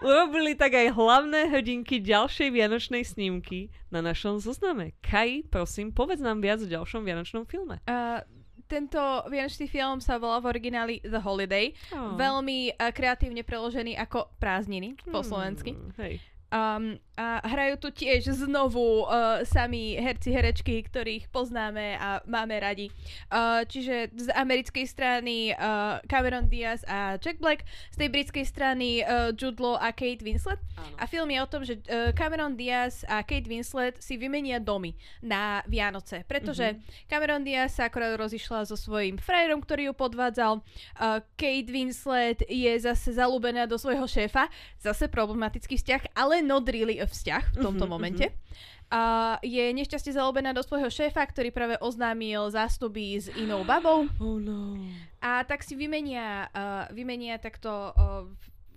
Urobili 0.00 0.56
tak 0.56 0.72
aj 0.72 0.96
hlavné 0.96 1.52
hrdinky 1.52 2.00
ďalšej 2.00 2.48
vianočnej 2.48 3.04
snímky 3.04 3.68
na 3.92 4.00
našom 4.00 4.40
zozname. 4.40 4.96
Kai, 5.04 5.44
prosím, 5.44 5.92
povedz 5.92 6.24
nám 6.24 6.40
viac 6.40 6.64
o 6.64 6.68
ďalšom 6.72 7.04
vianočnom 7.04 7.44
filme. 7.44 7.76
Uh, 7.84 8.24
tento 8.64 8.96
vianočný 9.28 9.68
film 9.68 10.00
sa 10.00 10.16
volá 10.16 10.40
v 10.40 10.48
origináli 10.48 11.04
The 11.04 11.20
Holiday. 11.20 11.76
Oh. 11.92 12.16
Veľmi 12.16 12.72
uh, 12.72 12.88
kreatívne 12.88 13.44
preložený 13.44 14.00
ako 14.00 14.32
prázdniny 14.40 14.96
po 15.12 15.20
slovensky. 15.20 15.76
Hmm, 15.76 15.92
hej. 16.00 16.24
Um, 16.48 16.96
a 17.18 17.42
hrajú 17.42 17.82
tu 17.82 17.90
tiež 17.90 18.30
znovu 18.46 19.02
uh, 19.02 19.42
sami 19.42 19.98
herci, 19.98 20.30
herečky, 20.30 20.86
ktorých 20.86 21.26
poznáme 21.34 21.98
a 21.98 22.22
máme 22.30 22.54
radi. 22.62 22.94
Uh, 23.26 23.66
čiže 23.66 24.14
z 24.14 24.30
americkej 24.38 24.86
strany 24.86 25.50
uh, 25.50 25.98
Cameron 26.06 26.46
Diaz 26.46 26.86
a 26.86 27.18
Jack 27.18 27.42
Black, 27.42 27.66
z 27.90 28.06
tej 28.06 28.08
britskej 28.14 28.46
strany 28.46 29.02
uh, 29.02 29.34
Jude 29.34 29.58
Law 29.58 29.82
a 29.82 29.90
Kate 29.90 30.22
Winslet. 30.22 30.62
Áno. 30.78 30.94
A 30.94 31.10
film 31.10 31.26
je 31.34 31.40
o 31.42 31.50
tom, 31.50 31.66
že 31.66 31.82
uh, 31.90 32.14
Cameron 32.14 32.54
Diaz 32.54 33.02
a 33.10 33.26
Kate 33.26 33.50
Winslet 33.50 33.98
si 33.98 34.14
vymenia 34.14 34.62
domy 34.62 34.94
na 35.18 35.66
Vianoce, 35.66 36.22
pretože 36.22 36.78
mm-hmm. 36.78 37.10
Cameron 37.10 37.42
Diaz 37.42 37.74
sa 37.74 37.90
akorát 37.90 38.14
rozišla 38.14 38.62
so 38.62 38.78
svojím 38.78 39.18
frajerom, 39.18 39.58
ktorý 39.58 39.90
ju 39.90 39.94
podvádzal. 39.98 40.62
Uh, 40.94 41.18
Kate 41.34 41.74
Winslet 41.74 42.46
je 42.46 42.78
zase 42.78 43.18
zalúbená 43.18 43.66
do 43.66 43.74
svojho 43.74 44.06
šéfa, 44.06 44.46
zase 44.78 45.10
problematický 45.10 45.74
vzťah, 45.74 46.14
ale 46.14 46.46
not 46.46 46.62
really 46.70 47.02
a 47.02 47.07
vzťah 47.08 47.44
v 47.52 47.58
tomto 47.58 47.84
Mhm, 47.84 47.90
momente. 47.90 48.26
A 48.88 49.00
je 49.44 49.68
nešťastie 49.68 50.16
zalúbená 50.16 50.56
do 50.56 50.64
svojho 50.64 50.88
šéfa, 50.88 51.20
ktorý 51.20 51.52
práve 51.52 51.76
oznámil 51.76 52.48
zástuby 52.48 53.20
s 53.20 53.28
inou 53.34 53.60
babou. 53.60 54.08
Oh 54.20 54.40
no. 54.40 54.80
A 55.20 55.44
tak 55.44 55.60
si 55.60 55.74
vymenia, 55.74 56.48
uh, 56.48 56.88
vymenia 56.88 57.36
takto 57.36 57.68
uh, 57.92 58.24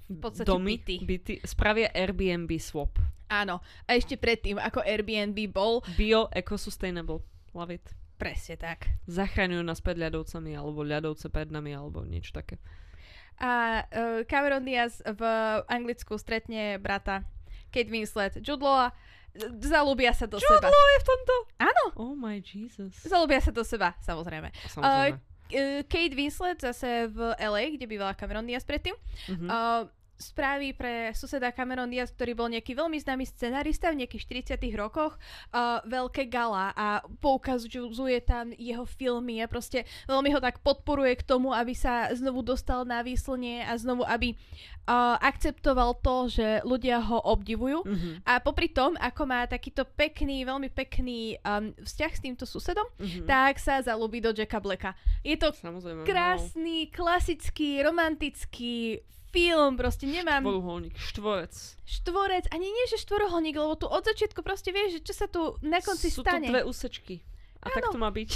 v 0.10 0.18
podstate 0.20 0.50
Domy, 0.50 0.76
byty. 0.76 0.96
byty. 1.06 1.34
Spravia 1.46 1.88
Airbnb 1.92 2.52
swap. 2.60 3.00
Áno. 3.30 3.64
A 3.88 3.96
ešte 3.96 4.20
predtým, 4.20 4.60
ako 4.60 4.84
Airbnb 4.84 5.38
bol, 5.48 5.80
Bio, 5.96 6.28
eco-sustainable. 6.30 7.24
Love 7.56 7.80
it. 7.80 7.86
presne 8.20 8.54
tak. 8.54 8.92
Zachraňujú 9.08 9.64
nás 9.64 9.80
pred 9.80 9.96
ľadovcami, 9.96 10.52
alebo 10.52 10.84
ľadovce 10.84 11.32
pred 11.32 11.48
nami, 11.48 11.72
alebo 11.72 12.04
niečo 12.04 12.36
také. 12.36 12.60
A 13.40 13.82
uh, 13.82 14.22
Cameron 14.28 14.62
Diaz 14.62 15.00
v 15.02 15.22
Anglicku 15.66 16.20
stretne 16.20 16.78
brata 16.78 17.24
Kate 17.72 17.88
Winslet, 17.88 18.38
Jude 18.38 18.60
Law, 18.60 18.92
zalúbia 19.58 20.12
sa 20.12 20.28
do 20.28 20.36
Jude 20.36 20.48
seba. 20.52 20.68
Law 20.68 20.88
je 20.90 21.00
v 21.00 21.06
tomto? 21.06 21.36
Áno, 21.58 21.84
Oh 21.96 22.14
my 22.14 22.38
Jesus. 22.38 23.00
zalúbia 23.02 23.40
sa 23.40 23.50
do 23.50 23.64
seba, 23.64 23.96
samozrejme. 24.00 24.52
Samozrejme. 24.70 25.16
Uh, 25.16 25.84
Kate 25.84 26.14
Winslet 26.14 26.58
zase 26.58 27.08
v 27.08 27.20
LA, 27.34 27.76
kde 27.76 27.84
bývala 27.84 28.12
Cameron 28.14 28.44
Diaz 28.44 28.64
predtým, 28.64 28.96
Mhm. 29.28 29.48
uh, 29.48 29.84
spraví 30.22 30.72
pre 30.72 31.10
suseda 31.12 31.50
Cameron 31.50 31.90
Diaz, 31.90 32.14
ktorý 32.14 32.32
bol 32.32 32.48
nejaký 32.48 32.72
veľmi 32.72 32.96
známy 32.96 33.26
scenarista 33.26 33.90
v 33.90 34.06
nejakých 34.06 34.54
40 34.56 34.72
rokoch, 34.78 35.18
uh, 35.52 35.82
veľké 35.84 36.30
gala 36.30 36.72
a 36.72 37.02
poukazuje 37.18 38.22
tam 38.22 38.54
jeho 38.54 38.86
filmy 38.86 39.42
a 39.42 39.50
proste 39.50 39.82
veľmi 40.06 40.30
ho 40.32 40.40
tak 40.40 40.62
podporuje 40.62 41.18
k 41.18 41.26
tomu, 41.26 41.50
aby 41.50 41.74
sa 41.74 42.14
znovu 42.14 42.40
dostal 42.42 42.86
na 42.86 43.02
výslnie 43.02 43.66
a 43.66 43.74
znovu, 43.76 44.06
aby 44.06 44.38
uh, 44.86 45.18
akceptoval 45.18 45.98
to, 46.00 46.30
že 46.30 46.48
ľudia 46.62 47.02
ho 47.02 47.18
obdivujú. 47.18 47.82
Mhm. 47.82 48.10
A 48.24 48.38
popri 48.38 48.70
tom, 48.70 48.94
ako 48.96 49.26
má 49.26 49.44
takýto 49.46 49.84
pekný, 49.84 50.46
veľmi 50.46 50.70
pekný 50.70 51.42
um, 51.42 51.74
vzťah 51.76 52.12
s 52.14 52.22
týmto 52.22 52.46
susedom, 52.46 52.86
Mhm. 53.02 53.26
tak 53.26 53.58
sa 53.58 53.82
zalúbi 53.82 54.22
do 54.22 54.30
Jacka 54.30 54.62
Blacka. 54.62 54.92
Je 55.24 55.34
to 55.36 55.50
Samozrejme. 55.52 56.06
krásny, 56.06 56.86
klasický, 56.88 57.82
romantický 57.82 59.02
film, 59.32 59.74
proste 59.74 60.06
nemám 60.06 60.44
Štvoruholník, 60.44 60.94
štvorec. 60.94 61.54
štvorec, 61.82 62.46
ani 62.48 62.68
nie, 62.68 62.86
že 62.86 63.00
štvoroholník, 63.00 63.56
lebo 63.56 63.74
tu 63.74 63.86
od 63.86 64.04
začiatku 64.04 64.40
proste 64.40 64.70
vieš, 64.70 65.00
že 65.00 65.02
čo 65.02 65.14
sa 65.16 65.26
tu 65.26 65.56
na 65.62 65.80
konci 65.80 66.08
Sú 66.08 66.20
stane. 66.20 66.44
to 66.44 66.52
dve 66.52 66.62
úsečky. 66.64 67.24
A 67.58 67.70
tak 67.70 67.86
Áno. 67.86 67.94
to 67.94 68.00
má 68.00 68.10
byť. 68.10 68.30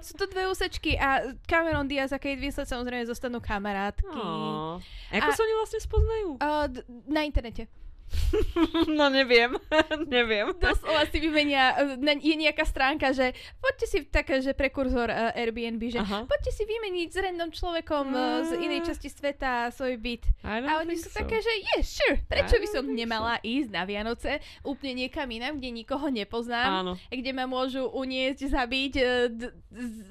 Sú 0.00 0.14
to 0.14 0.26
dve 0.26 0.44
úsečky 0.46 0.94
a 0.94 1.32
Cameron 1.42 1.84
Diaz 1.84 2.12
a 2.12 2.20
Kate 2.20 2.36
Winslet 2.36 2.66
samozrejme 2.66 3.04
zostanú 3.04 3.40
kamarátky. 3.40 4.04
Oh. 4.06 4.76
Ako 5.10 5.28
A- 5.28 5.32
sa 5.32 5.42
oni 5.42 5.54
vlastne 5.56 5.80
spoznajú? 5.80 6.28
Uh, 6.38 6.66
d- 6.68 6.84
na 7.06 7.24
internete. 7.24 7.72
no 8.98 9.08
neviem. 9.08 9.54
neviem. 10.10 10.52
Doslova 10.56 11.04
si 11.08 11.18
vymenia, 11.18 11.74
na, 11.98 12.14
je 12.14 12.34
nejaká 12.34 12.62
stránka, 12.62 13.10
že 13.10 13.30
poďte 13.58 13.86
si 13.86 13.98
taká, 14.04 14.38
že 14.38 14.54
prekurzor 14.54 15.08
uh, 15.08 15.34
Airbnb, 15.34 15.82
že 15.90 15.98
Aha. 15.98 16.24
poďte 16.24 16.52
si 16.52 16.64
vymeniť 16.64 17.08
s 17.10 17.18
random 17.18 17.50
človekom 17.50 18.06
uh, 18.10 18.46
z 18.46 18.52
inej 18.60 18.86
časti 18.86 19.08
sveta 19.08 19.70
svoj 19.70 19.98
byt. 19.98 20.24
A 20.44 20.80
oni 20.80 20.94
sú 20.94 21.10
so. 21.10 21.18
také, 21.18 21.38
že 21.38 21.52
yes, 21.74 21.98
sure, 21.98 22.22
prečo 22.24 22.56
by 22.56 22.68
som 22.70 22.84
nemala 22.86 23.38
ísť 23.40 23.70
na 23.70 23.82
Vianoce 23.84 24.38
úplne 24.62 25.06
niekam 25.06 25.26
inám, 25.26 25.58
kde 25.58 25.70
nikoho 25.74 26.06
nepoznám, 26.08 26.70
Áno. 26.80 26.92
kde 27.08 27.30
ma 27.32 27.44
môžu 27.44 27.90
uniesť, 27.90 28.46
zabiť, 28.46 28.92
e, 28.94 29.02
d- 29.28 29.52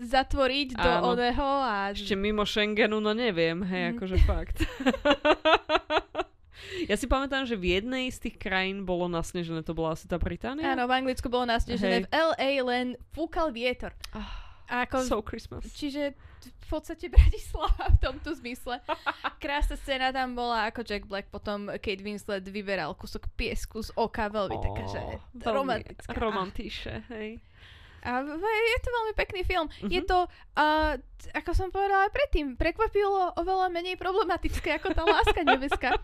zatvoriť 0.03 0.75
do 0.75 0.91
Áno. 0.91 1.15
oného 1.15 1.47
a... 1.63 1.91
Ešte 1.91 2.13
mimo 2.13 2.43
Schengenu, 2.43 2.99
no 2.99 3.11
neviem, 3.11 3.63
hej, 3.63 3.83
Mhm. 3.83 3.91
akože 3.95 4.17
fakt. 4.23 4.57
ja 6.91 6.95
si 6.95 7.05
pamätám, 7.05 7.43
že 7.47 7.55
v 7.59 7.79
jednej 7.79 8.09
z 8.09 8.29
tých 8.29 8.35
krajín 8.39 8.83
bolo 8.87 9.09
nasnežené, 9.11 9.63
to 9.63 9.75
bola 9.75 9.95
asi 9.95 10.05
tá 10.07 10.15
Británia? 10.17 10.75
Áno, 10.75 10.87
v 10.89 10.93
Anglicku 11.03 11.27
bolo 11.27 11.47
nasnežené, 11.47 12.03
Hej. 12.03 12.05
v 12.05 12.09
LA 12.11 12.51
len 12.63 12.85
fúkal 13.11 13.49
vietor. 13.53 13.91
A 14.15 14.43
ako, 14.73 14.95
So 15.03 15.19
Christmas. 15.21 15.67
Čiže 15.75 16.15
v 16.43 16.67
podstate 16.71 17.11
Bratislava 17.13 17.93
v 17.93 17.99
tomto 17.99 18.33
zmysle. 18.33 18.79
Krásna 19.43 19.75
scéna 19.77 20.09
tam 20.09 20.33
bola, 20.33 20.71
ako 20.71 20.81
Jack 20.81 21.05
Black 21.05 21.27
potom 21.29 21.67
Kate 21.77 22.03
Winslet 22.03 22.47
vyberal 22.47 22.95
kúsok 22.95 23.27
piesku 23.35 23.83
z 23.83 23.91
oka, 23.93 24.31
veľmi 24.31 24.57
taká, 24.59 24.83
že 24.89 24.99
romantická. 25.45 26.15
Romantiše, 26.15 26.95
hej. 27.11 27.43
A 28.03 28.19
je 28.19 28.79
to 28.83 28.89
veľmi 28.91 29.13
pekný 29.15 29.41
film. 29.47 29.67
Mhm. 29.79 29.87
Je 29.87 30.01
to, 30.03 30.27
uh, 30.59 30.99
ako 31.31 31.51
som 31.55 31.71
povedala 31.71 32.07
aj 32.07 32.11
predtým, 32.11 32.59
prekvapilo 32.59 33.31
oveľa 33.39 33.71
menej 33.71 33.95
problematické 33.95 34.75
ako 34.75 34.91
tá 34.91 35.07
láska 35.07 35.39
nebeská. 35.47 35.95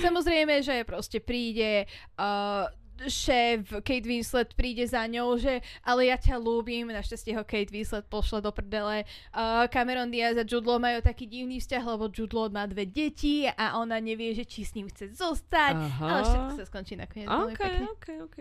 Samozrejme, 0.00 0.62
že 0.64 0.84
proste 0.84 1.18
príde 1.20 1.84
uh, 2.16 2.68
šéf 3.04 3.68
Kate 3.84 4.08
Winslet 4.08 4.56
príde 4.56 4.80
za 4.88 5.04
ňou, 5.04 5.36
že 5.36 5.60
ale 5.84 6.08
ja 6.08 6.16
ťa 6.16 6.40
ľúbim, 6.40 6.88
našťastie 6.88 7.36
ho 7.36 7.44
Kate 7.44 7.68
Winslet 7.68 8.08
pošle 8.08 8.40
do 8.40 8.48
prdele. 8.48 9.04
Uh, 9.36 9.68
Cameron 9.68 10.08
Diaz 10.08 10.40
a 10.40 10.44
Jude 10.48 10.64
Law 10.64 10.80
majú 10.80 11.04
taký 11.04 11.28
divný 11.28 11.60
vzťah, 11.60 11.82
lebo 11.84 12.08
Jude 12.08 12.32
Law 12.32 12.48
má 12.48 12.64
dve 12.64 12.88
deti 12.88 13.44
a 13.44 13.76
ona 13.76 14.00
nevie, 14.00 14.32
že 14.32 14.48
či 14.48 14.64
s 14.64 14.72
ním 14.72 14.88
chce 14.88 15.12
zostať, 15.12 15.76
Aha. 15.76 16.06
ale 16.08 16.20
všetko 16.24 16.52
sa 16.56 16.64
skončí 16.64 16.94
nakoniec 16.96 17.28
OK, 17.28 17.60
pekne. 17.60 17.84
OK, 17.92 18.06
OK. 18.24 18.36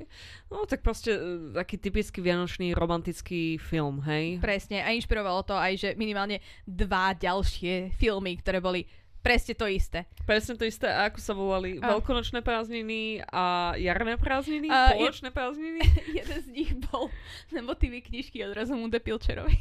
No 0.48 0.64
tak 0.64 0.80
proste 0.80 1.12
uh, 1.12 1.52
taký 1.52 1.76
typický 1.76 2.24
vianočný 2.24 2.72
romantický 2.72 3.60
film, 3.60 4.00
hej? 4.08 4.40
Presne, 4.40 4.80
a 4.88 4.96
inšpirovalo 4.96 5.44
to 5.44 5.56
aj, 5.56 5.74
že 5.76 5.90
minimálne 6.00 6.40
dva 6.64 7.12
ďalšie 7.12 7.92
filmy, 8.00 8.40
ktoré 8.40 8.64
boli 8.64 8.88
presne 9.26 9.54
to 9.54 9.66
isté. 9.66 10.06
Presne 10.24 10.54
to 10.54 10.64
isté, 10.64 10.86
a 10.86 11.10
ako 11.10 11.18
sa 11.18 11.34
volali 11.34 11.82
A- 11.82 11.92
Veľkonočné 11.92 12.40
prázdniny 12.40 13.26
a 13.26 13.74
jarné 13.76 14.16
prázdniny, 14.16 14.70
A 14.70 14.94
je- 14.94 15.02
poločné 15.02 15.30
prázdniny. 15.30 15.82
Jeden 16.22 16.40
z 16.40 16.48
nich 16.48 16.72
bol 16.84 17.10
na 17.50 17.60
motívy 17.60 18.00
knižky 18.00 18.40
od 18.42 18.54
Rosamunde 18.54 18.98
Pilčerovej. 18.98 19.58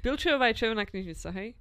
Pilčová 0.00 0.48
je 0.48 0.58
červená 0.58 0.84
knižnica, 0.84 1.28
hej? 1.32 1.56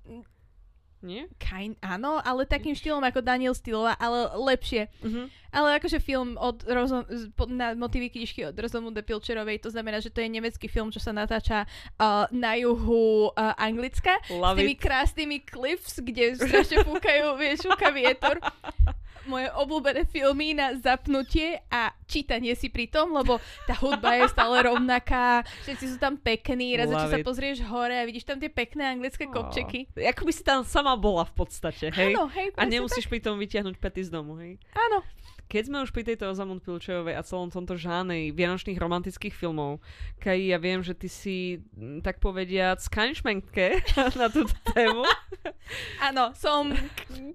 Nie? 0.97 1.29
Kind, 1.37 1.77
áno, 1.85 2.17
ale 2.17 2.49
takým 2.49 2.73
štýlom 2.73 3.05
ako 3.05 3.21
Daniel 3.21 3.53
Stylová, 3.53 3.93
ale 4.01 4.33
lepšie. 4.33 4.89
Mhm. 5.05 5.29
Ale 5.53 5.79
akože 5.79 6.03
film 6.03 6.35
od 6.37 6.65
po- 7.33 7.49
na 7.49 7.73
motívy 7.73 8.11
knižky 8.11 8.45
od 8.45 8.57
Rosamunde 8.57 9.01
Pilčerovej, 9.01 9.63
to 9.63 9.69
znamená, 9.71 10.01
že 10.03 10.11
to 10.11 10.21
je 10.21 10.29
nemecký 10.29 10.67
film, 10.67 10.91
čo 10.91 10.99
sa 10.99 11.15
natáča 11.15 11.65
uh, 11.97 12.27
na 12.29 12.53
juhu 12.59 13.31
uh, 13.31 13.55
Anglicka. 13.57 14.17
Love 14.29 14.57
s 14.57 14.59
tými 14.59 14.75
it. 14.75 14.81
krásnymi 14.81 15.37
cliffs, 15.47 15.93
kde 16.03 16.35
strašne 16.35 16.83
fúkajú, 16.83 17.39
vieš, 17.39 17.65
fúka 17.65 17.89
vietor. 17.93 18.37
Moje 19.27 19.47
obľúbené 19.51 20.07
filmy 20.07 20.55
na 20.55 20.73
zapnutie 20.79 21.59
a 21.67 21.91
čítanie 22.07 22.55
si 22.55 22.71
pri 22.71 22.87
tom, 22.87 23.11
lebo 23.11 23.43
tá 23.67 23.75
hudba 23.75 24.15
je 24.15 24.31
stále 24.31 24.63
rovnaká, 24.63 25.43
všetci 25.67 25.85
sú 25.93 25.97
tam 25.99 26.15
pekní, 26.15 26.79
raz 26.79 26.87
sa 26.87 27.19
pozrieš 27.21 27.59
hore 27.67 27.93
a 27.93 28.07
vidíš 28.07 28.23
tam 28.23 28.39
tie 28.39 28.47
pekné 28.47 28.95
anglické 28.95 29.27
kopčeky. 29.27 29.91
Ó, 29.91 30.07
Ako 30.15 30.23
by 30.23 30.31
si 30.31 30.43
tam 30.47 30.63
sama 30.63 30.95
bola 30.95 31.27
v 31.27 31.33
podstate, 31.35 31.91
hej? 31.91 32.15
Áno, 32.15 32.31
hej, 32.31 32.55
a 32.55 32.63
nemusíš 32.63 33.05
pri 33.11 33.19
tom 33.19 33.35
vytiahnuť 33.35 33.75
pety 33.77 34.01
z 34.07 34.09
domu, 34.09 34.39
hej? 34.39 34.55
tak. 34.71 34.79
Áno, 34.87 35.03
Keď 35.47 35.63
sme 35.63 35.77
už 35.79 35.91
pri 35.91 36.03
tejto 36.03 36.27
Ozamund 36.27 36.59
Pilčejovej 36.59 37.15
a 37.15 37.23
celom 37.23 37.47
tomto 37.47 37.73
žánri 37.73 38.29
vianočných 38.29 38.75
romantických 38.75 39.31
filmov, 39.31 39.79
Kaj, 40.19 40.35
ja 40.35 40.57
viem, 40.57 40.83
že 40.83 40.91
ty 40.91 41.07
si, 41.07 41.37
mm, 41.71 42.03
tak 42.03 42.19
povediať, 42.19 42.83
skanšmentke 42.83 43.79
na 44.19 44.27
túto 44.27 44.51
tému. 44.71 45.07
áno, 46.07 46.31
som 46.33 46.71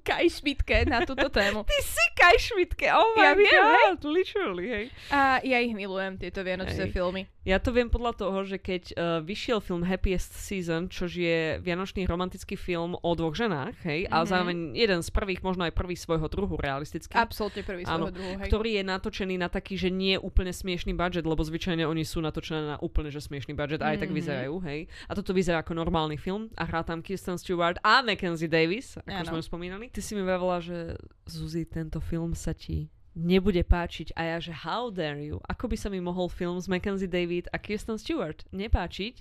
Kaj 0.05 0.29
Šmitke 0.29 0.85
na 0.85 1.03
túto 1.03 1.29
tému. 1.29 1.65
Ty 1.65 1.79
si 1.81 2.05
Kaj 2.13 2.37
Šmitke, 2.39 2.93
oh 2.93 3.17
my 3.17 3.23
Ja 3.23 3.33
viem, 3.33 3.65
god, 3.97 4.03
literally, 4.05 4.67
hej. 4.69 4.85
A 5.09 5.41
ja 5.41 5.59
ich 5.59 5.73
milujem, 5.73 6.17
tieto 6.17 6.43
vianočné 6.43 6.89
Hej. 6.89 6.93
filmy. 6.93 7.25
Ja 7.43 7.59
to 7.59 7.75
viem 7.75 7.91
podľa 7.91 8.15
toho, 8.15 8.39
že 8.45 8.55
keď 8.55 8.83
uh, 8.93 8.95
vyšiel 9.19 9.59
film 9.59 9.83
Happiest 9.83 10.31
Season, 10.37 10.87
čo 10.87 11.11
je 11.11 11.59
vianočný 11.59 12.07
romantický 12.07 12.55
film 12.55 12.95
o 12.95 13.11
dvoch 13.17 13.35
ženách, 13.35 13.75
hej, 13.83 14.07
a 14.07 14.23
Mhm. 14.23 14.27
zároveň 14.29 14.57
jeden 14.77 15.01
z 15.03 15.11
prvých, 15.11 15.41
možno 15.43 15.67
aj 15.67 15.75
prvý 15.75 15.97
svojho 15.97 16.29
druhu 16.29 16.55
realisticky, 16.55 17.11
Absolútne 17.13 17.63
prvý 17.63 17.83
Áno, 18.05 18.13
druhu, 18.13 18.33
hej. 18.37 18.47
ktorý 18.47 18.71
je 18.73 18.85
natočený 18.85 19.35
na 19.37 19.49
taký, 19.49 19.75
že 19.75 19.89
nie 19.89 20.15
úplne 20.17 20.51
smiešný 20.51 20.93
budget, 20.93 21.23
lebo 21.23 21.41
zvyčajne 21.41 21.83
oni 21.83 22.03
sú 22.03 22.19
natočené 22.19 22.43
na 22.65 22.77
úplne 22.79 23.09
že 23.09 23.19
smiešný 23.19 23.53
budget 23.53 23.79
a 23.79 23.91
aj 23.91 23.99
tak 23.99 24.09
Mhm. 24.09 24.17
vyzerajú, 24.17 24.55
hej. 24.63 24.81
A 25.05 25.13
toto 25.13 25.31
vyzerá 25.31 25.59
ako 25.59 25.75
normálny 25.75 26.17
film 26.17 26.49
a 26.55 26.63
hrá 26.63 26.81
tam 26.81 26.99
Kirsten 26.99 27.35
Stewart 27.35 27.77
a 27.81 28.01
Mackenzie 28.01 28.47
Davis, 28.47 28.97
ako 28.99 29.09
Áno. 29.09 29.29
sme 29.29 29.39
už 29.39 29.47
spomínali. 29.47 29.85
Ty 29.89 30.01
si 30.01 30.13
mi 30.13 30.23
vravela, 30.23 30.59
že 30.59 30.95
Zuzi, 31.25 31.65
tento 31.65 31.99
film 31.99 32.33
sa 32.33 32.53
ti 32.53 32.91
nebude 33.13 33.61
páčiť 33.61 34.17
a 34.17 34.25
ja, 34.25 34.37
že 34.39 34.57
how 34.57 34.89
dare 34.89 35.21
you? 35.21 35.37
Ako 35.45 35.69
by 35.69 35.77
sa 35.77 35.87
mi 35.87 36.01
mohol 36.01 36.27
film 36.27 36.57
s 36.57 36.65
Mackenzie 36.65 37.05
David 37.05 37.45
a 37.49 37.61
Kirsten 37.61 37.97
Stewart 37.97 38.41
nepáčiť? 38.51 39.21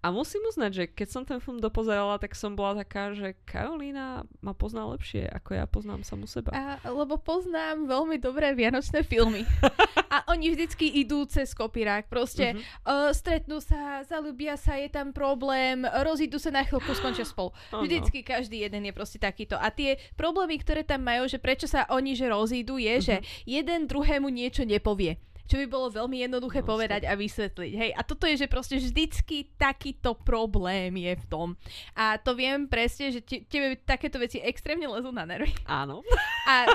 A 0.00 0.12
musím 0.12 0.44
uznať, 0.44 0.70
že 0.70 0.84
keď 0.86 1.08
som 1.08 1.22
ten 1.24 1.40
film 1.40 1.56
dopozerala, 1.56 2.20
tak 2.20 2.36
som 2.36 2.52
bola 2.52 2.84
taká, 2.84 3.16
že 3.16 3.32
Karolína 3.44 4.28
ma 4.38 4.52
pozná 4.52 4.84
lepšie, 4.86 5.24
ako 5.26 5.50
ja 5.52 5.64
poznám 5.64 6.04
samú 6.04 6.28
seba. 6.28 6.52
A, 6.52 6.76
lebo 6.84 7.16
poznám 7.16 7.88
veľmi 7.88 8.20
dobré 8.20 8.52
vianočné 8.52 9.00
filmy. 9.02 9.48
a 10.14 10.28
oni 10.28 10.52
vždycky 10.52 11.00
idú 11.00 11.24
cez 11.24 11.52
kopírák. 11.52 12.06
Proste 12.06 12.52
Mhm. 12.52 12.60
uh, 12.84 13.10
stretnú 13.10 13.56
sa, 13.58 14.04
zalúbia 14.04 14.60
sa, 14.60 14.76
je 14.76 14.92
tam 14.92 15.10
problém, 15.10 15.80
rozídu 16.04 16.36
sa 16.36 16.52
na 16.52 16.60
chvíľku, 16.60 16.92
skončia 16.92 17.24
spolu. 17.24 17.56
Vždycky 17.84 18.20
každý 18.20 18.62
jeden 18.62 18.84
je 18.84 18.92
proste 18.92 19.16
takýto. 19.16 19.56
A 19.56 19.72
tie 19.72 19.96
problémy, 20.12 20.60
ktoré 20.60 20.84
tam 20.84 21.00
majú, 21.00 21.24
že 21.24 21.40
prečo 21.40 21.64
sa 21.64 21.88
oni 21.88 22.12
že 22.12 22.28
rozídu, 22.28 22.76
je, 22.76 22.94
že 23.00 23.16
Mhm. 23.16 23.28
Jeden 23.44 23.86
druhému 23.86 24.28
niečo 24.28 24.62
nepovie. 24.64 25.18
Čo 25.50 25.58
by 25.58 25.66
bolo 25.66 25.90
veľmi 25.90 26.22
jednoduché 26.22 26.62
No, 26.62 26.78
povedať 26.78 27.10
a 27.10 27.18
vysvetliť. 27.18 27.72
Hej, 27.74 27.90
a 27.98 28.06
toto 28.06 28.30
je, 28.30 28.38
že 28.38 28.46
proste 28.46 28.78
vždycky 28.78 29.50
takýto 29.58 30.14
problém 30.14 30.94
je 30.94 31.18
v 31.18 31.24
tom. 31.26 31.48
A 31.98 32.22
to 32.22 32.38
viem 32.38 32.70
presne, 32.70 33.10
že 33.10 33.18
te, 33.18 33.42
tebe 33.42 33.74
takéto 33.82 34.22
veci 34.22 34.38
extrémne 34.38 34.86
lezú 34.86 35.10
na 35.10 35.26
nervy. 35.26 35.50
Áno. 35.66 36.06
A, 36.46 36.70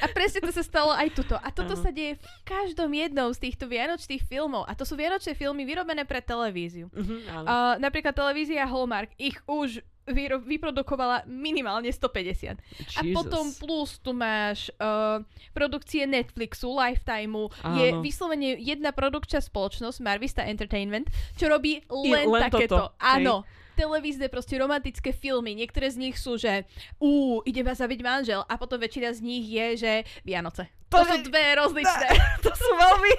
a 0.00 0.06
presne 0.16 0.40
to 0.40 0.48
sa 0.48 0.64
stalo 0.64 0.96
aj 0.96 1.12
tuto. 1.12 1.36
A 1.36 1.52
toto 1.52 1.76
Áno. 1.76 1.84
sa 1.84 1.92
deje 1.92 2.16
v 2.16 2.24
každom 2.48 2.88
jednom 2.96 3.28
z 3.36 3.52
týchto 3.52 3.68
vianočných 3.68 4.24
filmov. 4.24 4.64
A 4.64 4.72
to 4.72 4.88
sú 4.88 4.96
vianočné 4.96 5.36
filmy 5.36 5.68
vyrobené 5.68 6.08
pre 6.08 6.24
televíziu. 6.24 6.88
Mhm, 6.96 7.16
áno. 7.36 7.44
Uh, 7.44 7.74
napríklad 7.84 8.16
televízia 8.16 8.64
Hallmark 8.64 9.12
ich 9.20 9.36
už 9.44 9.84
vyro- 10.06 10.42
vyprodukovala 10.42 11.26
minimálne 11.26 11.90
150. 11.90 12.56
A 12.56 13.00
Jesus. 13.02 13.14
potom 13.14 13.44
plus 13.58 13.98
tu 13.98 14.14
máš 14.14 14.70
uh, 14.78 15.22
produkcie 15.50 16.06
Netflixu, 16.06 16.70
Lifetimeu. 16.70 17.50
Je 17.74 17.94
vyslovene 18.00 18.56
jedna 18.58 18.94
produkčná 18.94 19.42
spoločnosť, 19.42 19.98
Marvista 20.02 20.42
Entertainment, 20.46 21.10
čo 21.34 21.50
robí 21.50 21.82
len, 21.90 22.26
len 22.30 22.42
takéto. 22.46 22.90
toto, 22.90 22.98
Áno. 23.02 23.42
Televízne 23.76 24.32
proste 24.32 24.56
romantické 24.56 25.12
filmy. 25.12 25.52
Niektoré 25.52 25.92
z 25.92 26.00
nich 26.00 26.16
sú, 26.16 26.40
že 26.40 26.64
ú, 26.96 27.44
ide 27.44 27.60
ma 27.60 27.76
zabiť 27.76 28.00
manžel 28.00 28.40
a 28.48 28.56
potom 28.56 28.80
väčšina 28.80 29.12
z 29.12 29.20
nich 29.20 29.44
je, 29.52 29.66
že 29.76 29.92
Vianoce. 30.24 30.75
To, 30.96 30.98
To 30.98 31.06
sú 31.06 31.16
je- 31.18 31.26
dve 31.26 31.44
rozličné. 31.54 32.08
to 32.44 32.50
sú 32.50 32.70
veľmi, 32.72 33.12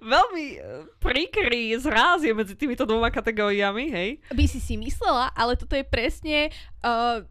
veľmi 0.00 0.46
eh, 0.54 0.62
príkrý 0.98 1.74
zráz 1.76 2.22
je 2.22 2.30
medzi 2.30 2.54
týmito 2.54 2.82
dvoma 2.82 3.08
kategóriami, 3.08 3.84
hej? 3.88 4.08
By 4.30 4.44
si 4.44 4.58
si 4.58 4.74
myslela, 4.74 5.30
ale 5.32 5.54
toto 5.54 5.72
je 5.72 5.82
presne 5.82 6.54
uh, 6.80 7.26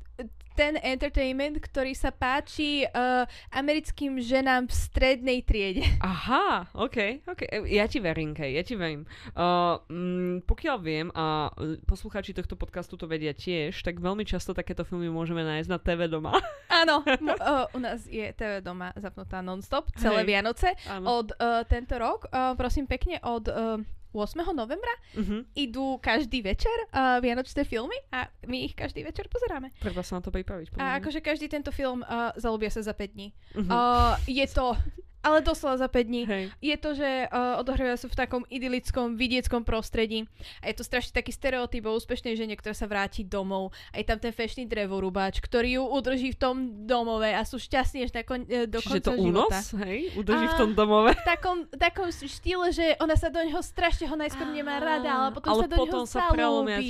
ten 0.57 0.73
entertainment, 0.81 1.61
ktorý 1.61 1.93
sa 1.93 2.09
páči 2.09 2.89
uh, 2.89 3.29
americkým 3.53 4.17
ženám 4.17 4.65
v 4.65 4.73
strednej 4.73 5.39
triede. 5.45 5.85
Aha, 6.01 6.73
ok, 6.73 7.21
ok. 7.29 7.69
Ja 7.69 7.85
ti 7.85 8.01
verím, 8.01 8.33
Kej, 8.33 8.57
ja 8.57 8.63
ti 8.65 8.73
verím. 8.73 9.05
Uh, 9.37 9.77
mm, 9.85 10.49
pokiaľ 10.49 10.77
viem, 10.81 11.07
a 11.13 11.53
eh, 11.53 11.77
poslucháči 11.85 12.33
tohto 12.33 12.57
podcastu 12.57 12.97
to 12.97 13.05
vedia 13.05 13.37
tiež, 13.37 13.85
tak 13.85 14.01
veľmi 14.01 14.25
často 14.25 14.57
takéto 14.57 14.81
filmy 14.81 15.13
môžeme 15.13 15.45
nájsť 15.45 15.69
na 15.69 15.77
TV 15.77 16.09
doma. 16.09 16.33
Áno, 16.81 17.05
m- 17.05 17.37
uh, 17.37 17.69
u 17.77 17.79
nás 17.79 18.09
je 18.09 18.25
TV 18.33 18.65
doma 18.65 18.89
zapnutá 18.97 19.45
non-stop 19.45 19.93
celé 19.93 20.25
Hej. 20.25 20.29
Vianoce. 20.33 20.73
Áno. 20.89 21.21
Od 21.21 21.27
uh, 21.37 21.61
tento 21.69 21.93
rok, 22.01 22.25
uh, 22.33 22.57
prosím 22.57 22.89
pekne, 22.89 23.21
od 23.21 23.45
uh, 23.45 23.77
8. 24.17 24.41
novembra 24.53 24.89
Uh-huh. 25.17 25.41
idú 25.55 25.97
každý 25.97 26.41
večer 26.45 26.73
uh, 26.93 27.17
vianočné 27.23 27.63
filmy 27.65 27.95
a 28.13 28.29
my 28.45 28.69
ich 28.69 28.73
každý 28.77 29.01
večer 29.01 29.25
pozeráme. 29.31 29.73
Treba 29.81 30.03
sa 30.05 30.19
na 30.19 30.21
to 30.21 30.29
pripraviť. 30.29 30.77
A 30.77 30.99
akože 31.01 31.23
každý 31.23 31.49
tento 31.49 31.73
film 31.73 32.03
uh, 32.03 32.33
zalúbia 32.37 32.69
sa 32.69 32.83
za 32.83 32.93
5 32.93 33.15
dní. 33.17 33.33
Mhm. 33.55 33.69
Uh, 33.71 34.13
je 34.29 34.45
to, 34.51 34.75
ale 35.27 35.43
doslova 35.43 35.75
za 35.75 35.85
5 35.85 35.99
dní. 36.03 36.23
Hej. 36.23 36.43
Je 36.57 36.75
to, 36.75 36.89
že 36.93 37.27
uh, 37.27 37.59
odohráva 37.59 37.93
sa 37.93 38.07
v 38.07 38.15
takom 38.15 38.43
idylickom, 38.47 39.13
vidieckom 39.13 39.61
prostredí 39.61 40.23
a 40.59 40.71
je 40.71 40.75
to 40.75 40.83
strašne 40.83 41.11
taký 41.11 41.29
stereotyp 41.29 41.83
o 41.83 41.93
úspešnej 41.93 42.33
žene, 42.33 42.55
ktorá 42.55 42.71
sa 42.71 42.87
vráti 42.87 43.21
domov 43.21 43.75
a 43.91 43.99
je 43.99 44.05
tam 44.05 44.17
ten 44.17 44.31
fešný 44.31 44.63
drevorubáč, 44.65 45.43
ktorý 45.43 45.77
ju 45.77 45.83
udrží 45.85 46.31
v 46.31 46.39
tom 46.39 46.55
domove 46.83 47.27
a 47.27 47.43
sú 47.43 47.59
šťastní 47.59 48.07
až 48.07 48.11
na 48.13 48.23
kon- 48.23 48.47
e, 48.47 48.63
do 48.65 48.79
Čiže 48.79 48.89
konca 48.97 49.03
to 49.03 49.13
života. 49.13 49.57
únos, 49.59 49.67
hej? 49.83 49.99
Udrží 50.15 50.45
v 50.47 50.55
A- 50.55 50.59
tom 50.59 50.71
domove. 50.71 51.11
V 51.11 51.23
takom, 51.27 51.57
takom 51.69 52.07
štýle, 52.07 52.71
že 52.71 52.95
ona 52.97 53.19
sa 53.19 53.27
do 53.27 53.43
neho 53.43 53.59
strašne 53.59 54.07
ho 54.07 54.15
najskôr 54.15 54.47
nemá 54.47 54.79
rada, 54.79 55.09
ale 55.09 55.29
potom 55.33 55.51
ale 55.51 55.61
sa 55.61 55.67
do 55.67 55.75
potom 55.75 56.03
neho 56.03 56.07
sa 56.07 56.21
zalúbi. 56.31 56.87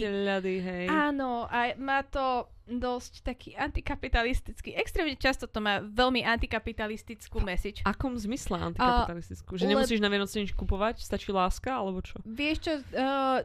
Áno, 0.88 1.48
a 1.48 1.74
má 1.76 2.04
to 2.04 2.46
dosť 2.68 3.24
taký 3.24 3.56
antikapitalistický. 3.56 4.76
Extrémne 4.76 5.16
často 5.16 5.48
to 5.48 5.64
má 5.64 5.80
veľmi 5.80 6.22
antikapitalistickú 6.28 7.40
message. 7.40 7.80
V 7.82 7.88
akom 7.88 8.20
zmysle 8.20 8.76
antikapitalistickú? 8.76 9.56
Že 9.56 9.72
nemusíš 9.72 10.04
na 10.04 10.12
Vianoce 10.12 10.44
nič 10.44 10.52
kupovať? 10.52 11.00
Stačí 11.00 11.32
láska, 11.32 11.80
alebo 11.80 12.04
čo? 12.04 12.20
Vieš 12.28 12.58
čo, 12.60 12.74
uh, 12.94 13.40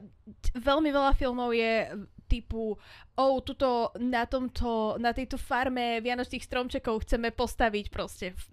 veľmi 0.58 0.90
veľa 0.90 1.14
filmov 1.14 1.54
je 1.54 1.94
typu, 2.26 2.80
oh, 3.14 3.38
tuto 3.38 3.68
na 3.96 4.24
tomto, 4.24 4.96
na 4.96 5.10
tejto 5.10 5.36
farme 5.36 6.00
vianočných 6.00 6.40
stromčekov 6.40 7.04
chceme 7.04 7.28
postaviť 7.28 7.86
proste 7.88 8.32
v- 8.32 8.48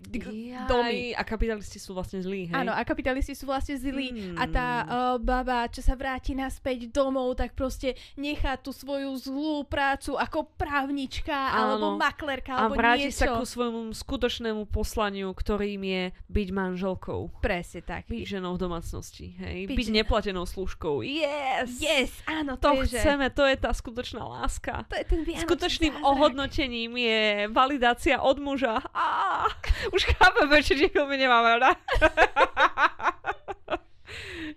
domy. 0.66 1.12
A 1.12 1.24
kapitalisti 1.24 1.78
sú 1.78 1.94
vlastne 1.94 2.20
zlí, 2.20 2.48
hej? 2.48 2.56
Áno, 2.56 2.72
a 2.72 2.82
kapitalisti 2.82 3.32
sú 3.32 3.46
vlastne 3.46 3.76
zlí. 3.76 4.12
Hmm. 4.12 4.36
A 4.36 4.44
tá 4.46 4.68
uh, 4.80 4.86
baba, 5.16 5.64
čo 5.66 5.80
sa 5.80 5.96
vráti 5.96 6.34
naspäť 6.34 6.90
domov, 6.90 7.34
tak 7.34 7.54
proste 7.54 7.96
nechá 8.14 8.56
tú 8.56 8.70
svoju 8.70 9.16
zlú 9.16 9.64
prácu 9.64 10.14
ako 10.14 10.52
právnička, 10.54 11.32
alebo 11.32 11.96
Áno. 11.96 11.98
maklerka, 11.98 12.52
A 12.52 12.68
alebo 12.68 12.76
vráti 12.76 13.08
niečo. 13.08 13.24
sa 13.26 13.36
ku 13.36 13.44
svojmu 13.44 13.92
skutočnému 13.92 14.68
poslaniu, 14.68 15.32
ktorým 15.32 15.82
je 15.82 16.04
byť 16.28 16.48
manželkou. 16.50 17.32
Presne 17.40 17.80
tak. 17.82 18.06
Byť 18.06 18.38
ženou 18.38 18.56
v 18.56 18.62
domácnosti, 18.62 19.34
hej? 19.36 19.66
Byť 19.66 19.78
Byť, 19.78 19.88
neplatenou 19.94 20.44
slúžkou. 20.44 21.02
Yes! 21.02 21.80
Yes, 21.80 22.12
áno, 22.26 22.60
to, 22.60 22.70
To 22.70 22.84
je, 22.84 22.92
že- 22.92 23.00
chceme, 23.00 23.30
to 23.30 23.44
je 23.44 23.56
tá 23.56 23.72
skutočná 23.72 24.20
láska. 24.20 24.48
To 24.90 24.96
je 24.98 25.06
ten 25.06 25.22
Skutočným 25.24 25.94
zázrak. 25.94 26.10
ohodnotením 26.10 26.92
je 26.98 27.22
validácia 27.48 28.18
od 28.18 28.42
muža. 28.42 28.82
Á, 28.92 29.46
už 29.94 30.10
chápeme, 30.10 30.60
že 30.60 30.90
filmy 30.90 31.16
nemáme, 31.16 31.62
ne? 31.62 31.72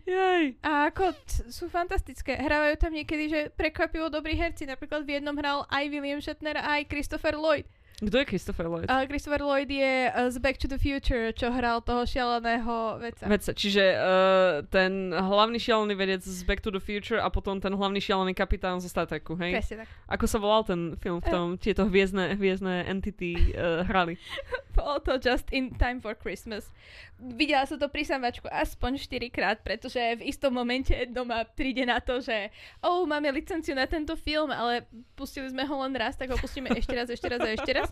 Jej. 0.03 0.57
A 0.65 0.89
ako 0.89 1.13
t- 1.13 1.45
sú 1.53 1.69
fantastické. 1.69 2.35
Hrávajú 2.35 2.75
tam 2.81 2.93
niekedy, 2.93 3.25
že 3.29 3.41
prekvapivo 3.53 4.09
dobrí 4.09 4.33
herci. 4.35 4.65
Napríklad 4.65 5.05
v 5.05 5.21
jednom 5.21 5.37
hral 5.37 5.69
aj 5.69 5.85
William 5.93 6.19
Shatner, 6.19 6.57
aj 6.57 6.89
Christopher 6.89 7.37
Lloyd. 7.37 7.69
Kto 8.03 8.19
je 8.19 8.27
Christopher 8.27 8.67
Lloyd? 8.67 8.91
A 8.91 9.07
Christopher 9.07 9.47
Lloyd 9.47 9.71
je 9.71 10.11
uh, 10.11 10.27
z 10.27 10.37
Back 10.43 10.59
to 10.59 10.67
the 10.67 10.75
Future, 10.75 11.31
čo 11.31 11.55
hral 11.55 11.87
toho 11.87 12.03
šialeného 12.03 12.99
veca. 12.99 13.31
Vedca. 13.31 13.55
Čiže 13.55 13.85
uh, 13.95 14.67
ten 14.67 15.15
hlavný 15.15 15.63
šialený 15.63 15.95
vedec 15.95 16.19
z 16.27 16.43
Back 16.43 16.67
to 16.67 16.75
the 16.75 16.83
Future 16.83 17.23
a 17.23 17.31
potom 17.31 17.63
ten 17.63 17.71
hlavný 17.71 18.03
šialený 18.03 18.35
kapitán 18.35 18.83
zo 18.83 18.91
Star 18.91 19.07
Treku, 19.07 19.39
hej? 19.39 19.55
Presne 19.55 19.87
tak. 19.87 19.89
Ako 20.11 20.25
sa 20.27 20.43
volal 20.43 20.67
ten 20.67 20.99
film, 20.99 21.23
v 21.23 21.31
tom 21.31 21.47
tieto 21.55 21.87
hviezdne, 21.87 22.35
hviezdne 22.35 22.91
entity 22.91 23.55
uh, 23.55 23.87
hrali? 23.87 24.19
Bolo 24.75 24.99
to 25.05 25.23
Just 25.23 25.55
in 25.55 25.71
Time 25.79 26.03
for 26.03 26.19
Christmas. 26.19 26.75
Videla 27.23 27.63
som 27.71 27.79
to 27.79 27.87
pri 27.87 28.03
samačku 28.03 28.51
aspoň 28.51 28.99
4 28.99 29.31
krát, 29.31 29.63
pretože 29.63 30.01
v 30.19 30.27
istom 30.27 30.51
momente 30.51 30.91
doma 31.07 31.47
príde 31.47 31.87
na 31.87 32.03
to, 32.03 32.19
že 32.19 32.51
oh, 32.83 33.07
máme 33.07 33.31
licenciu 33.31 33.79
na 33.79 33.87
tento 33.87 34.19
film, 34.19 34.51
ale 34.51 34.91
pustili 35.15 35.47
sme 35.47 35.63
ho 35.63 35.77
len 35.87 35.95
raz, 35.95 36.19
tak 36.19 36.35
ho 36.35 36.41
pustíme 36.41 36.73
ešte 36.75 36.99
raz, 36.99 37.07
ešte 37.07 37.31
raz 37.31 37.41
a 37.45 37.55
ešte 37.55 37.71
raz. 37.71 37.92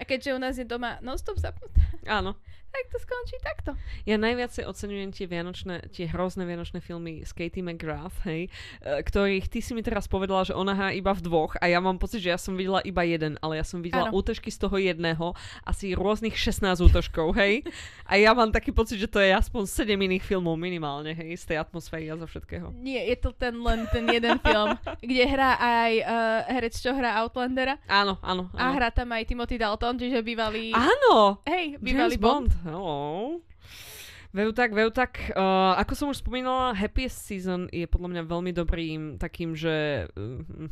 A 0.00 0.08
keďže 0.08 0.32
u 0.32 0.40
nás 0.40 0.56
je 0.56 0.64
doma 0.64 0.96
non-stop 1.04 1.36
zapnutá, 1.36 1.84
Áno. 2.08 2.32
tak 2.70 2.86
to 2.88 2.96
skončí 2.96 3.36
takto. 3.42 3.74
Ja 4.06 4.14
najviacej 4.14 4.62
oceňujem 4.64 5.10
tie 5.10 5.26
vianočné, 5.26 5.90
tie 5.90 6.06
hrozné 6.06 6.46
vianočné 6.46 6.78
filmy 6.78 7.20
s 7.20 7.34
Katie 7.34 7.60
McGrath, 7.60 8.14
hej, 8.24 8.46
e, 8.80 9.02
ktorých 9.02 9.50
ty 9.50 9.58
si 9.58 9.74
mi 9.74 9.82
teraz 9.82 10.06
povedala, 10.06 10.46
že 10.46 10.54
ona 10.54 10.72
hrá 10.72 10.88
iba 10.94 11.10
v 11.10 11.20
dvoch 11.20 11.58
a 11.58 11.66
ja 11.66 11.82
mám 11.82 11.98
pocit, 11.98 12.22
že 12.22 12.30
ja 12.30 12.38
som 12.38 12.54
videla 12.54 12.78
iba 12.80 13.02
jeden, 13.02 13.36
ale 13.42 13.58
ja 13.58 13.66
som 13.66 13.82
videla 13.82 14.06
Áno. 14.08 14.14
útržky 14.14 14.48
z 14.48 14.58
toho 14.62 14.78
jedného, 14.78 15.34
asi 15.66 15.98
rôznych 15.98 16.38
16 16.38 16.78
útržkov, 16.78 17.34
hej. 17.36 17.66
A 18.06 18.16
ja 18.16 18.30
mám 18.32 18.54
taký 18.54 18.70
pocit, 18.70 19.02
že 19.02 19.10
to 19.10 19.18
je 19.18 19.34
aspoň 19.34 19.66
7 19.66 19.90
iných 19.98 20.22
filmov 20.22 20.54
minimálne, 20.54 21.10
hej, 21.12 21.42
z 21.42 21.44
tej 21.50 21.56
atmosféry 21.58 22.06
a 22.06 22.14
zo 22.14 22.30
všetkého. 22.30 22.70
Nie, 22.78 23.02
je 23.10 23.18
to 23.18 23.34
ten 23.34 23.58
len 23.58 23.90
ten 23.90 24.06
jeden 24.06 24.38
film, 24.38 24.78
kde 25.10 25.24
hrá 25.26 25.58
aj 25.58 25.92
uh, 26.00 26.08
herec, 26.54 26.74
čo 26.78 26.94
hrá 26.94 27.18
Outlandera 27.18 27.82
Áno, 27.90 28.14
áno, 28.22 28.46
a 28.54 28.70
áno. 28.70 28.78
hrá 28.78 28.94
tam 28.94 29.10
aj 29.10 29.26
Timothy 29.26 29.58
Dalton, 29.58 29.89
čiže 29.96 30.20
bývalý... 30.20 30.70
Áno! 30.70 31.40
Hej, 31.44 31.78
bývalý 31.78 32.14
James 32.14 32.20
Bond. 32.20 32.50
Bond. 32.50 32.62
Hello. 32.62 32.98
Vejú 34.30 34.50
tak, 34.52 34.70
vejú 34.70 34.90
tak. 34.90 35.32
Uh, 35.32 35.74
ako 35.76 35.92
som 35.92 36.06
už 36.08 36.20
spomínala, 36.20 36.70
Happiest 36.70 37.18
Season 37.20 37.66
je 37.68 37.82
podľa 37.84 38.08
mňa 38.10 38.22
veľmi 38.24 38.52
dobrým 38.52 39.00
takým, 39.16 39.54
že 39.54 40.06
uh, 40.06 40.70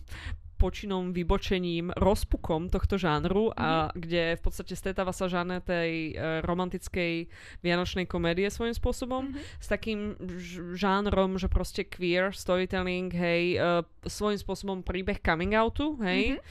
počinom, 0.54 1.10
vybočením, 1.10 1.90
rozpukom 1.92 2.66
tohto 2.66 2.94
žánru 2.94 3.50
a 3.52 3.90
kde 3.92 4.34
v 4.34 4.42
podstate 4.42 4.74
stretáva 4.74 5.10
sa 5.10 5.26
žáner 5.26 5.58
tej 5.60 5.90
uh, 6.12 6.42
romantickej 6.42 7.30
vianočnej 7.60 8.06
komédie 8.06 8.46
svojím 8.48 8.74
spôsobom 8.74 9.30
Mhm. 9.30 9.38
s 9.56 9.66
takým 9.66 9.98
ž- 10.18 10.74
žánrom, 10.74 11.34
že 11.34 11.46
proste 11.46 11.82
queer 11.84 12.30
storytelling, 12.30 13.06
hej, 13.08 13.54
uh, 13.56 13.66
svojím 14.04 14.34
spôsobom 14.36 14.78
príbeh 14.82 15.18
coming 15.18 15.50
outu, 15.52 15.98
hej, 16.00 16.38
Mhm. 16.38 16.42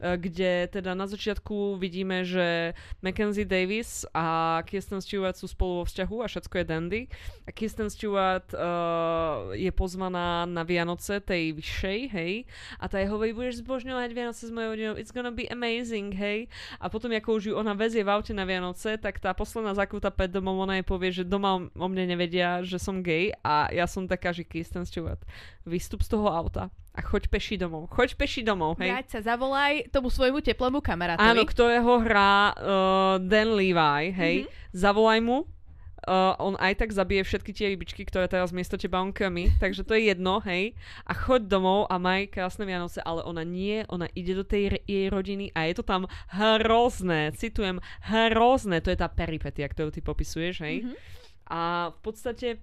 Uh, 0.00 0.16
kde 0.16 0.68
teda 0.68 0.92
na 0.92 1.08
začiatku 1.08 1.76
vidíme, 1.80 2.24
že 2.24 2.76
Mackenzie 3.00 3.48
Davis 3.48 4.04
a 4.12 4.60
Kirsten 4.64 5.00
Stewart 5.00 5.36
sú 5.36 5.48
spolu 5.48 5.82
vo 5.82 5.84
vzťahu 5.84 6.16
a 6.22 6.30
všetko 6.30 6.54
je 6.58 6.64
dandy. 6.64 7.00
A 7.44 7.50
Kirsten 7.52 7.88
Stewart 7.92 8.50
uh, 8.52 9.52
je 9.56 9.70
pozvaná 9.72 10.44
na 10.44 10.62
Vianoce 10.64 11.20
tej 11.20 11.56
vyššej, 11.56 12.00
hej, 12.12 12.32
a 12.80 12.84
tá 12.86 13.00
je 13.00 13.08
hovorí, 13.10 13.32
budeš 13.32 13.64
zbožňovať 13.64 14.10
Vianoce 14.12 14.42
s 14.48 14.52
mojou 14.52 14.76
rodinou, 14.76 14.94
it's 14.96 15.12
gonna 15.12 15.32
be 15.32 15.48
amazing, 15.48 16.12
hej. 16.12 16.48
A 16.80 16.88
potom, 16.88 17.12
ako 17.12 17.40
už 17.40 17.42
ju 17.50 17.54
ona 17.56 17.72
vezie 17.72 18.04
v 18.04 18.12
aute 18.12 18.32
na 18.36 18.44
Vianoce, 18.44 18.96
tak 19.00 19.18
tá 19.20 19.32
posledná 19.32 19.72
zakúta 19.76 20.12
pred 20.12 20.30
domom, 20.32 20.56
ona 20.58 20.80
jej 20.80 20.86
povie, 20.86 21.10
že 21.12 21.24
doma 21.24 21.68
o 21.72 21.86
mne 21.88 22.16
nevedia, 22.16 22.64
že 22.64 22.80
som 22.80 23.00
gay 23.00 23.32
a 23.44 23.68
ja 23.72 23.84
som 23.88 24.08
taká, 24.08 24.32
že 24.32 24.46
Kirsten 24.46 24.84
Stewart, 24.84 25.20
vystup 25.66 26.02
z 26.04 26.14
toho 26.16 26.30
auta 26.30 26.70
a 26.96 27.00
choď 27.04 27.28
peši 27.28 27.60
domov. 27.60 27.92
Choď 27.92 28.16
peši 28.16 28.40
domov, 28.40 28.80
hej. 28.80 28.88
Vráť 28.88 29.06
sa, 29.12 29.36
zavolaj 29.36 29.92
tomu 29.92 30.08
svojmu 30.08 30.40
teplému 30.40 30.80
kamarátovi. 30.80 31.28
Áno, 31.28 31.44
ktorého 31.44 31.92
hrá 32.00 32.56
uh, 32.56 33.20
Dan 33.20 33.52
Levi, 33.52 34.16
hej. 34.16 34.36
Mm-hmm. 34.48 34.72
Zavolaj 34.72 35.20
mu, 35.20 35.44
uh, 35.44 36.32
on 36.40 36.56
aj 36.56 36.80
tak 36.80 36.96
zabije 36.96 37.20
všetky 37.26 37.52
tie 37.52 37.66
rybičky, 37.76 38.02
ktoré 38.08 38.30
teraz 38.30 38.48
miesto 38.48 38.80
teba 38.80 39.04
on 39.04 39.12
krmi, 39.12 39.52
takže 39.60 39.84
to 39.84 39.92
je 39.92 40.08
jedno, 40.08 40.40
hej. 40.48 40.72
A 41.04 41.12
choď 41.12 41.52
domov 41.52 41.84
a 41.92 42.00
maj 42.00 42.32
krásne 42.32 42.64
Vianoce, 42.64 43.04
ale 43.04 43.20
ona 43.28 43.44
nie, 43.44 43.84
ona 43.92 44.08
ide 44.16 44.32
do 44.32 44.44
tej 44.46 44.72
re- 44.72 44.84
jej 44.88 45.12
rodiny 45.12 45.52
a 45.52 45.68
je 45.68 45.74
to 45.76 45.84
tam 45.84 46.08
hrozné, 46.32 47.36
citujem, 47.36 47.82
hrozné, 48.08 48.80
to 48.80 48.88
je 48.88 48.98
tá 48.98 49.12
peripetia, 49.12 49.68
ktorú 49.68 49.92
ty 49.92 50.00
popisuješ, 50.00 50.64
hej. 50.64 50.86
Mhm. 50.86 50.94
A 51.46 51.94
v 51.94 51.98
podstate 52.02 52.58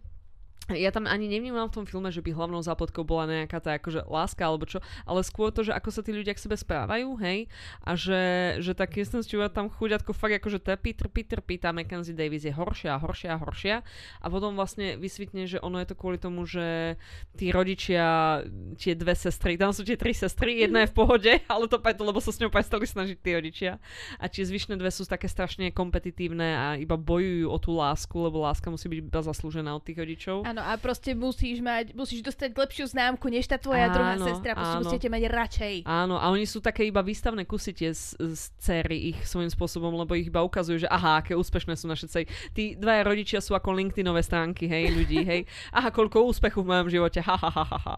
ja 0.72 0.95
tam 0.95 1.11
ani 1.11 1.28
nevnímam 1.28 1.68
v 1.68 1.76
tom 1.76 1.86
filme, 1.86 2.07
že 2.07 2.24
by 2.24 2.32
hlavnou 2.32 2.64
zápletkou 2.64 3.03
bola 3.03 3.28
nejaká 3.28 3.59
tá 3.59 3.76
akože 3.76 4.07
láska 4.07 4.47
alebo 4.47 4.64
čo, 4.64 4.80
ale 5.03 5.20
skôr 5.28 5.51
to, 5.51 5.68
že 5.68 5.76
ako 5.76 5.89
sa 5.91 5.99
tí 5.99 6.16
ľudia 6.16 6.32
k 6.32 6.39
sebe 6.39 6.55
správajú, 6.55 7.20
hej, 7.20 7.51
a 7.84 7.99
že, 7.99 8.55
že 8.64 8.72
tá 8.72 8.88
Kristen 8.88 9.20
Stewart 9.20 9.51
tam 9.51 9.68
chuďatko 9.68 10.16
fakt 10.16 10.39
akože 10.39 10.64
trpí, 10.64 10.95
trpí, 10.95 11.28
trpí, 11.28 11.59
tá 11.59 11.76
Mackenzie 11.76 12.16
Davis 12.16 12.47
je 12.47 12.55
horšia 12.55 12.95
a 12.95 13.01
horšia 13.01 13.36
a 13.36 13.41
horšia. 13.43 13.76
A 14.24 14.26
potom 14.32 14.55
vlastne 14.55 14.95
vysvetne, 14.95 15.43
že 15.43 15.59
ono 15.59 15.84
je 15.84 15.88
to 15.91 15.99
kvôli 15.99 16.16
tomu, 16.16 16.47
že 16.47 16.95
tí 17.36 17.51
rodičia, 17.51 18.39
tie 18.80 18.95
dve 18.95 19.20
sestry, 19.20 19.59
tam 19.59 19.76
sú 19.76 19.84
tie 19.84 19.99
tri 19.99 20.16
sestry, 20.16 20.64
jedna 20.64 20.88
je 20.88 20.91
v 20.91 20.95
pohode, 20.95 21.32
ale 21.53 21.68
to 21.68 21.76
preto, 21.84 22.07
lebo 22.07 22.24
sa 22.24 22.32
s 22.32 22.39
ňou 22.39 22.47
prestali 22.47 22.88
snažiť 22.88 23.18
tí 23.20 23.36
rodičia. 23.36 23.84
A 24.16 24.32
tie 24.32 24.47
zvyšné 24.47 24.80
dve 24.80 24.88
sú 24.95 25.03
také 25.03 25.28
strašne 25.28 25.76
kompetitívne 25.76 26.55
a 26.55 26.66
iba 26.80 26.95
bojujú 26.95 27.51
o 27.51 27.57
tú 27.59 27.76
lásku, 27.76 28.16
lebo 28.16 28.47
láska 28.47 28.72
musí 28.72 28.88
byť 28.88 28.99
iba 29.03 29.20
zaslúžená 29.20 29.76
od 29.76 29.84
tých 29.84 29.99
rodičov. 29.99 30.47
Áno, 30.54 30.62
a 30.62 30.78
proste 30.78 31.18
musíš 31.18 31.66
mať, 31.66 31.97
musíš 31.97 32.22
dostať 32.22 32.54
lepšiu 32.54 32.86
známku, 32.93 33.26
než 33.26 33.49
tá 33.49 33.58
tvoja 33.58 33.89
Áno, 33.89 33.95
druhá 33.97 34.14
sestra, 34.22 34.54
proste 34.54 34.78
áno. 34.78 34.86
musíte 34.86 35.08
mať 35.10 35.24
radšej. 35.26 35.76
Áno, 35.89 36.22
a 36.22 36.30
oni 36.30 36.45
sú 36.45 36.62
také 36.62 36.86
iba 36.86 37.01
výstavné 37.01 37.49
kusy 37.49 37.74
tie 37.74 37.89
z, 37.89 38.14
z 38.22 38.54
céry 38.62 39.18
ich 39.18 39.20
svojím 39.26 39.49
spôsobom, 39.49 39.89
lebo 39.97 40.14
ich 40.14 40.30
iba 40.30 40.45
ukazujú, 40.45 40.86
že 40.86 40.89
aha, 40.93 41.26
aké 41.26 41.34
úspešné 41.34 41.74
sú 41.74 41.89
naše 41.89 42.06
céry. 42.06 42.30
Tí 42.54 42.78
dvaja 42.78 43.01
rodičia 43.01 43.41
sú 43.41 43.58
ako 43.58 43.74
LinkedInové 43.74 44.22
stránky, 44.22 44.70
hej, 44.70 44.93
ľudí, 44.93 45.26
hej. 45.26 45.41
Aha, 45.78 45.89
koľko 45.89 46.22
úspechu 46.30 46.62
v 46.62 46.70
mojom 46.70 46.88
živote, 46.93 47.18
ha, 47.26 47.34
ha, 47.34 47.49
ha, 47.49 47.66
ha, 47.66 47.80
ha. 47.82 47.97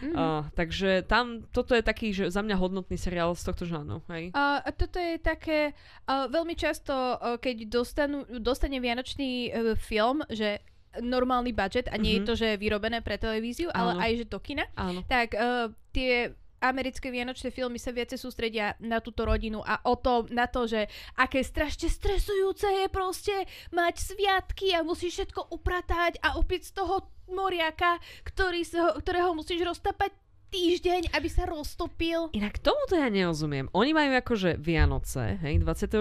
Mhm. 0.00 0.16
Uh, 0.16 0.40
takže 0.56 1.04
tam, 1.04 1.44
toto 1.52 1.76
je 1.76 1.84
taký, 1.84 2.16
že 2.16 2.32
za 2.32 2.40
mňa 2.40 2.56
hodnotný 2.56 2.96
seriál 2.96 3.36
z 3.36 3.44
tohto 3.44 3.68
žánru, 3.68 4.00
hej. 4.08 4.32
A 4.32 4.64
toto 4.72 4.96
je 4.96 5.20
také, 5.20 5.76
uh, 6.08 6.24
veľmi 6.32 6.56
často, 6.56 6.96
uh, 6.96 7.36
keď 7.36 7.68
dostanú, 7.68 8.24
dostane 8.40 8.80
vianočný 8.80 9.52
uh, 9.52 9.76
film, 9.76 10.24
že 10.32 10.64
normálny 10.96 11.52
budget 11.52 11.86
a 11.86 11.94
nie 11.94 12.12
Mhm. 12.12 12.16
je 12.16 12.26
to, 12.26 12.34
že 12.34 12.46
je 12.48 12.58
vyrobené 12.58 12.98
pre 12.98 13.14
televíziu, 13.16 13.70
ale 13.70 13.90
Áno. 13.92 14.00
aj 14.00 14.10
že 14.16 14.24
do 14.26 14.38
kina, 14.38 14.66
Áno. 14.74 15.00
tak 15.04 15.32
uh, 15.32 15.40
tie 15.88 16.34
americké 16.60 17.08
vianočné 17.08 17.48
filmy 17.48 17.76
sa 17.76 17.88
viacej 17.88 18.16
sústredia 18.16 18.76
na 18.78 18.98
túto 18.98 19.22
rodinu 19.22 19.62
a 19.62 19.80
o 19.82 19.94
to, 19.94 20.28
na 20.28 20.44
to, 20.44 20.66
že 20.66 20.84
aké 21.14 21.40
strašne 21.40 21.88
stresujúce 21.88 22.66
je 22.66 22.86
proste 22.86 23.32
mať 23.70 23.94
sviatky 23.96 24.68
a 24.70 24.82
musíš 24.82 25.24
všetko 25.24 25.48
upratať 25.50 26.20
a 26.20 26.36
opiť 26.36 26.62
z 26.62 26.72
toho 26.74 27.00
moriaka, 27.28 27.96
ktorý 28.24 28.60
sa, 28.62 28.78
ho- 28.82 28.96
ktorého 28.98 29.32
musíš 29.32 29.62
roztapať 29.62 30.12
týždeň, 30.50 31.14
aby 31.14 31.28
sa 31.30 31.46
roztopil. 31.46 32.34
Inak 32.34 32.58
tomuto 32.58 32.98
ja 32.98 33.06
nerozumiem. 33.06 33.70
Oni 33.70 33.94
majú 33.94 34.12
akože 34.18 34.58
Vianoce, 34.58 35.38
hej, 35.40 35.62
24. 35.62 35.94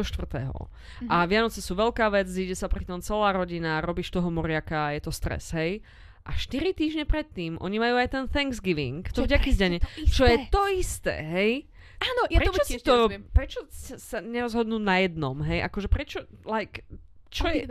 A 1.08 1.16
Vianoce 1.30 1.62
sú 1.62 1.78
veľká 1.78 2.10
vec, 2.10 2.28
ide 2.34 2.58
sa 2.58 2.66
pri 2.68 2.84
tom 2.90 3.00
celá 3.00 3.32
rodina, 3.32 3.80
robíš 3.80 4.10
toho 4.10 4.28
moriaka, 4.34 4.98
je 4.98 5.02
to 5.06 5.12
stres, 5.14 5.54
hej. 5.54 5.86
A 6.26 6.36
4 6.36 6.76
týždne 6.76 7.06
predtým 7.08 7.58
oni 7.62 7.78
majú 7.80 7.96
aj 7.98 8.10
ten 8.14 8.26
Thanksgiving, 8.30 9.06
to 9.10 9.26
vďaky 9.26 9.56
to 9.56 9.80
isté. 9.80 10.14
čo 10.14 10.24
je 10.28 10.38
to 10.52 10.62
isté, 10.74 11.16
hej. 11.26 11.54
Áno, 12.00 12.22
ja 12.32 12.40
prečo 12.40 12.54
to 12.54 12.64
si 12.64 12.78
to, 12.80 12.96
prečo 13.36 13.60
sa 14.00 14.24
nerozhodnú 14.24 14.80
na 14.80 15.04
jednom, 15.04 15.36
hej? 15.44 15.64
Akože 15.68 15.92
prečo, 15.92 16.24
like, 16.48 16.88
čo 17.30 17.46
je, 17.50 17.70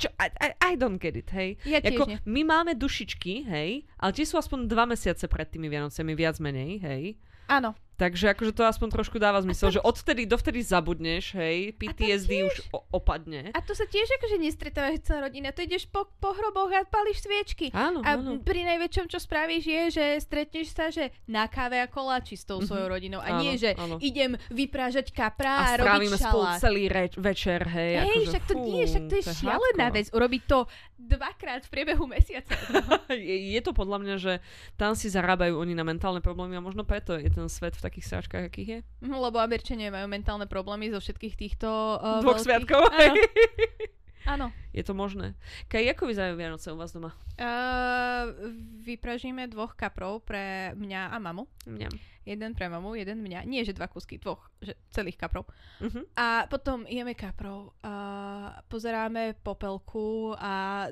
čo, 0.00 0.08
I, 0.16 0.28
I, 0.40 0.48
I 0.60 0.72
don't 0.76 0.96
get 0.96 1.16
it, 1.16 1.28
hej. 1.32 1.60
Ja 1.68 1.80
tiež 1.80 1.96
Jako, 1.96 2.04
nie. 2.08 2.18
my 2.24 2.42
máme 2.44 2.72
dušičky, 2.76 3.44
hej, 3.48 3.84
ale 4.00 4.10
tie 4.16 4.24
sú 4.24 4.40
aspoň 4.40 4.64
dva 4.68 4.88
mesiace 4.88 5.28
pred 5.28 5.48
tými 5.48 5.68
Vianocemi, 5.68 6.12
viac 6.16 6.40
menej, 6.40 6.80
hej. 6.80 7.02
Áno. 7.48 7.76
Takže 7.98 8.30
akože 8.30 8.52
to 8.52 8.62
aspoň 8.62 8.88
trošku 8.92 9.16
dáva 9.16 9.36
zmysel, 9.38 9.68
že 9.70 9.80
odvtedy 9.80 10.22
dovtedy 10.22 10.62
zabudneš, 10.62 11.34
hej, 11.34 11.74
PTSD 11.74 12.30
už 12.44 12.56
o- 12.70 12.86
opadne. 12.92 13.50
A 13.50 13.58
to 13.58 13.72
sa 13.72 13.84
tiež 13.84 14.06
akože 14.12 14.38
nestretávaš 14.38 15.02
celá 15.02 15.26
rodina. 15.26 15.50
To 15.50 15.60
ideš 15.60 15.84
po, 15.84 16.06
po 16.14 16.30
hroboch 16.30 16.70
a 16.70 16.84
palíš 16.84 17.20
sviečky. 17.20 17.68
Áno, 17.70 17.98
A 18.00 18.14
áno. 18.14 18.38
pri 18.38 18.62
najväčšom, 18.64 19.06
čo 19.06 19.18
spravíš, 19.18 19.64
je, 19.64 19.82
že 19.92 20.04
stretneš 20.20 20.70
sa, 20.70 20.88
že 20.88 21.10
na 21.24 21.44
káve 21.44 21.74
a 21.76 21.86
koláči 21.86 22.32
s 22.32 22.44
tou 22.44 22.60
svojou 22.60 22.86
rodinou. 22.88 23.18
A 23.18 23.26
Mhm. 23.28 23.34
Áno, 23.34 23.42
nie, 23.42 23.54
že 23.56 23.70
áno. 23.74 23.96
idem 23.98 24.30
vyprážať 24.48 25.10
kapra 25.10 25.50
A 25.50 25.58
a, 25.58 25.74
robiť 25.74 25.82
strávime 25.82 26.16
spolu 26.16 26.44
šalát. 26.46 26.60
celý 26.60 26.84
reč, 26.86 27.12
večer, 27.14 27.60
hej. 27.66 27.92
Hej, 27.98 28.06
akože, 28.06 28.26
však 28.28 28.42
to 28.44 28.52
fú, 28.52 28.62
nie, 28.64 28.82
však 28.84 29.02
to 29.02 29.14
je 29.16 29.24
šialená 29.34 29.58
hardcore. 29.84 29.96
vec. 29.96 30.06
Urobiť 30.08 30.42
to 30.44 30.58
dvakrát 30.96 31.60
v 31.60 31.68
priebehu 31.68 32.04
mesiaca. 32.06 32.54
je, 33.10 33.36
je 33.50 33.60
to 33.60 33.72
podľa 33.72 33.98
mňa, 33.98 34.14
že 34.16 34.32
tam 34.74 34.92
si 34.92 35.08
zarábajú 35.08 35.56
oni 35.56 35.72
na 35.72 35.82
mentálne 35.82 36.20
problémy 36.20 36.54
a 36.54 36.62
možno 36.62 36.82
preto 36.82 37.12
je 37.12 37.26
ten 37.26 37.48
svet 37.48 37.72
v 37.72 37.82
takých 37.88 38.06
sáčkach, 38.06 38.44
akých 38.44 38.68
je. 38.68 38.78
Mhm, 39.02 39.16
Lebo 39.18 39.36
Američania 39.36 39.88
majú 39.88 40.06
mentálne 40.06 40.44
problémy 40.44 40.88
zo 40.88 40.98
všetkých 40.98 41.34
týchto 41.34 41.68
uh, 41.96 42.20
Dvoch 42.20 42.36
veľkých- 42.36 42.44
sviatkov. 42.44 42.82
Áno, 42.86 43.14
áno. 44.34 44.46
Je 44.70 44.82
to 44.82 44.92
možné. 44.92 45.32
Kaj, 45.66 45.90
ako 45.90 46.06
vyzerajú 46.06 46.34
Vianoce 46.34 46.68
u 46.68 46.76
vás 46.76 46.92
doma? 46.92 47.16
Uh, 47.34 48.30
vypražíme 48.80 49.46
dvoch 49.46 49.72
kaprov 49.72 50.20
pre 50.20 50.70
mňa 50.72 51.10
a 51.10 51.16
mamu. 51.16 51.48
Mňam. 51.64 51.90
Jeden 52.28 52.52
pre 52.52 52.68
mamu, 52.68 52.92
jeden 52.92 53.24
mňa. 53.24 53.48
Nie, 53.48 53.64
že 53.64 53.72
dva 53.72 53.88
kusky, 53.88 54.20
dvoch, 54.20 54.52
že 54.60 54.76
celých 54.92 55.16
kaprov. 55.16 55.48
Uh-huh. 55.80 56.04
A 56.12 56.44
potom 56.52 56.84
jeme 56.84 57.16
kaprov, 57.16 57.72
a 57.80 58.60
pozeráme 58.68 59.40
popelku 59.40 60.36
a 60.36 60.86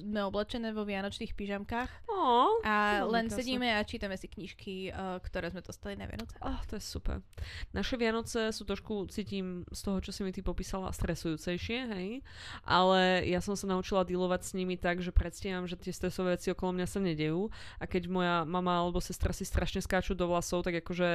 sme 0.00 0.24
oblečené 0.24 0.72
vo 0.72 0.88
vianočných 0.88 1.36
pyžamkách 1.36 2.08
Oh, 2.08 2.60
a 2.64 3.00
len 3.08 3.28
krásne. 3.28 3.36
sedíme 3.40 3.68
a 3.76 3.80
čítame 3.84 4.16
si 4.16 4.28
knižky, 4.28 4.92
uh, 4.92 5.16
ktoré 5.24 5.48
sme 5.48 5.64
dostali 5.64 5.96
na 5.96 6.04
Vianoce. 6.04 6.36
Oh, 6.44 6.60
to 6.68 6.76
je 6.76 6.84
super. 6.84 7.24
Naše 7.72 7.96
Vianoce 7.96 8.52
sú 8.52 8.68
trošku, 8.68 9.08
cítim 9.08 9.64
z 9.72 9.80
toho, 9.84 9.98
čo 10.04 10.12
si 10.12 10.20
mi 10.20 10.32
ty 10.32 10.44
popísala, 10.44 10.92
stresujúcejšie, 10.92 11.78
hej? 11.96 12.08
Ale 12.64 13.24
ja 13.24 13.40
som 13.40 13.56
sa 13.56 13.64
naučila 13.68 14.04
dealovať 14.04 14.40
s 14.44 14.52
nimi 14.52 14.76
tak, 14.76 15.00
že 15.00 15.12
predstieram, 15.16 15.64
že 15.64 15.80
tie 15.80 15.92
stresové 15.96 16.36
veci 16.36 16.52
okolo 16.52 16.76
mňa 16.76 16.86
sa 16.88 17.00
nedejú 17.00 17.48
a 17.80 17.84
keď 17.88 18.02
moja 18.12 18.36
mama 18.44 18.84
alebo 18.84 19.00
sestra 19.00 19.32
si 19.32 19.48
strašne 19.48 19.80
skáču 19.80 20.12
do 20.12 20.28
vlasov, 20.28 20.60
tak 20.70 20.86
akože 20.86 21.10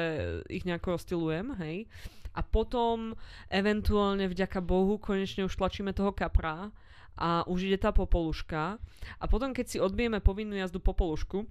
ich 0.51 0.67
nejako 0.67 0.99
rozstylujem, 0.99 1.55
hej? 1.63 1.87
A 2.35 2.43
potom 2.43 3.15
eventuálne 3.47 4.27
vďaka 4.27 4.59
Bohu 4.59 4.99
konečne 4.99 5.47
už 5.47 5.55
tlačíme 5.55 5.95
toho 5.95 6.11
kapra 6.11 6.75
a 7.15 7.47
už 7.47 7.71
ide 7.71 7.79
tá 7.79 7.95
popoluška 7.95 8.75
a 9.15 9.25
potom 9.31 9.55
keď 9.55 9.65
si 9.71 9.77
odbijeme 9.79 10.19
povinnú 10.19 10.59
jazdu 10.59 10.83
popolušku, 10.83 11.47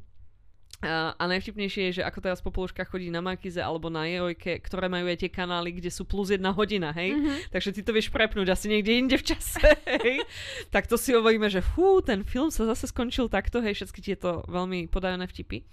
a, 0.85 1.17
a 1.17 1.25
najvtipnejšie 1.27 1.91
je, 1.91 1.93
že 2.01 2.03
ako 2.05 2.21
teraz 2.21 2.39
po 2.45 2.53
položkách 2.53 2.87
chodí 2.87 3.09
na 3.09 3.25
Markize 3.25 3.59
alebo 3.59 3.89
na 3.89 4.05
Jojke, 4.05 4.61
ktoré 4.61 4.93
majú 4.93 5.09
aj 5.09 5.25
tie 5.25 5.31
kanály, 5.33 5.81
kde 5.81 5.89
sú 5.89 6.05
plus 6.05 6.31
jedna 6.31 6.53
hodina, 6.53 6.93
hej? 6.93 7.17
Mhm. 7.17 7.33
Takže 7.51 7.71
ty 7.75 7.81
to 7.81 7.91
vieš 7.97 8.13
prepnúť 8.13 8.53
asi 8.53 8.69
niekde 8.69 8.93
inde 8.95 9.17
v 9.17 9.25
čase, 9.25 9.65
hej? 10.05 10.21
tak 10.69 10.85
to 10.87 11.01
si 11.01 11.17
hovoríme, 11.17 11.49
že 11.49 11.65
fú, 11.65 12.05
ten 12.05 12.23
film 12.23 12.53
sa 12.53 12.69
zase 12.69 12.93
skončil 12.93 13.33
takto, 13.33 13.65
hej, 13.65 13.75
všetky 13.75 14.01
tieto 14.05 14.45
veľmi 14.47 14.87
podajané 14.93 15.25
vtipy. 15.25 15.65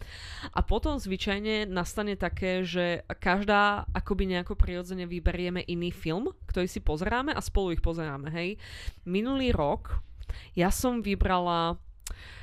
A 0.56 0.64
potom 0.64 0.96
zvyčajne 0.96 1.68
nastane 1.68 2.16
také, 2.16 2.64
že 2.64 3.04
každá 3.20 3.86
akoby 3.92 4.32
nejako 4.32 4.56
prirodzene 4.56 5.04
vyberieme 5.06 5.68
iný 5.68 5.92
film, 5.92 6.32
ktorý 6.48 6.66
si 6.72 6.80
pozeráme 6.80 7.36
a 7.36 7.42
spolu 7.44 7.76
ich 7.76 7.84
pozeráme, 7.84 8.32
hej? 8.32 8.56
Minulý 9.04 9.52
rok 9.52 10.00
ja 10.56 10.72
som 10.72 11.04
vybrala 11.04 11.80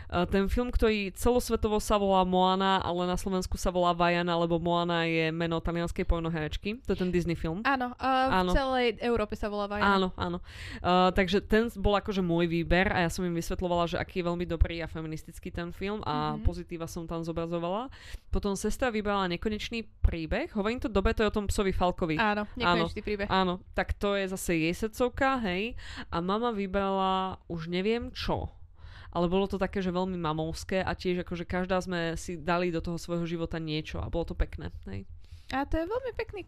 ten 0.08 0.48
film, 0.48 0.68
ktorý 0.68 1.12
celosvetovo 1.12 1.76
sa 1.78 1.96
volá 1.96 2.24
Moana, 2.24 2.80
ale 2.80 3.04
na 3.04 3.14
Slovensku 3.14 3.54
sa 3.54 3.68
volá 3.68 3.92
Vajana, 3.92 4.32
lebo 4.34 4.56
Moana 4.56 5.04
je 5.04 5.28
meno 5.28 5.60
talianskej 5.60 6.02
pornoherečky. 6.02 6.80
To 6.88 6.96
je 6.96 6.98
ten 6.98 7.12
Disney 7.12 7.36
film. 7.36 7.60
Áno, 7.62 7.92
uh, 7.92 8.28
Áno. 8.32 8.50
v 8.50 8.56
celej 8.56 8.86
Európe 8.98 9.36
sa 9.36 9.46
volá 9.46 9.68
Vajana. 9.68 9.88
Áno, 9.94 10.08
áno. 10.16 10.38
Uh, 10.80 11.12
takže 11.12 11.44
ten 11.44 11.68
bol 11.76 11.92
akože 11.92 12.20
môj 12.20 12.48
výber 12.48 12.88
a 12.88 13.04
ja 13.04 13.10
som 13.12 13.22
im 13.22 13.36
vysvetlovala, 13.36 13.84
že 13.84 13.96
aký 13.96 14.20
je 14.20 14.28
veľmi 14.28 14.44
dobrý 14.44 14.80
a 14.80 14.88
feministický 14.88 15.52
ten 15.52 15.70
film 15.70 16.00
a 16.02 16.34
Mhm. 16.34 16.42
pozitíva 16.42 16.88
som 16.88 17.04
tam 17.04 17.20
zobrazovala. 17.20 17.92
Potom 18.32 18.56
sestra 18.56 18.88
vybrala 18.88 19.28
nekonečný 19.28 19.84
príbeh. 20.00 20.48
Hovorím 20.52 20.80
to 20.80 20.88
dobre, 20.88 21.12
to 21.12 21.22
je 21.22 21.30
o 21.30 21.36
tom 21.36 21.46
psovi 21.46 21.70
Falkovi. 21.70 22.16
Áno, 22.16 22.48
nekonečný 22.56 23.00
príbeh. 23.04 23.28
Áno, 23.28 23.60
tak 23.76 23.92
to 23.94 24.16
je 24.16 24.24
zase 24.28 24.56
jej 24.56 24.72
srdcovka, 24.72 25.36
hej. 25.44 25.76
A 26.08 26.24
mama 26.24 26.48
vybrala 26.50 27.36
už 27.46 27.68
neviem 27.68 28.08
čo. 28.16 28.48
Ale 29.08 29.26
bolo 29.26 29.46
to 29.46 29.56
také, 29.56 29.80
že 29.80 29.88
veľmi 29.88 30.14
mamovské 30.14 30.80
a 30.80 30.92
tiež 30.92 31.24
akože 31.24 31.44
každá 31.44 31.80
sme 31.80 32.12
si 32.14 32.36
dali 32.36 32.68
do 32.68 32.80
toho 32.80 32.96
svojho 32.96 33.24
života 33.24 33.56
niečo 33.56 33.98
a 33.98 34.08
bolo 34.08 34.28
to 34.28 34.34
pekné, 34.34 34.68
hej. 34.84 35.08
A 35.48 35.64
to 35.64 35.80
je 35.80 35.88
veľmi 35.88 36.12
pekný, 36.12 36.40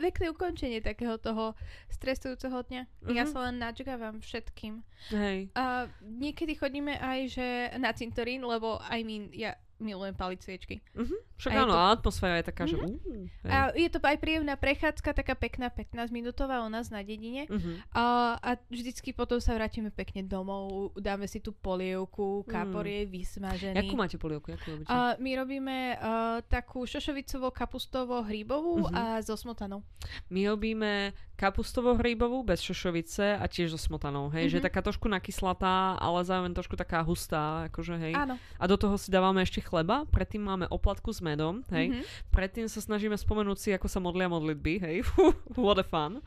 pekné 0.00 0.32
ukončenie 0.32 0.80
takého 0.80 1.20
toho 1.20 1.52
stresujúceho 1.92 2.64
dňa. 2.64 2.82
Ja 3.12 3.28
Mhm. 3.28 3.30
sa 3.30 3.38
len 3.44 3.60
nadžgávam 3.60 4.24
všetkým. 4.24 4.80
Hej. 5.12 5.52
A 5.52 5.84
niekedy 6.00 6.56
chodíme 6.56 6.96
aj 6.96 7.18
že 7.28 7.46
na 7.76 7.92
cintorín, 7.92 8.40
lebo 8.48 8.80
I 8.88 9.04
mean, 9.04 9.28
ja 9.36 9.52
milujem 9.78 10.14
paliť 10.14 10.38
sviečky. 10.38 10.82
Mhm. 10.94 11.16
Však 11.38 11.52
áno, 11.54 11.70
to- 11.70 11.86
atmosféra 11.94 12.34
je 12.36 12.46
taká, 12.46 12.66
že... 12.66 12.74
Uh. 12.74 12.98
A 13.46 13.70
je 13.70 13.86
to 13.86 14.02
aj 14.02 14.18
príjemná 14.18 14.58
prechádzka, 14.58 15.14
taká 15.14 15.32
pekná 15.32 15.70
15-minútová 15.70 16.60
u 16.60 16.68
nás 16.68 16.90
na 16.90 16.98
dedine. 17.00 17.46
Mhm. 17.46 17.86
A, 17.94 18.02
a 18.36 18.50
vždycky 18.66 19.14
potom 19.14 19.38
sa 19.38 19.54
vrátime 19.54 19.88
pekne 19.88 20.22
domov, 20.22 20.90
dáme 20.98 21.24
si 21.24 21.38
tú 21.38 21.54
polievku, 21.54 22.42
kápor 22.44 22.82
je 22.84 23.06
vysmažený. 23.06 23.78
Jakú 23.78 23.94
máte 23.94 24.18
polievku? 24.18 24.50
Jakú 24.50 24.66
robíte? 24.74 24.90
A 24.90 25.14
my 25.14 25.30
robíme 25.36 25.76
uh, 25.94 26.00
takú 26.44 26.82
šošovicovo 26.82 27.50
kapustovo 27.50 28.18
hríbovú 28.20 28.90
Mhm. 28.90 28.92
a 28.92 29.02
so 29.22 29.34
smotanou. 29.34 29.86
My 30.28 30.48
robíme 30.48 31.14
kapustovo-hríbovú 31.38 32.42
bez 32.42 32.58
šošovice 32.60 33.38
a 33.38 33.44
tiež 33.46 33.70
so 33.70 33.80
smotanou, 33.80 34.26
hej, 34.28 34.50
že 34.50 34.58
je 34.58 34.62
Mhm. 34.62 34.68
taká 34.68 34.80
trošku 34.82 35.06
nakyslatá, 35.06 35.94
ale 35.96 36.26
zároveň 36.26 36.50
trošku 36.52 36.74
taká 36.74 37.00
hustá, 37.00 37.70
akože 37.70 37.94
hej. 37.96 38.12
Áno. 38.12 38.34
A 38.58 38.64
do 38.66 38.74
toho 38.74 38.98
si 38.98 39.08
dávame 39.08 39.40
ešte 39.40 39.62
chleba, 39.62 40.02
predtým 40.04 40.42
máme 40.42 40.66
oplatku 40.66 41.14
s 41.14 41.22
medom, 41.22 41.62
hej. 41.70 41.94
Mhm. 41.94 42.02
Predtým 42.34 42.66
sa 42.66 42.82
snažíme 42.82 43.14
spomenúť 43.14 43.56
si, 43.56 43.68
ako 43.70 43.86
sa 43.86 44.02
modlia 44.02 44.26
modlitby, 44.26 44.74
hej. 44.80 44.96
What 45.54 45.78
a 45.78 45.86
fun. 45.86 46.18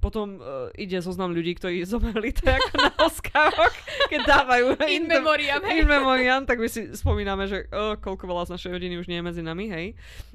Potom 0.00 0.40
uh, 0.40 0.72
ide 0.74 0.96
zoznam 0.96 1.28
ľudí, 1.30 1.56
ktorí 1.56 1.84
zomreli, 1.88 2.32
to 2.32 2.44
je 2.44 2.54
ako 2.54 2.72
na 2.74 2.90
Oscaroch, 3.00 3.74
keď 4.08 4.20
dávajú 4.24 4.64
In 4.88 5.04
memoriam, 5.04 5.60
hej. 5.62 5.80
In 5.80 5.86
memoriam, 5.86 6.42
tak 6.44 6.56
my 6.56 6.68
si 6.68 6.92
spomíname, 6.92 7.44
že 7.44 7.68
oh, 7.70 7.96
koľko 7.96 8.24
veľa 8.24 8.48
z 8.48 8.52
našej 8.56 8.70
rodiny 8.72 8.94
už 8.96 9.08
nie 9.08 9.20
je 9.20 9.24
medzi 9.24 9.42
nami, 9.42 9.68
hej. 9.68 9.86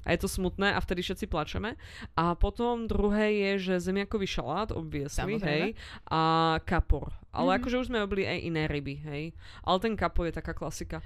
A 0.06 0.14
je 0.14 0.22
to 0.22 0.30
smutné 0.30 0.70
a 0.70 0.78
vtedy 0.78 1.02
všetci 1.02 1.26
plačeme. 1.26 1.74
A 2.14 2.34
potom 2.36 2.86
druhé 2.86 3.34
je, 3.34 3.74
že 3.74 3.76
zemiakový 4.16 4.28
šalát, 4.28 4.72
obviesli, 4.72 5.40
hej. 5.44 5.76
A 6.12 6.56
kapor. 6.66 7.12
Ale 7.36 7.52
Mhm. 7.52 7.58
akože 7.58 7.76
už 7.78 7.88
sme 7.88 8.00
robili 8.00 8.24
aj 8.24 8.38
iné 8.42 8.64
ryby, 8.64 8.96
hej. 9.04 9.24
Ale 9.62 9.78
ten 9.78 9.94
kapor 9.94 10.26
je 10.26 10.34
taká 10.34 10.52
klasika. 10.52 11.04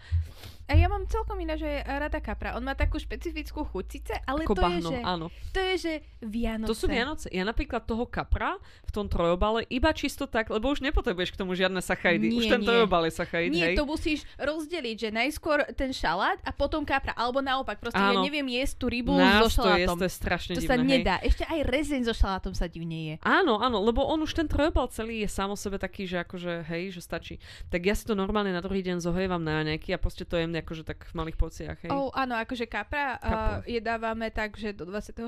A 0.64 0.78
ja 0.78 0.86
mám 0.86 1.02
celkom 1.04 1.34
ináč 1.36 1.66
aj 1.66 1.82
rada 1.90 2.20
kapra. 2.20 2.54
On 2.54 2.62
má 2.62 2.72
takú 2.72 2.96
špecifickú 2.96 3.66
chuť 3.66 3.86
síce, 3.90 4.14
ale 4.24 4.46
Ako 4.46 4.54
to 4.54 4.62
bahno, 4.62 4.78
je, 4.86 4.94
že, 4.94 4.98
áno. 5.02 5.26
to 5.50 5.60
je, 5.60 5.76
že 5.80 5.94
Vianoce. 6.22 6.70
To 6.70 6.76
sú 6.76 6.86
Vianoce. 6.86 7.26
Ja 7.28 7.42
napríklad 7.42 7.82
toho 7.84 8.06
kapra 8.06 8.54
v 8.84 8.92
tom 8.92 9.10
trojobale 9.10 9.66
iba 9.68 9.90
čisto 9.92 10.24
tak, 10.24 10.46
lebo 10.48 10.70
už 10.70 10.86
nepotrebuješ 10.86 11.34
k 11.34 11.40
tomu 11.40 11.58
žiadne 11.58 11.82
sacharidy. 11.82 12.30
už 12.32 12.46
Nie, 12.46 12.52
ten 12.52 12.62
nie. 12.62 12.70
trojobal 12.70 13.02
je 13.04 13.14
sacharid, 13.16 13.50
Nie, 13.50 13.66
hej. 13.66 13.76
to 13.76 13.84
musíš 13.84 14.22
rozdeliť, 14.38 14.96
že 15.00 15.10
najskôr 15.10 15.66
ten 15.74 15.90
šalát 15.90 16.38
a 16.40 16.52
potom 16.52 16.86
kapra. 16.86 17.18
Alebo 17.18 17.42
naopak, 17.42 17.80
proste 17.80 17.98
ja 17.98 18.14
Áno. 18.14 18.22
neviem 18.22 18.46
jesť 18.52 18.78
tú 18.78 18.86
rybu 18.88 19.10
Nás 19.12 19.50
so 19.50 19.66
to 19.66 19.74
je, 19.74 19.84
šalátom. 19.84 19.96
to 19.96 20.06
je 20.06 20.14
strašne 20.14 20.54
to 20.54 20.62
divné, 20.62 20.70
sa 20.70 20.78
hej. 20.78 20.86
nedá. 20.86 21.16
Ešte 21.20 21.44
aj 21.46 21.60
rezeň 21.66 22.02
so 22.04 22.14
šalátom 22.14 22.54
sa 22.54 22.68
divne 22.68 23.00
je. 23.00 23.14
Áno, 23.22 23.58
áno, 23.58 23.82
lebo 23.82 24.04
on 24.04 24.22
už 24.22 24.36
ten 24.36 24.46
trojobal 24.46 24.86
celý 24.88 25.26
je 25.26 25.30
sám 25.30 25.50
o 25.50 25.58
sebe 25.58 25.78
taký, 25.78 26.06
že 26.06 26.19
akože 26.24 26.66
hej, 26.68 26.96
že 26.96 27.02
stačí. 27.02 27.36
Tak 27.72 27.82
ja 27.86 27.96
si 27.96 28.04
to 28.04 28.14
normálne 28.14 28.52
na 28.52 28.60
druhý 28.60 28.84
deň 28.84 29.00
zohrievam 29.00 29.42
na 29.42 29.62
raňajky 29.64 29.96
a 29.96 30.00
proste 30.02 30.24
to 30.28 30.36
jem 30.36 30.52
akože 30.52 30.84
tak 30.84 31.08
v 31.10 31.14
malých 31.16 31.38
porciách, 31.40 31.78
hej. 31.88 31.92
Oh, 31.92 32.12
áno, 32.12 32.36
akože 32.38 32.66
kapra 32.68 33.18
Kapra. 33.20 33.64
uh, 33.64 33.68
jedávame 33.68 34.30
tak, 34.30 34.56
že 34.60 34.76
do 34.76 34.86
26. 34.88 35.26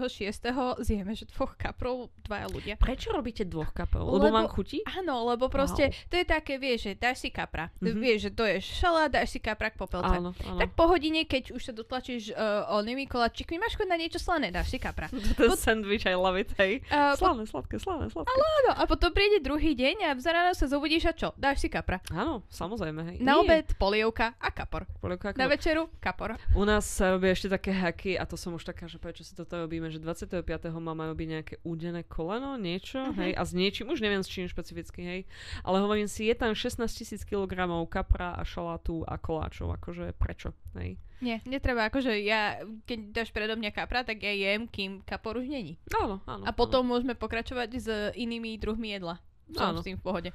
zjeme, 0.83 1.13
že 1.15 1.25
dvoch 1.31 1.55
kaprov 1.55 2.11
dvaja 2.25 2.47
ľudia. 2.51 2.73
Prečo 2.77 3.13
robíte 3.15 3.47
dvoch 3.47 3.71
kapov? 3.71 4.07
Lebo, 4.07 4.27
Lebo- 4.27 4.35
vám 4.35 4.49
chutí? 4.51 4.83
Áno, 4.85 5.27
lebo 5.27 5.47
proste 5.47 5.93
to 6.11 6.15
je 6.19 6.25
také, 6.27 6.57
vieš, 6.59 6.91
že 6.91 6.91
dáš 6.99 7.23
si 7.23 7.29
kapra. 7.31 7.71
Mhm. 7.79 7.97
Vieš, 8.01 8.19
že 8.27 8.31
to 8.35 8.43
je 8.47 8.57
šalát, 8.59 9.09
dáš 9.11 9.35
si 9.35 9.39
kapra 9.39 9.69
k 9.71 9.77
popelce. 9.77 10.15
Áno, 10.17 10.31
áno. 10.35 10.59
Tak 10.59 10.69
po 10.75 10.89
hodine, 10.89 11.23
keď 11.23 11.55
už 11.55 11.61
sa 11.61 11.73
dotlačíš 11.75 12.33
uh, 12.33 12.67
onými 12.75 13.07
koláčikmi, 13.07 13.57
máš 13.61 13.77
chuť 13.79 13.87
na 13.87 13.97
niečo 13.97 14.19
slané, 14.19 14.49
dáš 14.51 14.73
si 14.73 14.77
kapra. 14.81 15.07
Ten 15.39 15.53
sandwich, 15.55 16.03
I 16.05 16.17
love 16.17 16.37
it, 16.37 16.51
hej. 16.59 16.83
Uh, 16.91 17.13
po, 17.15 17.31
Slané, 17.31 17.43
sladké, 17.47 17.75
slané, 17.79 18.09
sladké. 18.09 18.31
áno, 18.31 18.71
a 18.75 18.83
potom 18.89 19.11
príde 19.13 19.39
druhý 19.43 19.73
deň 19.77 19.95
a 20.07 20.09
v 20.17 20.21
sa 20.51 20.65
zobudíš 20.81 21.05
a 21.05 21.13
čo? 21.13 21.29
Dáš 21.37 21.61
si 21.61 21.69
kapra. 21.69 22.01
Áno, 22.09 22.41
samozrejme. 22.49 23.01
Hej. 23.05 23.17
Na 23.21 23.37
Nie. 23.37 23.45
obed 23.45 23.77
polievka 23.77 24.33
a 24.35 24.49
kapor. 24.49 24.89
Polievka 24.97 25.37
Na 25.37 25.45
ako- 25.45 25.53
večeru 25.53 25.83
kapor. 26.01 26.41
U 26.51 26.65
nás 26.65 26.89
sa 26.89 27.13
robia 27.13 27.29
ešte 27.29 27.47
také 27.47 27.69
hacky 27.69 28.17
a 28.17 28.25
to 28.25 28.33
som 28.33 28.51
už 28.51 28.65
taká, 28.65 28.89
že 28.89 28.97
prečo 28.97 29.21
si 29.21 29.31
toto 29.31 29.53
robíme, 29.55 29.87
že 29.87 30.01
25. 30.01 30.41
má 30.75 30.91
majú 30.91 31.13
byť 31.13 31.27
nejaké 31.29 31.55
údené 31.61 32.01
koleno, 32.03 32.57
niečo, 32.57 32.97
Mhm. 32.97 33.13
hej, 33.15 33.31
a 33.37 33.41
s 33.43 33.53
niečím, 33.53 33.87
už 33.87 34.01
neviem 34.01 34.19
s 34.19 34.27
čím 34.27 34.49
špecificky, 34.49 34.99
hej, 34.99 35.21
ale 35.61 35.77
hovorím 35.77 36.09
si, 36.09 36.25
je 36.25 36.33
tam 36.33 36.57
16 36.57 36.89
tisíc 36.91 37.21
kg 37.21 37.53
kapra 37.85 38.33
a 38.33 38.41
šalátu 38.41 39.05
a 39.05 39.21
koláčov, 39.21 39.77
akože 39.77 40.17
prečo, 40.17 40.57
hej. 40.73 40.97
Nie, 41.21 41.37
netreba, 41.45 41.85
akože 41.85 42.17
ja, 42.17 42.57
keď 42.89 42.99
dáš 43.13 43.29
predo 43.29 43.53
mňa 43.53 43.69
kapra, 43.69 44.01
tak 44.01 44.25
ja 44.25 44.33
jem, 44.33 44.65
kým 44.65 45.05
kapor 45.05 45.37
už 45.37 45.45
není. 45.45 45.77
Áno, 45.93 46.17
áno. 46.25 46.41
A 46.41 46.49
potom 46.49 46.81
môžeme 46.81 47.13
pokračovať 47.13 47.69
s 47.77 47.87
inými 48.17 48.57
druhmi 48.57 48.97
jedla. 48.97 49.21
Som 49.51 49.63
Áno. 49.67 49.79
s 49.79 49.85
tým 49.85 49.95
v 49.95 50.03
pohode. 50.03 50.29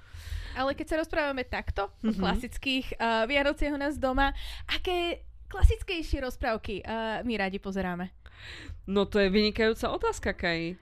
Ale 0.53 0.73
keď 0.73 0.87
sa 0.87 0.97
rozprávame 0.99 1.43
takto, 1.43 1.89
o 2.01 2.09
Mhm. 2.09 2.17
klasických 2.17 2.87
uh, 2.95 3.25
Vianociach 3.25 3.73
u 3.73 3.79
nás 3.79 3.97
doma, 3.97 4.33
aké 4.67 5.21
klasickejšie 5.47 6.21
rozprávky 6.21 6.81
uh, 6.81 7.21
my 7.23 7.35
radi 7.37 7.57
pozeráme? 7.57 8.11
No 8.85 9.05
to 9.05 9.17
je 9.17 9.29
vynikajúca 9.29 9.89
otázka, 9.89 10.33
Kaj. 10.33 10.77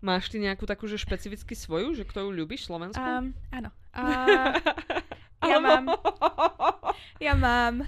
Máš 0.00 0.28
ty 0.28 0.38
nejakú 0.38 0.64
takú, 0.64 0.86
že 0.86 0.96
špecificky 0.96 1.52
svoju, 1.52 1.92
že 1.92 2.02
ktorú 2.02 2.32
ľubíš 2.32 2.64
Slovensku? 2.64 2.98
Um, 2.98 3.36
áno. 3.50 3.68
Uh, 3.92 4.56
ja 5.50 5.58
mám, 5.58 5.84
ja 7.18 7.34
mám. 7.34 7.84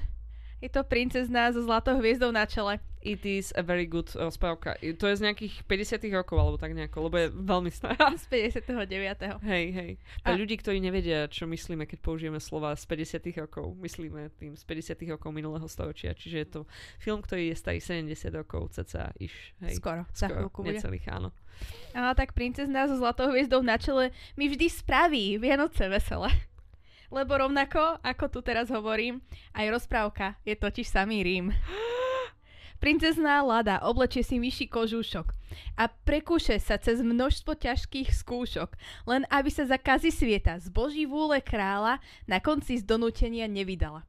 Je 0.59 0.69
to 0.69 0.83
princezná 0.83 1.51
so 1.51 1.59
zlatou 1.61 1.97
hviezdou 1.97 2.29
na 2.29 2.45
čele. 2.45 2.79
It 3.03 3.27
is 3.27 3.51
a 3.53 3.61
very 3.61 3.85
good 3.85 4.07
rozprávka. 4.09 4.79
I- 4.79 4.95
To 4.95 5.11
je 5.11 5.19
z 5.19 5.27
nejakých 5.27 5.67
50 5.67 6.07
rokov, 6.15 6.39
alebo 6.39 6.55
tak 6.55 6.71
nejako, 6.71 7.11
lebo 7.11 7.17
je 7.19 7.29
veľmi 7.29 7.71
stará. 7.79 8.15
Z 8.15 8.31
59. 8.31 9.43
Hej, 9.43 9.65
hej. 9.73 9.91
Pre 10.23 10.33
A- 10.33 10.39
ľudí, 10.39 10.55
ktorí 10.55 10.79
nevedia, 10.79 11.27
čo 11.27 11.45
myslíme, 11.45 11.83
keď 11.85 11.99
použijeme 11.99 12.39
slova 12.39 12.71
z 12.73 12.87
50 12.87 13.43
rokov, 13.43 13.75
myslíme 13.77 14.31
tým 14.39 14.55
z 14.55 14.63
50 14.63 15.11
rokov 15.11 15.31
minulého 15.31 15.67
storočia. 15.67 16.15
Čiže 16.15 16.37
je 16.39 16.49
to 16.49 16.61
film, 16.97 17.19
ktorý 17.19 17.51
je 17.51 17.57
starý 17.59 17.79
70 17.79 18.07
rokov, 18.33 18.71
cca 18.73 19.11
iš. 19.19 19.35
Hej. 19.61 19.83
Skoro, 19.83 20.07
za 20.11 20.31
chvíľku 20.31 20.63
bude. 20.63 20.79
necelých, 20.79 21.07
áno. 21.11 21.35
A 21.93 22.15
tak 22.15 22.33
princezná 22.33 22.87
so 22.87 22.97
zlatou 22.97 23.29
hviezdou 23.29 23.61
na 23.61 23.77
čele 23.77 24.11
mi 24.35 24.47
vždy 24.47 24.67
spraví 24.67 25.37
Vianoce 25.37 25.87
vesele. 25.87 26.31
Lebo 27.13 27.37
rovnako, 27.37 28.01
ako 28.01 28.25
tu 28.31 28.41
teraz 28.41 28.73
hovorím, 28.73 29.21
aj 29.53 29.69
rozprávka 29.69 30.39
je 30.43 30.55
totiž 30.55 30.87
samý 30.87 31.21
Rím. 31.21 31.51
Princezná 32.83 33.47
Lada 33.47 33.79
oblečie 33.87 34.27
si 34.27 34.43
myší 34.43 34.67
kožúšok 34.67 35.31
a 35.79 35.87
prekúše 35.87 36.59
sa 36.59 36.75
cez 36.83 36.99
množstvo 36.99 37.55
ťažkých 37.55 38.11
skúšok, 38.11 38.75
len 39.07 39.23
aby 39.31 39.55
sa 39.55 39.71
za 39.71 39.79
kazy 39.79 40.11
svieta 40.11 40.59
z 40.59 40.67
boží 40.67 41.07
vúle 41.07 41.39
kráľa 41.39 42.03
na 42.27 42.43
konci 42.43 42.83
z 42.83 42.83
donútenia 42.83 43.47
nevydala. 43.47 44.03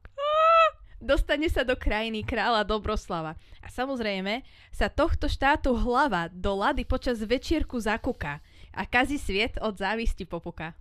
Dostane 0.98 1.46
sa 1.46 1.62
do 1.62 1.78
krajiny 1.78 2.26
kráľa 2.26 2.66
Dobroslava 2.66 3.38
a 3.62 3.68
samozrejme 3.70 4.42
sa 4.74 4.90
tohto 4.90 5.30
štátu 5.30 5.70
hlava 5.78 6.26
do 6.34 6.58
lady 6.58 6.82
počas 6.82 7.22
večierku 7.22 7.78
zakúka 7.78 8.42
a 8.74 8.82
kazí 8.90 9.22
sviet 9.22 9.54
od 9.62 9.78
závisti 9.78 10.26
popuka. 10.26 10.74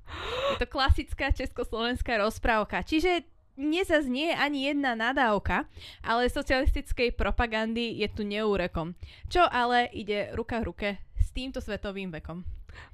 Je 0.57 0.65
to 0.65 0.65
klasická 0.65 1.29
československá 1.29 2.17
rozprávka, 2.17 2.81
čiže 2.81 3.21
nezaznie 3.55 4.33
ani 4.33 4.65
jedna 4.69 4.97
nadávka, 4.97 5.65
ale 6.01 6.29
socialistickej 6.29 7.13
propagandy 7.13 7.99
je 8.01 8.07
tu 8.09 8.25
neúrekom. 8.25 8.97
Čo 9.29 9.45
ale 9.45 9.89
ide 9.93 10.33
ruka 10.33 10.59
v 10.61 10.67
ruke 10.69 10.89
s 11.21 11.29
týmto 11.31 11.61
svetovým 11.61 12.09
vekom. 12.09 12.41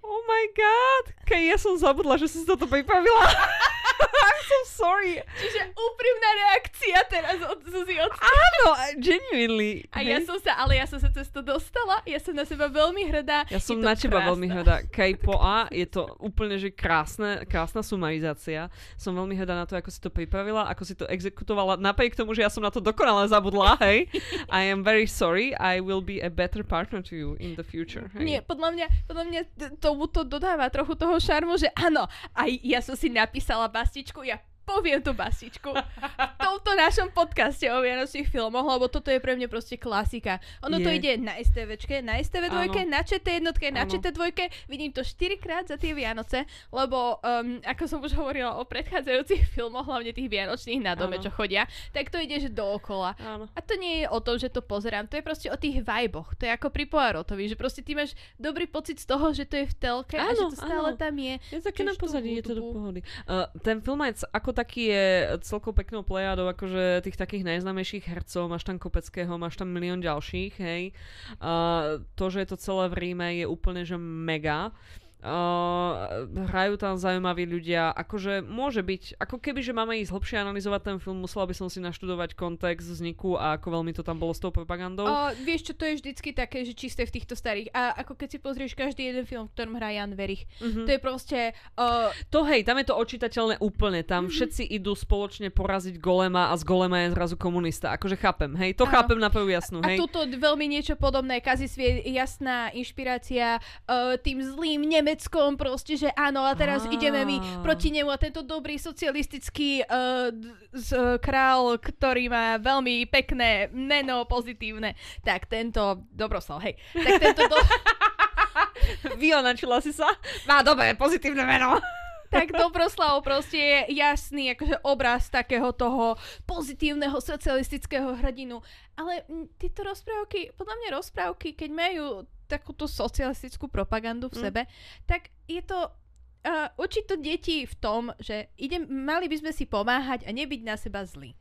Oh 0.03 0.22
my 0.28 0.43
god! 0.51 1.03
Kaj, 1.24 1.41
ja 1.43 1.57
som 1.57 1.80
zabudla, 1.80 2.20
že 2.20 2.28
si 2.28 2.43
toto 2.43 2.68
pripravila. 2.68 3.26
I'm 4.30 4.41
so 4.47 4.60
sorry. 4.84 5.20
Čiže 5.39 5.76
úprimná 5.76 6.30
reakcia 6.47 6.97
teraz 7.12 7.38
od 7.43 7.60
Zuzi 7.68 8.00
od... 8.00 8.12
Áno, 8.16 8.68
genuinely. 9.00 9.88
A 9.91 10.04
ja 10.04 10.20
hej. 10.20 10.28
som 10.28 10.38
sa, 10.39 10.56
ale 10.60 10.80
ja 10.80 10.86
som 10.88 11.00
sa 11.00 11.12
cez 11.12 11.28
to 11.30 11.43
dostala, 11.43 12.00
ja 12.08 12.20
som 12.20 12.32
na 12.36 12.47
seba 12.47 12.72
veľmi 12.72 13.04
hrdá. 13.12 13.45
Ja 13.52 13.60
som 13.60 13.80
na 13.80 13.95
teba 13.95 14.24
veľmi 14.24 14.47
hrdá. 14.47 14.88
Kaj 14.88 15.20
po 15.20 15.36
A 15.39 15.68
je 15.72 15.88
to 15.88 16.08
úplne, 16.20 16.56
že 16.56 16.72
krásne, 16.72 17.43
krásna 17.47 17.84
sumarizácia. 17.84 18.72
Som 18.95 19.16
veľmi 19.16 19.36
hrdá 19.36 19.56
na 19.56 19.66
to, 19.68 19.76
ako 19.76 19.89
si 19.91 20.00
to 20.00 20.12
pripravila, 20.12 20.68
ako 20.72 20.84
si 20.88 20.95
to 20.95 21.06
exekutovala, 21.08 21.80
napriek 21.80 22.16
tomu, 22.16 22.32
že 22.36 22.43
ja 22.43 22.52
som 22.52 22.64
na 22.64 22.72
to 22.72 22.80
dokonale 22.80 23.28
zabudla, 23.28 23.76
hej. 23.84 24.08
I 24.60 24.68
am 24.72 24.84
very 24.84 25.08
sorry, 25.08 25.52
I 25.60 25.84
will 25.84 26.04
be 26.04 26.24
a 26.24 26.32
better 26.32 26.64
partner 26.64 27.04
to 27.12 27.14
you 27.16 27.36
in 27.39 27.56
the 27.60 27.66
future. 27.66 28.08
Hej. 28.16 28.24
Nie, 28.24 28.39
podľa 28.43 28.70
mňa, 28.76 28.88
podľa 29.08 29.26
mňa 29.28 29.41
tomu 29.84 30.08
to 30.08 30.24
dodáva 30.24 30.72
trochu 30.72 30.95
toho 30.95 31.16
šarmu, 31.20 31.56
že 31.60 31.72
áno, 31.76 32.08
aj 32.36 32.50
ja 32.64 32.80
som 32.80 32.95
si 32.95 33.12
napísala 33.12 33.68
всичко 33.90 34.24
я 34.24 34.40
poviem 34.70 35.01
tú 35.01 35.11
bastičku 35.11 35.74
v 35.74 36.38
tomto 36.38 36.72
našom 36.74 37.09
podcaste 37.09 37.65
o 37.67 37.82
Vianočných 37.82 38.30
filmoch, 38.30 38.61
lebo 38.61 38.86
toto 38.86 39.09
je 39.09 39.17
pre 39.17 39.34
mňa 39.34 39.49
proste 39.49 39.76
klasika. 39.76 40.38
Ono 40.61 40.78
to 40.78 40.86
Je. 40.86 40.97
ide 40.97 41.11
na 41.17 41.34
STVčke, 41.36 41.99
na 41.99 42.22
STV 42.22 42.47
dvojke, 42.47 42.86
Áno. 42.86 42.93
na 42.93 43.01
ČT 43.01 43.26
jednotke, 43.26 43.74
na 43.74 43.84
Áno. 43.84 43.89
ČT 43.89 44.13
dvojke, 44.13 44.45
vidím 44.67 44.93
to 44.93 45.01
4 45.01 45.09
krát 45.38 45.65
za 45.65 45.76
tie 45.76 45.97
Vianoce, 45.97 46.45
lebo 46.70 47.17
um, 47.17 47.57
ako 47.65 47.84
som 47.86 47.99
už 47.99 48.13
hovorila 48.13 48.55
o 48.55 48.63
predchádzajúcich 48.63 49.49
filmoch, 49.49 49.89
hlavne 49.89 50.13
tých 50.13 50.30
Vianočných 50.30 50.86
na 50.86 50.93
dome, 50.93 51.17
Áno. 51.17 51.26
čo 51.26 51.34
chodia, 51.34 51.65
tak 51.89 52.13
to 52.13 52.22
ide 52.22 52.38
že 52.38 52.53
dookola. 52.53 53.17
Áno. 53.17 53.49
A 53.49 53.59
to 53.59 53.74
nie 53.76 54.03
je 54.03 54.07
o 54.07 54.20
tom, 54.22 54.38
že 54.38 54.53
to 54.53 54.61
pozerám, 54.61 55.09
to 55.09 55.17
je 55.17 55.26
proste 55.26 55.49
o 55.49 55.57
tých 55.57 55.82
vajboch. 55.82 56.38
To 56.38 56.45
je 56.45 56.51
ako 56.53 56.70
pri 56.70 56.86
Poirotovi, 56.86 57.49
že 57.49 57.57
proste 57.57 57.82
ty 57.82 57.97
máš 57.97 58.13
dobrý 58.38 58.70
pocit 58.70 59.01
z 59.01 59.09
toho, 59.09 59.34
že 59.34 59.49
to 59.49 59.57
je 59.57 59.65
v 59.65 59.76
telke 59.76 60.15
a 60.20 60.30
že 60.30 60.45
to 60.45 60.57
stále 60.59 60.93
áno. 60.93 60.99
tam 60.99 61.15
je. 61.17 61.34
Je 61.49 61.59
také 61.63 61.82
na 61.82 61.95
pozadí, 61.95 62.38
je 62.38 62.45
to 62.45 62.53
do 62.53 62.63
pohody. 62.70 63.01
Uh, 63.26 63.49
ten 63.63 63.82
film 63.82 64.03
c- 64.11 64.28
ako 64.30 64.51
taký 64.60 64.91
je 64.91 65.07
celkom 65.47 65.72
peknou 65.72 66.03
plejadou 66.03 66.51
akože 66.51 66.99
tých 67.07 67.16
takých 67.16 67.47
najznámejších 67.47 68.12
hercov, 68.12 68.51
máš 68.51 68.68
tam 68.68 68.76
Kopeckého, 68.76 69.32
máš 69.39 69.55
tam 69.55 69.72
milión 69.72 70.03
ďalších, 70.03 70.53
hej. 70.60 70.91
Uh, 71.39 72.03
to, 72.20 72.28
že 72.28 72.43
je 72.43 72.47
to 72.51 72.57
celé 72.60 72.91
v 72.91 72.95
Ríme 72.99 73.39
je 73.39 73.47
úplne, 73.47 73.88
že 73.88 73.95
mega. 73.95 74.76
Uh, 75.20 76.24
hrajú 76.47 76.80
tam 76.80 76.95
zaujímaví 76.95 77.43
ľudia, 77.43 77.91
akože 77.91 78.39
môže 78.39 78.80
byť, 78.80 79.20
ako 79.20 79.36
keby, 79.36 79.59
že 79.59 79.76
máme 79.76 79.99
ísť 79.99 80.15
hlbšie 80.15 80.38
analyzovať 80.39 80.82
ten 80.82 80.97
film, 80.97 81.20
musela 81.20 81.43
by 81.43 81.51
som 81.51 81.67
si 81.67 81.84
naštudovať 81.84 82.39
kontext 82.39 82.88
vzniku 82.88 83.36
a 83.36 83.59
ako 83.59 83.67
veľmi 83.67 83.91
to 83.91 83.99
tam 83.99 84.15
bolo 84.15 84.32
s 84.32 84.39
tou 84.39 84.47
propagandou. 84.47 85.03
O, 85.03 85.15
vieš 85.43 85.67
čo, 85.67 85.74
to 85.76 85.84
je 85.84 85.99
vždycky 85.99 86.32
také, 86.32 86.63
že 86.63 86.72
čisté 86.72 87.03
v 87.03 87.20
týchto 87.20 87.36
starých. 87.36 87.67
A 87.76 87.99
ako 87.99 88.15
keď 88.15 88.28
si 88.32 88.39
pozrieš 88.39 88.72
každý 88.80 89.11
jeden 89.11 89.28
film, 89.28 89.51
v 89.51 89.53
ktorom 89.59 89.76
hrá 89.76 89.91
Jan 89.91 90.15
Verich. 90.15 90.47
Mhm. 90.63 90.88
To 90.88 90.91
je 90.95 90.99
proste... 91.03 91.39
Uh, 91.76 92.15
To 92.32 92.47
hej, 92.47 92.63
tam 92.63 92.80
je 92.80 92.88
to 92.88 92.95
očitateľné 92.95 93.59
úplne. 93.59 94.07
Tam 94.07 94.28
Mhm. 94.28 94.32
všetci 94.32 94.63
idú 94.72 94.95
spoločne 94.95 95.51
poraziť 95.51 95.99
Golema 95.99 96.47
a 96.51 96.55
z 96.55 96.63
Golema 96.63 97.03
je 97.03 97.11
zrazu 97.11 97.36
komunista. 97.36 97.91
Akože 97.91 98.15
chápem, 98.15 98.55
hej, 98.55 98.72
to 98.72 98.88
Áno. 98.88 98.93
chápem 98.95 99.20
na 99.20 99.28
prvú 99.28 99.51
jasnú, 99.51 99.84
a 99.84 99.91
hej. 99.91 99.99
tuto 99.99 100.24
veľmi 100.24 100.63
niečo 100.63 100.95
podobné. 100.95 101.43
Kazisvie 101.43 102.07
jasná 102.07 102.72
inšpirácia 102.72 103.59
uh, 103.59 104.15
tým 104.15 104.39
zlým 104.39 104.80
Nemeckom 105.10 105.57
proste, 105.57 105.97
že 105.97 106.14
áno, 106.14 106.45
a 106.45 106.53
teraz 106.53 106.86
Á. 106.86 106.93
ideme 106.93 107.26
my 107.26 107.66
proti 107.66 107.89
nemu 107.89 108.14
a 108.14 108.22
tento 108.22 108.45
dobrý 108.45 108.78
socialistický 108.78 109.82
uh, 109.82 110.30
z, 110.70 110.89
uh, 110.93 111.18
král, 111.18 111.82
ktorý 111.82 112.30
má 112.30 112.62
veľmi 112.62 113.10
pekné 113.10 113.74
meno 113.74 114.30
pozitívne. 114.30 114.93
Tak 115.26 115.49
tento 115.49 116.05
Dobroslav, 116.14 116.62
hej. 116.62 116.78
Tak 116.93 117.26
tento 117.26 117.41
do, 117.49 117.57
Vyonačila 119.18 119.82
si 119.82 119.89
sa? 119.89 120.05
Má 120.45 120.62
dobré, 120.62 120.93
pozitívne 120.93 121.41
meno. 121.41 121.82
tak 122.30 122.53
Dobroslav 122.53 123.26
proste 123.26 123.57
je 123.57 123.97
jasný 123.97 124.53
akože 124.53 124.86
obraz 124.86 125.26
takého 125.34 125.74
toho 125.74 126.22
pozitívneho 126.45 127.18
socialistického 127.18 128.14
hrdinu. 128.14 128.62
Ale 128.93 129.26
tieto 129.57 129.82
rozprávky, 129.82 130.53
podľa 130.53 130.76
mňa 130.78 130.89
rozprávky, 131.01 131.57
keď 131.57 131.70
majú 131.74 132.05
takúto 132.50 132.89
socialistickú 132.89 133.70
propagandu 133.70 134.34
v 134.34 134.41
Mm. 134.41 134.43
sebe, 134.50 134.62
tak 135.06 135.30
je 135.45 135.62
to 135.62 135.80
uh, 135.86 136.68
učiť 136.74 137.04
to 137.06 137.16
deti 137.22 137.70
v 137.70 137.76
tom, 137.78 138.10
že 138.18 138.50
idem, 138.58 138.89
mali 138.89 139.30
by 139.30 139.38
sme 139.38 139.52
si 139.54 139.70
pomáhať 139.70 140.26
a 140.26 140.34
nebyť 140.34 140.62
na 140.66 140.76
seba 140.76 141.06
zlí. 141.06 141.38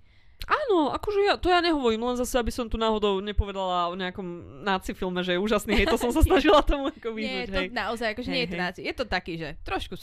Áno, 0.68 0.92
akože 0.92 1.20
ja, 1.22 1.34
to 1.34 1.48
ja 1.48 1.58
nehovorím, 1.58 2.04
len 2.04 2.14
zase, 2.14 2.36
aby 2.36 2.52
som 2.52 2.68
tu 2.68 2.76
náhodou 2.76 3.18
nepovedala 3.18 3.88
o 3.88 3.96
nejakom 3.96 4.26
náci 4.62 4.92
filme, 4.92 5.20
že 5.20 5.32
je 5.32 5.40
úžasný, 5.40 5.72
hej, 5.74 5.88
to 5.88 5.96
som 5.96 6.12
sa 6.12 6.20
snažila 6.28 6.60
tomu 6.60 6.92
ako 6.92 7.16
Nie 7.16 7.48
vyhnúť, 7.48 7.48
je 7.48 7.72
to 7.72 7.74
naozaj, 7.74 8.08
akože 8.12 8.28
Hej, 8.28 8.34
nie 8.34 8.42
je 8.44 8.50
to 8.50 8.58
náci. 8.58 8.80
Je 8.84 8.92
to 8.92 9.04
taký, 9.04 9.32
že 9.34 9.48
trošku 9.62 9.96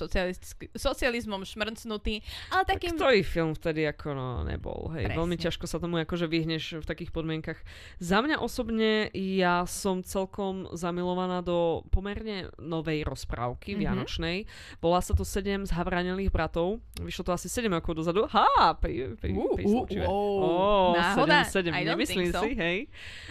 socializmom 0.73 1.41
šmrcnutý, 1.43 2.25
ale 2.49 2.63
Tak 2.63 2.81
takým... 2.81 2.97
ktorý 2.97 3.19
film 3.21 3.53
vtedy 3.53 3.85
ako 3.85 4.07
no, 4.11 4.27
nebol, 4.41 4.89
hej. 4.93 5.05
Presne. 5.05 5.17
Veľmi 5.17 5.37
ťažko 5.37 5.65
sa 5.65 5.77
tomu 5.77 6.01
akože 6.01 6.25
vyhneš 6.25 6.81
v 6.81 6.85
takých 6.85 7.11
podmienkach. 7.11 7.59
Za 7.97 8.19
mňa 8.19 8.41
osobne 8.41 9.13
ja 9.13 9.63
som 9.65 10.01
celkom 10.01 10.65
zamilovaná 10.73 11.39
do 11.39 11.85
pomerne 11.89 12.49
novej 12.57 13.05
rozprávky 13.05 13.75
Mhm. 13.75 13.79
vianočnej. 13.79 14.37
Volá 14.79 14.99
sa 14.99 15.13
to 15.13 15.21
7 15.21 15.65
zhavranelých 15.65 16.29
bratov. 16.29 16.81
Vyšlo 16.97 17.23
to 17.23 17.31
asi 17.31 17.47
7 17.47 17.69
rokov 17.69 17.93
dozadu. 17.93 18.25
Ha, 18.27 18.73
pri, 18.73 19.13
pri, 19.13 19.31
Ú, 19.31 19.45
ú, 19.45 19.55
príslučivé. 19.55 20.05
wow. 20.05 20.13
Ó, 20.35 20.53
Oh, 20.54 20.54
náhoda? 20.95 21.43
7-7, 21.45 21.71
I 21.71 21.83
don't 21.83 21.95
nemyslím 21.95 22.31
so. 22.31 22.41
si, 22.43 22.51
hej. 22.55 22.77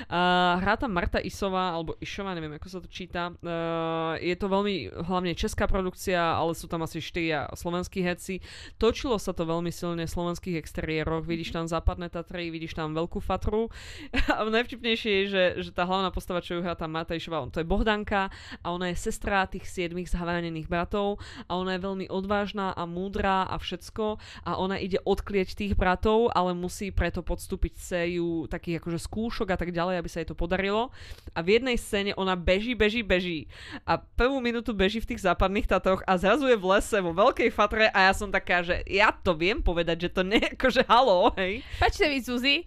Uh, 0.07 0.61
hrá 0.61 0.75
tam 0.77 0.93
Marta 0.93 1.19
Isová, 1.21 1.75
alebo 1.75 1.97
Išová, 1.99 2.37
neviem, 2.37 2.57
ako 2.57 2.69
sa 2.69 2.79
to 2.81 2.89
číta. 2.89 3.33
Uh, 3.41 4.17
je 4.21 4.37
to 4.37 4.47
veľmi, 4.51 4.93
hlavne 5.07 5.33
česká 5.35 5.65
produkcia, 5.65 6.21
ale 6.21 6.53
sú 6.55 6.67
tam 6.71 6.85
asi 6.85 7.01
štyria 7.01 7.49
slovenskí 7.55 8.05
herci. 8.05 8.45
Točilo 8.77 9.17
sa 9.21 9.33
to 9.33 9.49
veľmi 9.49 9.71
silne 9.73 10.05
v 10.05 10.11
slovenských 10.11 10.59
exteriéroch. 10.59 11.25
Vidíš 11.25 11.55
tam 11.55 11.65
západné 11.65 12.13
Tatry, 12.13 12.49
vidíš 12.53 12.77
tam 12.77 12.93
veľkú 12.93 13.19
fatru. 13.23 13.69
A 14.35 14.45
najvtipnejšie 14.45 15.11
je, 15.11 15.25
že, 15.31 15.45
že 15.69 15.71
tá 15.71 15.87
hlavná 15.89 16.11
postava, 16.11 16.45
čo 16.45 16.59
ju 16.59 16.61
hrá 16.65 16.77
tam 16.77 16.93
Marta 16.93 17.17
Išová, 17.17 17.45
to 17.51 17.63
je 17.63 17.67
Bohdanka 17.67 18.29
a 18.63 18.67
ona 18.73 18.93
je 18.93 18.97
sestra 19.01 19.47
tých 19.49 19.67
siedmých 19.67 20.13
zhranených 20.13 20.71
bratov 20.71 21.19
a 21.49 21.59
ona 21.59 21.77
je 21.77 21.85
veľmi 21.85 22.07
odvážna 22.09 22.73
a 22.73 22.85
múdra 22.87 23.47
a 23.49 23.57
všetko 23.59 24.19
a 24.47 24.51
ona 24.57 24.79
ide 24.79 25.01
odklieť 25.03 25.55
tých 25.55 25.75
bratov, 25.75 26.31
ale 26.33 26.55
musí 26.55 26.95
preto 27.05 27.21
podstúpiť 27.21 27.77
sériu 27.77 28.49
takých 28.49 28.81
akože 28.81 28.97
skúšok 28.97 29.53
a 29.53 29.61
tak 29.61 29.77
ďalej, 29.77 30.01
aby 30.01 30.09
sa 30.09 30.25
jej 30.25 30.33
to 30.33 30.33
podarilo. 30.33 30.89
A 31.37 31.45
v 31.45 31.61
jednej 31.61 31.77
scéne 31.77 32.17
ona 32.17 32.33
beží, 32.33 32.73
beží, 32.73 33.05
beží 33.05 33.45
a 33.85 34.01
prvú 34.01 34.41
minútu 34.41 34.73
beží 34.73 35.05
v 35.05 35.13
tých 35.13 35.21
západných 35.29 35.69
Tatroch 35.69 36.01
a 36.09 36.17
zrazu 36.17 36.49
je 36.49 36.57
v 36.57 36.65
lese 36.65 36.97
vo 37.05 37.13
veľkej 37.13 37.53
fatre 37.53 37.93
a 37.93 38.09
ja 38.09 38.13
som 38.17 38.33
taká, 38.33 38.65
že 38.65 38.81
ja 38.89 39.13
to 39.13 39.37
viem 39.37 39.61
povedať, 39.61 40.09
že 40.09 40.17
to 40.17 40.25
nie 40.25 40.41
akože 40.57 40.89
halo, 40.89 41.37
hej. 41.37 41.61
Sa 41.77 42.09
mi, 42.09 42.25
Zuzi. 42.25 42.65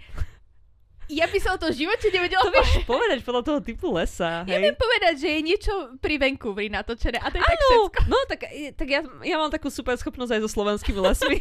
Ja 1.08 1.26
by 1.26 1.40
som 1.40 1.56
to 1.56 1.72
v 1.72 1.88
živote 1.88 2.08
nevedela 2.12 2.44
To 2.44 2.52
vieš 2.52 2.84
povedať. 2.84 3.24
podľa 3.24 3.44
toho 3.44 3.60
typu 3.64 3.96
lesa, 3.96 4.44
Ja 4.44 4.60
hej. 4.60 4.64
viem 4.68 4.76
povedať, 4.76 5.14
že 5.24 5.28
je 5.32 5.40
niečo 5.42 5.74
pri 6.04 6.20
Vancouveri 6.20 6.68
natočené 6.68 7.16
a 7.18 7.32
to 7.32 7.40
je 7.40 7.44
tak 7.44 7.56
Áno, 7.56 7.68
všetko. 7.88 8.00
no 8.12 8.18
tak, 8.28 8.40
tak 8.76 8.88
ja, 8.88 9.02
ja 9.24 9.36
mám 9.40 9.48
takú 9.48 9.72
super 9.72 9.96
schopnosť 9.96 10.36
aj 10.36 10.42
so 10.44 10.50
slovenskými 10.52 11.00
lesmi, 11.00 11.38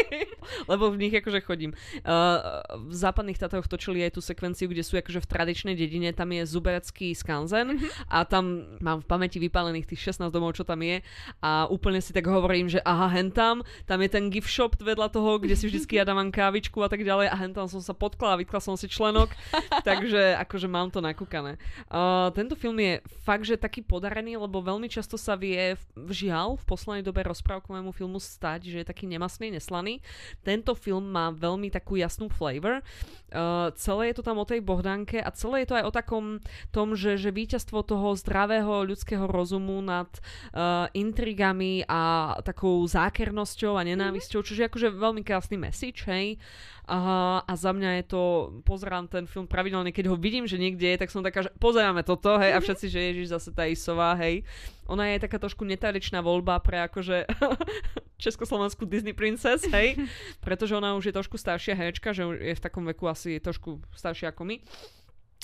lebo 0.70 0.90
v 0.90 0.96
nich 1.02 1.14
akože 1.14 1.40
chodím. 1.42 1.74
Uh, 2.02 2.62
v 2.78 2.94
západných 2.94 3.38
Tatroch 3.38 3.66
točili 3.66 4.02
aj 4.02 4.14
tú 4.14 4.20
sekvenciu, 4.22 4.70
kde 4.70 4.86
sú 4.86 4.94
akože 4.94 5.18
v 5.18 5.26
tradičnej 5.26 5.74
dedine, 5.74 6.14
tam 6.14 6.30
je 6.30 6.46
Zuberecký 6.46 7.14
skanzen 7.14 7.82
a 8.06 8.22
tam 8.22 8.78
mám 8.78 9.02
v 9.02 9.06
pamäti 9.08 9.42
vypálených 9.42 9.88
tých 9.88 10.14
16 10.14 10.30
domov, 10.30 10.54
čo 10.54 10.62
tam 10.62 10.78
je. 10.78 11.02
A 11.42 11.66
úplne 11.66 11.98
si 11.98 12.14
tak 12.14 12.26
hovorím, 12.26 12.70
že 12.70 12.78
aha, 12.82 13.10
hentam, 13.10 13.66
tam. 13.86 13.98
Je 14.02 14.10
ten 14.10 14.30
gift 14.30 14.50
shop 14.50 14.78
vedľa 14.78 15.10
toho, 15.10 15.38
kde 15.38 15.54
si 15.54 15.66
vždycky 15.66 15.96
ja 16.00 16.04
dávam 16.06 16.30
kávičku 16.30 16.78
a 16.82 16.88
tak 16.90 17.02
ďalej. 17.02 17.30
A 17.30 17.36
hentam 17.38 17.66
som 17.66 17.82
sa 17.82 17.94
potkla 17.94 18.34
a 18.34 18.38
vytkla 18.38 18.60
som 18.62 18.74
si 18.74 18.91
členok, 18.92 19.32
takže 19.88 20.36
akože 20.36 20.68
mám 20.68 20.92
to 20.92 21.00
nakúkané. 21.00 21.56
Uh, 21.88 22.28
tento 22.36 22.52
film 22.52 22.76
je 22.76 23.00
fakt, 23.24 23.48
že 23.48 23.56
taký 23.56 23.80
podarený, 23.80 24.36
lebo 24.36 24.60
veľmi 24.60 24.92
často 24.92 25.16
sa 25.16 25.32
vie 25.32 25.80
žiaľ 25.96 26.60
v 26.60 26.64
poslednej 26.68 27.04
dobe 27.04 27.24
rozprávkovému 27.24 27.96
filmu 27.96 28.20
stať, 28.20 28.68
že 28.68 28.84
je 28.84 28.86
taký 28.86 29.08
nemasný, 29.08 29.48
neslaný. 29.48 30.04
Tento 30.44 30.76
film 30.76 31.08
má 31.08 31.32
veľmi 31.32 31.72
takú 31.72 31.96
jasnú 31.96 32.28
flavor. 32.28 32.84
Uh, 33.32 33.72
celé 33.80 34.12
je 34.12 34.20
to 34.20 34.26
tam 34.28 34.36
o 34.36 34.44
tej 34.44 34.60
Bohdanke 34.60 35.16
a 35.16 35.32
celé 35.32 35.64
je 35.64 35.72
to 35.72 35.78
aj 35.80 35.84
o 35.88 35.92
takom 35.94 36.24
tom, 36.68 36.92
že, 36.92 37.16
že 37.16 37.32
víťazstvo 37.32 37.80
toho 37.80 38.12
zdravého 38.12 38.84
ľudského 38.84 39.24
rozumu 39.24 39.80
nad 39.80 40.08
uh, 40.52 40.92
intrigami 40.92 41.88
a 41.88 42.36
takou 42.44 42.84
zákernosťou 42.84 43.80
a 43.80 43.86
nenávisťou, 43.88 44.44
čo 44.44 44.52
je 44.52 44.68
akože 44.68 44.92
veľmi 44.92 45.22
krásny 45.24 45.56
message, 45.56 46.04
hej. 46.04 46.36
A, 46.82 46.98
a 47.46 47.52
za 47.54 47.70
mňa 47.70 48.02
je 48.02 48.04
to, 48.10 48.22
pozerám 48.66 49.06
ten 49.06 49.30
film 49.30 49.46
pravidelne, 49.46 49.94
keď 49.94 50.10
ho 50.10 50.16
vidím, 50.18 50.50
že 50.50 50.58
niekde 50.58 50.82
je, 50.82 50.98
tak 50.98 51.14
som 51.14 51.22
taká, 51.22 51.46
že 51.46 51.54
pozeráme 51.62 52.02
toto, 52.02 52.34
hej, 52.42 52.50
a 52.50 52.58
všetci, 52.58 52.86
že 52.90 52.98
Ježiš 52.98 53.26
zase 53.30 53.54
tá 53.54 53.70
Isová, 53.70 54.18
hej. 54.18 54.42
Ona 54.90 55.14
je 55.14 55.22
taká 55.22 55.38
trošku 55.38 55.62
netradičná 55.62 56.18
voľba 56.18 56.58
pre 56.58 56.82
akože 56.90 57.30
československú 58.24 58.82
Disney 58.90 59.14
princess, 59.14 59.62
hej, 59.70 59.94
pretože 60.44 60.74
ona 60.74 60.98
už 60.98 61.14
je 61.14 61.14
trošku 61.14 61.38
staršia 61.38 61.78
herečka, 61.78 62.10
že 62.10 62.26
je 62.26 62.54
v 62.58 62.64
takom 62.64 62.82
veku 62.82 63.06
asi 63.06 63.38
trošku 63.38 63.78
staršia 63.94 64.34
ako 64.34 64.42
my. 64.42 64.56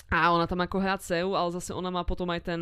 A 0.08 0.32
ona 0.32 0.48
tam 0.48 0.64
ako 0.64 0.80
hrá 0.80 0.96
CEU, 0.96 1.36
ale 1.36 1.52
zase 1.52 1.76
ona 1.76 1.92
má 1.92 2.00
potom 2.00 2.32
aj 2.32 2.40
ten 2.48 2.60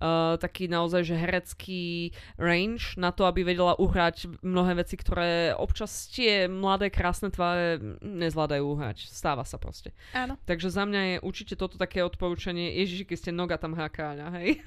uh, 0.00 0.40
taký 0.40 0.64
naozaj 0.64 1.04
že 1.04 1.16
herecký 1.16 2.16
range 2.40 2.96
na 2.96 3.12
to, 3.12 3.28
aby 3.28 3.44
vedela 3.44 3.76
uhrať 3.76 4.40
mnohé 4.40 4.80
veci, 4.80 4.96
ktoré 4.96 5.52
občas 5.52 6.08
tie 6.08 6.48
mladé 6.48 6.88
krásne 6.88 7.28
tváre 7.28 7.76
nezvládajú 8.00 8.64
uhrať. 8.64 9.12
Stáva 9.12 9.44
sa 9.44 9.60
proste. 9.60 9.92
Áno. 10.16 10.40
Takže 10.48 10.72
za 10.72 10.88
mňa 10.88 11.00
je 11.04 11.16
určite 11.20 11.54
toto 11.60 11.76
také 11.76 12.00
odporúčanie. 12.00 12.72
Ježiši, 12.80 13.04
keď 13.04 13.16
ste 13.20 13.30
noga 13.32 13.60
tam 13.60 13.76
hrá 13.76 13.92
kráľa, 13.92 14.32
hej. 14.40 14.64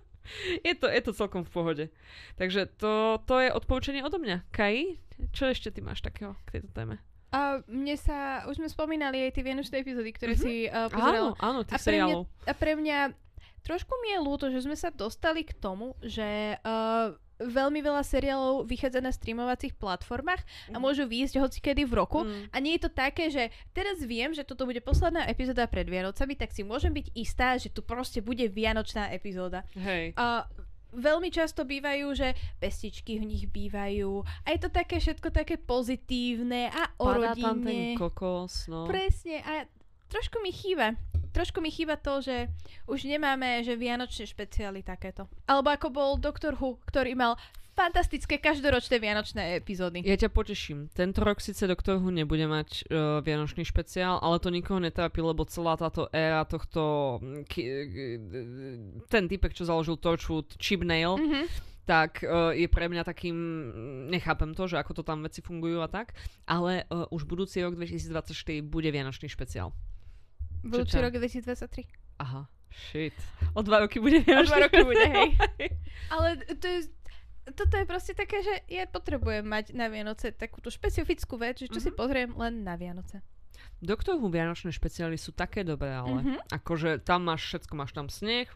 je, 0.66 0.74
to, 0.74 0.88
je 0.88 1.00
to 1.04 1.12
celkom 1.12 1.44
v 1.44 1.52
pohode. 1.52 1.84
Takže 2.40 2.72
to, 2.80 3.20
to 3.28 3.34
je 3.44 3.52
odporúčanie 3.52 4.00
odo 4.00 4.16
mňa. 4.16 4.48
Kai, 4.48 4.96
čo 5.36 5.52
ešte 5.52 5.68
ty 5.68 5.84
máš 5.84 6.00
takého 6.00 6.36
k 6.48 6.60
tejto 6.60 6.72
téme? 6.72 6.96
A 7.36 7.40
mne 7.66 7.96
sa, 7.96 8.18
už 8.46 8.56
sme 8.56 8.66
spomínali 8.66 9.20
aj 9.20 9.30
tie 9.30 9.44
vianočné 9.44 9.76
epizódy, 9.78 10.10
ktoré 10.10 10.32
Mhm. 10.32 10.40
si 10.40 10.54
uh, 10.64 10.88
pozerala. 10.88 11.36
Áno, 11.36 11.38
áno, 11.38 11.60
A 11.60 11.68
tých 11.68 11.84
pre 11.84 11.96
mňa, 12.00 12.14
a 12.42 12.52
pre 12.54 12.72
mňa 12.74 12.98
trošku 13.62 13.92
mi 13.98 14.08
je 14.08 14.18
ľúto, 14.18 14.48
že 14.48 14.62
sme 14.62 14.74
sa 14.74 14.88
dostali 14.88 15.42
k 15.42 15.52
tomu, 15.52 15.92
že 16.00 16.24
uh, 16.56 17.12
veľmi 17.36 17.78
veľa 17.78 18.00
seriálov 18.00 18.64
vychádza 18.64 18.98
na 18.98 19.10
streamovacích 19.10 19.76
platformách 19.76 20.40
a 20.66 20.72
Mhm. 20.72 20.80
môžu 20.80 21.04
výjsť 21.04 21.36
hocikedy 21.36 21.84
v 21.84 21.92
roku. 21.94 22.24
Mm. 22.24 22.48
A 22.48 22.56
nie 22.56 22.72
je 22.72 22.82
to 22.82 22.90
také, 22.90 23.28
že 23.28 23.44
teraz 23.70 24.00
viem, 24.00 24.32
že 24.32 24.40
toto 24.40 24.64
bude 24.64 24.80
posledná 24.80 25.26
epizóda 25.26 25.66
pred 25.66 25.84
Vianocami, 25.84 26.32
tak 26.32 26.48
si 26.50 26.64
môžem 26.64 26.88
byť 26.90 27.12
istá, 27.12 27.52
že 27.54 27.68
tu 27.68 27.84
proste 27.84 28.18
bude 28.20 28.48
Vianočná 28.48 29.12
epizóda. 29.12 29.68
Hej. 29.74 30.16
A 30.16 30.48
veľmi 30.94 31.28
často 31.34 31.66
bývajú, 31.66 32.06
že 32.14 32.36
pestičky 32.62 33.18
v 33.18 33.28
nich 33.28 33.44
bývajú 33.50 34.22
a 34.22 34.46
je 34.54 34.58
to 34.62 34.70
také 34.70 35.02
všetko 35.02 35.28
také 35.34 35.58
pozitívne 35.58 36.70
a 36.70 36.92
o 37.00 37.06
Padá 37.10 37.34
tam 37.34 37.62
ten 37.64 37.94
rodine. 37.94 37.98
kokos, 37.98 38.70
no. 38.70 38.86
Presne 38.86 39.42
a 39.42 39.66
trošku 40.10 40.38
mi 40.42 40.54
chýba. 40.54 40.94
Trošku 41.34 41.60
mi 41.60 41.68
chýba 41.68 42.00
to, 42.00 42.24
že 42.24 42.48
už 42.88 43.04
nemáme, 43.04 43.60
že 43.60 43.76
vianočné 43.76 44.24
špeciály 44.24 44.80
takéto. 44.80 45.28
Alebo 45.44 45.68
ako 45.68 45.88
bol 45.92 46.10
Doctor 46.16 46.56
Who, 46.56 46.80
ktorý 46.88 47.12
mal 47.12 47.36
fantastické 47.76 48.40
každoročné 48.40 48.96
vianočné 48.96 49.60
epizódy. 49.60 50.00
Ja 50.00 50.16
ťa 50.16 50.32
poteším. 50.32 50.88
Tento 50.90 51.20
rok 51.20 51.44
síce 51.44 51.68
Doktor 51.68 52.00
Who 52.00 52.08
nebude 52.08 52.48
mať 52.48 52.88
uh, 52.88 53.20
vianočný 53.20 53.68
špeciál, 53.68 54.16
ale 54.18 54.40
to 54.40 54.48
nikoho 54.48 54.80
netrápi, 54.80 55.20
lebo 55.20 55.44
celá 55.44 55.76
táto 55.76 56.08
éra 56.08 56.48
tohto... 56.48 57.20
mm, 57.20 57.44
Ki, 57.44 57.62
ten 59.12 59.28
typek, 59.28 59.52
čo 59.52 59.68
založil 59.68 60.00
Torchwood, 60.00 60.56
Chip 60.56 60.80
Nail, 60.80 61.20
Mhm. 61.20 61.44
tak 61.84 62.24
uh, 62.24 62.50
je 62.50 62.64
pre 62.66 62.88
mňa 62.88 63.04
takým... 63.04 63.36
Nechápem 64.08 64.56
to, 64.56 64.66
že 64.66 64.80
ako 64.80 64.96
to 64.96 65.02
tam 65.04 65.22
veci 65.22 65.44
fungujú 65.44 65.84
a 65.84 65.88
tak, 65.92 66.16
ale 66.48 66.88
uh, 66.88 67.04
už 67.12 67.28
budúci 67.28 67.60
rok 67.60 67.76
2024 67.76 68.32
bude 68.64 68.88
vianočný 68.88 69.28
špeciál. 69.28 69.70
Budúci 70.64 70.96
rok 70.98 71.12
2023. 71.14 71.86
Aha, 72.18 72.48
shit. 72.72 73.14
O 73.54 73.62
dva 73.62 73.84
roky 73.84 74.00
bude 74.00 74.18
O 74.24 74.42
dva 74.42 74.66
roky 74.66 74.82
bude, 74.82 75.04
hej. 75.06 75.28
Ale 76.10 76.40
to 76.58 76.66
je, 76.66 76.80
toto 77.48 77.74
je 77.74 77.84
proste 77.84 78.12
také, 78.12 78.40
že 78.40 78.54
ja 78.66 78.84
potrebujem 78.84 79.42
mať 79.42 79.70
na 79.70 79.86
Vianoce 79.86 80.30
takúto 80.30 80.66
špecifickú 80.66 81.36
vec, 81.36 81.58
že 81.58 81.68
čo 81.68 81.78
si 81.78 81.90
Mhm. 81.90 81.96
pozriem 81.96 82.30
len 82.32 82.62
na 82.62 82.74
Vianoce. 82.74 83.22
Doktor 83.78 84.16
Who 84.16 84.28
Vianočné 84.28 84.70
špeciály 84.70 85.14
sú 85.14 85.30
také 85.30 85.60
dobré, 85.60 85.92
ale 85.92 86.18
Mhm. 86.18 86.36
akože 86.50 86.90
tam 87.00 87.24
máš 87.24 87.44
všetko, 87.44 87.72
máš 87.74 87.92
tam 87.92 88.08
sneh, 88.08 88.48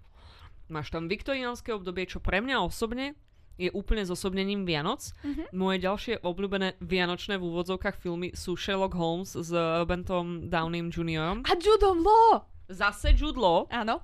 máš 0.66 0.88
tam 0.88 1.06
viktoriánske 1.06 1.70
obdobie, 1.70 2.04
čo 2.04 2.18
pre 2.18 2.40
mňa 2.40 2.56
osobne 2.60 3.14
je 3.56 3.68
úplne 3.70 4.00
zosobnením 4.02 4.64
Vianoc. 4.64 5.12
Mhm. 5.20 5.52
Moje 5.52 5.78
ďalšie 5.78 6.14
obľúbené 6.20 6.80
vianočné 6.80 7.36
v 7.36 7.44
úvodzovkách 7.44 7.96
filmy 7.96 8.32
sú 8.32 8.56
Sherlock 8.56 8.96
Holmes 8.96 9.36
s 9.36 9.52
Robertom 9.52 10.48
Downeym 10.48 10.88
Jr. 10.88 11.44
A 11.44 11.52
Judom 11.54 12.00
Law! 12.00 12.48
Zase 12.70 13.12
Jude 13.12 13.36
Law. 13.36 13.66
Áno. 13.68 14.00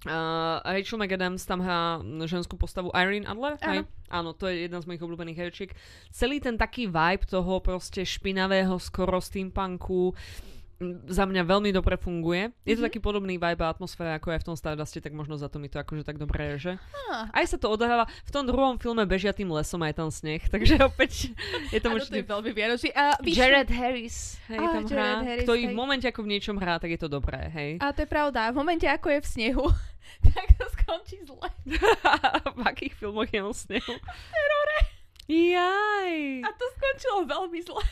Uh, 0.00 0.64
Rachel 0.64 0.96
McAdams 0.96 1.44
tam 1.44 1.60
hrá 1.60 2.00
ženskú 2.24 2.56
postavu 2.56 2.88
Irene 2.90 3.28
Adler. 3.28 3.60
Áno. 3.60 3.68
Hej? 3.68 3.80
Áno, 4.08 4.30
to 4.32 4.48
je 4.48 4.64
jedna 4.64 4.80
z 4.80 4.88
mojich 4.88 5.04
obľúbených 5.04 5.38
herečiek. 5.38 5.70
Celý 6.08 6.40
ten 6.40 6.56
taký 6.56 6.88
vibe 6.88 7.24
toho 7.24 7.60
proste 7.60 8.00
špinavého 8.02 8.80
skoro 8.80 9.20
steampunku 9.20 10.16
za 11.04 11.28
mňa 11.28 11.44
veľmi 11.44 11.76
dobre 11.76 12.00
funguje. 12.00 12.56
Je 12.64 12.72
to 12.72 12.80
Mhm. 12.80 12.88
taký 12.88 12.98
podobný 12.98 13.36
vibe 13.36 13.60
a 13.60 13.68
atmosféra 13.68 14.16
ako 14.16 14.32
aj 14.32 14.40
v 14.40 14.46
tom 14.48 14.56
Starduste, 14.56 15.04
tak 15.04 15.12
možno 15.12 15.36
za 15.36 15.52
to 15.52 15.60
mi 15.60 15.68
to 15.68 15.76
akože 15.76 16.08
tak 16.08 16.16
dobre 16.16 16.56
reže. 16.56 16.80
Ah, 17.12 17.28
Aj 17.36 17.44
sa 17.44 17.60
to 17.60 17.68
odohráva, 17.68 18.08
v 18.24 18.30
tom 18.32 18.48
druhom 18.48 18.80
filme 18.80 19.04
bežia 19.04 19.36
tým 19.36 19.52
lesom 19.52 19.84
aj 19.84 19.92
tam 19.92 20.08
sneh, 20.08 20.40
takže 20.48 20.80
opäť 20.80 21.36
je 21.68 21.76
to 21.76 21.84
to 21.84 21.86
je 21.86 21.96
určite... 22.00 22.18
veľmi 22.24 22.50
vianočný. 22.56 22.90
A 22.96 23.12
Jared 23.20 23.68
Harris, 23.68 24.40
hej, 24.48 24.56
Á, 24.56 24.64
tam 24.72 24.84
Jared 24.88 24.96
hrá, 24.96 25.08
Harris, 25.20 25.44
ktorý 25.44 25.60
hej. 25.60 25.68
v 25.68 25.76
momente 25.76 26.06
ako 26.08 26.20
v 26.24 26.28
niečom 26.32 26.56
hrá, 26.56 26.80
tak 26.80 26.88
je 26.88 27.00
to 27.04 27.12
dobré, 27.12 27.52
hej. 27.52 27.70
A 27.76 27.92
to 27.92 28.00
je 28.00 28.08
pravda. 28.08 28.48
V 28.48 28.56
momente, 28.56 28.88
ako 28.88 29.12
je 29.12 29.20
v 29.20 29.28
snehu, 29.28 29.64
tak 30.34 30.48
to 30.54 30.64
skončí 30.74 31.22
zle. 31.24 31.48
v 32.58 32.62
akých 32.64 32.94
filmoch 32.94 33.28
je 33.28 33.40
on 33.40 33.52
s 33.52 33.66
ňou? 33.66 33.94
Jaj. 35.30 36.42
A 36.42 36.50
to 36.50 36.64
skončilo 36.74 37.18
veľmi 37.24 37.60
zle. 37.62 37.82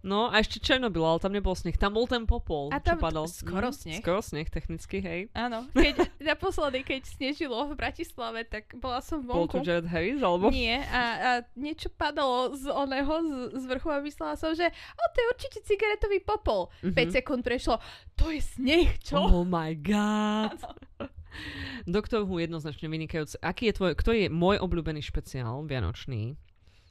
No 0.00 0.30
a 0.30 0.38
ešte 0.38 0.62
Černobyl, 0.62 1.02
ale 1.02 1.18
tam 1.18 1.34
nebol 1.34 1.52
sneh. 1.52 1.74
Tam 1.74 1.90
bol 1.90 2.06
ten 2.06 2.24
popol, 2.24 2.70
A 2.70 2.78
tam 2.78 2.94
čo 2.96 3.02
padal. 3.02 3.26
skoro 3.26 3.68
Mhm, 3.68 3.76
sneh. 3.76 3.98
Skoro 3.98 4.20
sneh, 4.22 4.46
technicky, 4.46 5.02
hej. 5.02 5.20
Áno. 5.34 5.66
Keď, 5.74 6.22
naposledy, 6.22 6.86
keď 6.86 7.02
snežilo 7.04 7.58
v 7.66 7.74
Bratislave, 7.74 8.46
tak 8.46 8.70
bola 8.78 9.02
som 9.02 9.18
Bol 9.20 9.50
tu 9.50 9.58
vonku. 9.58 9.66
Jared 9.66 9.90
Harris, 9.90 10.22
alebo... 10.22 10.48
Nie, 10.48 10.78
a, 10.86 11.02
a 11.02 11.30
niečo 11.52 11.90
padalo 11.90 12.54
z 12.54 12.70
oného, 12.70 13.12
z, 13.18 13.30
z 13.58 13.64
vrchu 13.66 13.88
a 13.90 13.98
myslela 13.98 14.38
som, 14.38 14.54
že 14.54 14.70
o, 14.70 15.02
to 15.10 15.18
je 15.18 15.26
určite 15.28 15.58
cigaretový 15.66 16.22
popol. 16.22 16.70
Mhm. 16.86 16.94
5 16.94 17.16
sekúnd 17.18 17.42
prešlo, 17.42 17.82
to 18.14 18.30
je 18.30 18.38
sneh, 18.38 18.94
čo? 19.02 19.18
Oh 19.18 19.42
my 19.42 19.74
god. 19.74 20.54
Doktor 20.54 21.10
Who 21.88 22.36
jednoznačne 22.36 22.92
vynikajúce. 22.92 23.40
Aký 23.40 23.72
je 23.72 23.78
tvoj, 23.80 23.96
kto 23.96 24.12
je 24.12 24.26
môj 24.28 24.60
obľúbený 24.60 25.00
špeciál 25.00 25.64
vianočný? 25.64 26.36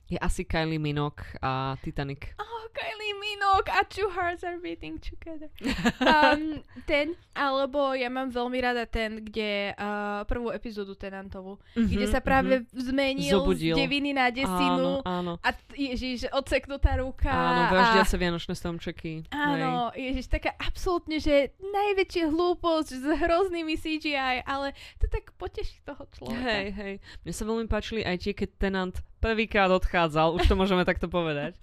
Je 0.09 0.17
asi 0.17 0.47
Kylie 0.47 0.81
Minogue 0.81 1.21
a 1.45 1.77
Titanic. 1.85 2.33
Oh, 2.41 2.65
Kylie 2.73 3.04
Minogue 3.17 3.69
a 3.69 3.83
Two 3.83 4.09
Hearts 4.09 4.41
Are 4.41 4.57
Beating 4.57 4.97
Together. 4.97 5.49
Um, 5.97 6.59
ten, 6.83 7.11
alebo 7.31 7.91
ja 7.91 8.07
mám 8.07 8.29
veľmi 8.29 8.57
rada 8.57 8.85
ten, 8.85 9.19
kde 9.19 9.73
uh, 9.73 10.21
prvú 10.23 10.49
epizódu 10.49 10.93
Tenantovú, 10.93 11.57
Mhm, 11.73 11.87
kde 11.87 12.05
sa 12.07 12.19
práve 12.19 12.63
zmenil 12.71 13.31
Zobudil. 13.33 13.73
z 13.73 13.77
deviny 13.77 14.11
na 14.11 14.27
Áno, 14.27 14.35
desinu 14.35 14.91
áno. 15.01 15.33
a 15.39 15.49
t- 15.49 15.61
ježiš, 15.75 16.29
odseknutá 16.29 16.95
ruka. 16.95 17.27
Áno, 17.27 17.61
a, 17.63 17.69
vraždia 17.69 18.03
sa 18.03 18.15
vianočné 18.15 18.53
stromčeky. 18.53 19.25
Áno, 19.29 19.89
ježiš, 19.93 20.27
taká 20.27 20.53
absolútne, 20.57 21.17
že 21.17 21.35
najväčšia 21.57 22.25
hlúposť 22.27 22.89
s 22.91 23.05
hroznými 23.05 23.75
CGI, 23.75 24.15
ale 24.41 24.71
to 24.97 25.07
tak 25.07 25.33
poteší 25.33 25.81
toho 25.81 26.05
človeka. 26.11 26.41
Hej, 26.41 26.67
hej. 26.71 26.93
Mne 27.21 27.33
sa 27.33 27.43
veľmi 27.43 27.65
páčili 27.65 28.01
aj 28.01 28.17
tie, 28.19 28.33
keď 28.33 28.49
Tenant 28.57 28.95
prvýkrát 29.25 29.73
odchádzal, 29.73 30.37
už 30.37 30.45
to 30.45 30.53
môžeme 30.53 30.85
takto 30.85 31.09
povedať. 31.09 31.57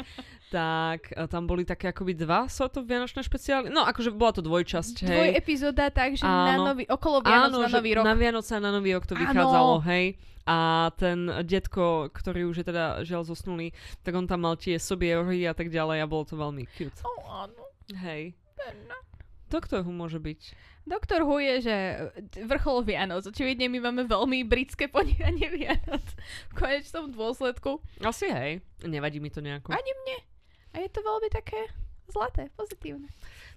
Tak 0.50 1.14
e, 1.14 1.30
tam 1.30 1.46
boli 1.46 1.62
také 1.62 1.94
akoby 1.94 2.18
dva 2.18 2.50
sortov 2.50 2.84
vianočné 2.84 3.22
špeciály. 3.22 3.70
No 3.70 3.86
akože 3.86 4.10
bola 4.10 4.34
to 4.34 4.42
dvojčasť, 4.42 4.94
hej. 5.06 5.14
Dvoj 5.14 5.30
epizóda, 5.38 5.88
takže 5.88 6.26
na 6.26 6.58
Áno. 6.58 6.74
nový, 6.74 6.84
okolo 6.90 7.22
Vianoc 7.22 7.54
na 7.56 7.70
že 7.70 7.76
nový 7.78 7.90
rok. 7.94 8.04
na 8.04 8.14
Vianoce 8.18 8.52
a 8.52 8.60
na 8.60 8.70
Nový 8.74 8.90
rok 8.92 9.06
to 9.06 9.14
Áno. 9.14 9.22
vychádzalo, 9.22 9.74
hej. 9.86 10.06
A 10.42 10.90
ten 10.98 11.30
detko, 11.46 12.10
ktorý 12.10 12.50
už 12.50 12.60
je 12.60 12.66
teda 12.66 13.06
žiaľ 13.06 13.22
zosnulý, 13.22 13.70
tak 14.02 14.18
on 14.18 14.26
tam 14.26 14.42
mal 14.42 14.58
tie 14.58 14.74
sobie 14.74 15.14
rohy 15.14 15.46
a 15.46 15.54
tak 15.54 15.70
ďalej 15.70 16.02
a 16.02 16.06
bolo 16.10 16.26
to 16.26 16.34
veľmi 16.34 16.66
cute. 16.74 16.98
Oh, 17.06 17.46
áno. 17.46 17.62
Hej. 17.94 18.34
No. 18.90 18.98
Doktor 19.46 19.86
Who 19.86 19.94
môže 19.94 20.18
byť. 20.18 20.40
Doktor 20.82 21.22
Who 21.22 21.38
je, 21.38 21.54
že 21.62 21.76
e, 21.76 21.96
vrchol 22.42 22.82
Vianoc. 22.82 23.22
Očividne 23.22 23.70
my 23.70 23.78
máme 23.90 24.02
veľmi 24.10 24.42
britské 24.42 24.90
ponímanie 24.90 25.46
Vianoc. 25.56 26.02
V 26.50 26.54
konečnom 26.58 27.14
dôsledku. 27.14 27.78
Asi 28.02 28.26
hej. 28.26 28.60
Nevadí 28.82 29.22
mi 29.22 29.30
to 29.30 29.38
nejako. 29.38 29.70
Ani 29.70 29.92
mne. 30.02 30.18
A 30.74 30.82
je 30.82 30.90
to 30.90 31.00
veľmi 31.04 31.28
také 31.30 31.70
zlaté, 32.10 32.50
pozitívne. 32.58 33.08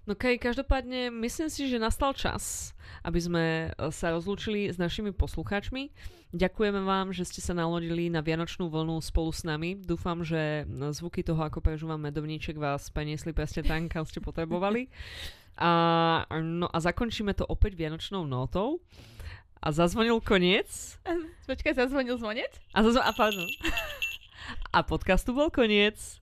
No 0.05 0.13
okej, 0.13 0.37
každopádne 0.37 1.09
myslím 1.25 1.49
si, 1.49 1.65
že 1.65 1.81
nastal 1.81 2.13
čas, 2.13 2.71
aby 3.01 3.17
sme 3.17 3.43
e, 3.73 3.89
sa 3.89 4.13
rozlúčili 4.13 4.69
s 4.69 4.77
našimi 4.77 5.09
poslucháčmi. 5.09 5.89
Ďakujeme 6.35 6.83
vám, 6.85 7.09
že 7.09 7.25
ste 7.25 7.41
sa 7.41 7.57
nalodili 7.57 8.11
na 8.11 8.21
Vianočnú 8.21 8.69
vlnu 8.69 9.01
spolu 9.01 9.33
s 9.33 9.41
nami. 9.41 9.79
Dúfam, 9.79 10.21
že 10.21 10.67
zvuky 10.69 11.25
toho, 11.25 11.41
ako 11.41 11.63
prežúvam 11.63 11.97
medovníček, 11.97 12.59
vás 12.59 12.91
preniesli 12.93 13.33
presne 13.33 13.65
tam, 13.65 13.89
kam 13.89 14.05
ste 14.05 14.21
potrebovali. 14.21 14.85
A, 15.55 15.71
no 16.43 16.67
a 16.67 16.77
zakončíme 16.83 17.31
to 17.31 17.47
opäť 17.47 17.79
Vianočnou 17.79 18.27
notou. 18.27 18.83
A 19.63 19.71
zazvonil 19.71 20.21
koniec. 20.21 20.99
Počkaj, 21.49 21.73
zazvonil 21.73 22.21
zvonec? 22.21 22.51
A, 22.75 22.85
zazvo- 22.85 23.01
a, 23.01 23.11
pardon. 23.15 23.49
a 24.75 24.83
podcastu 24.85 25.33
bol 25.33 25.49
koniec. 25.49 26.21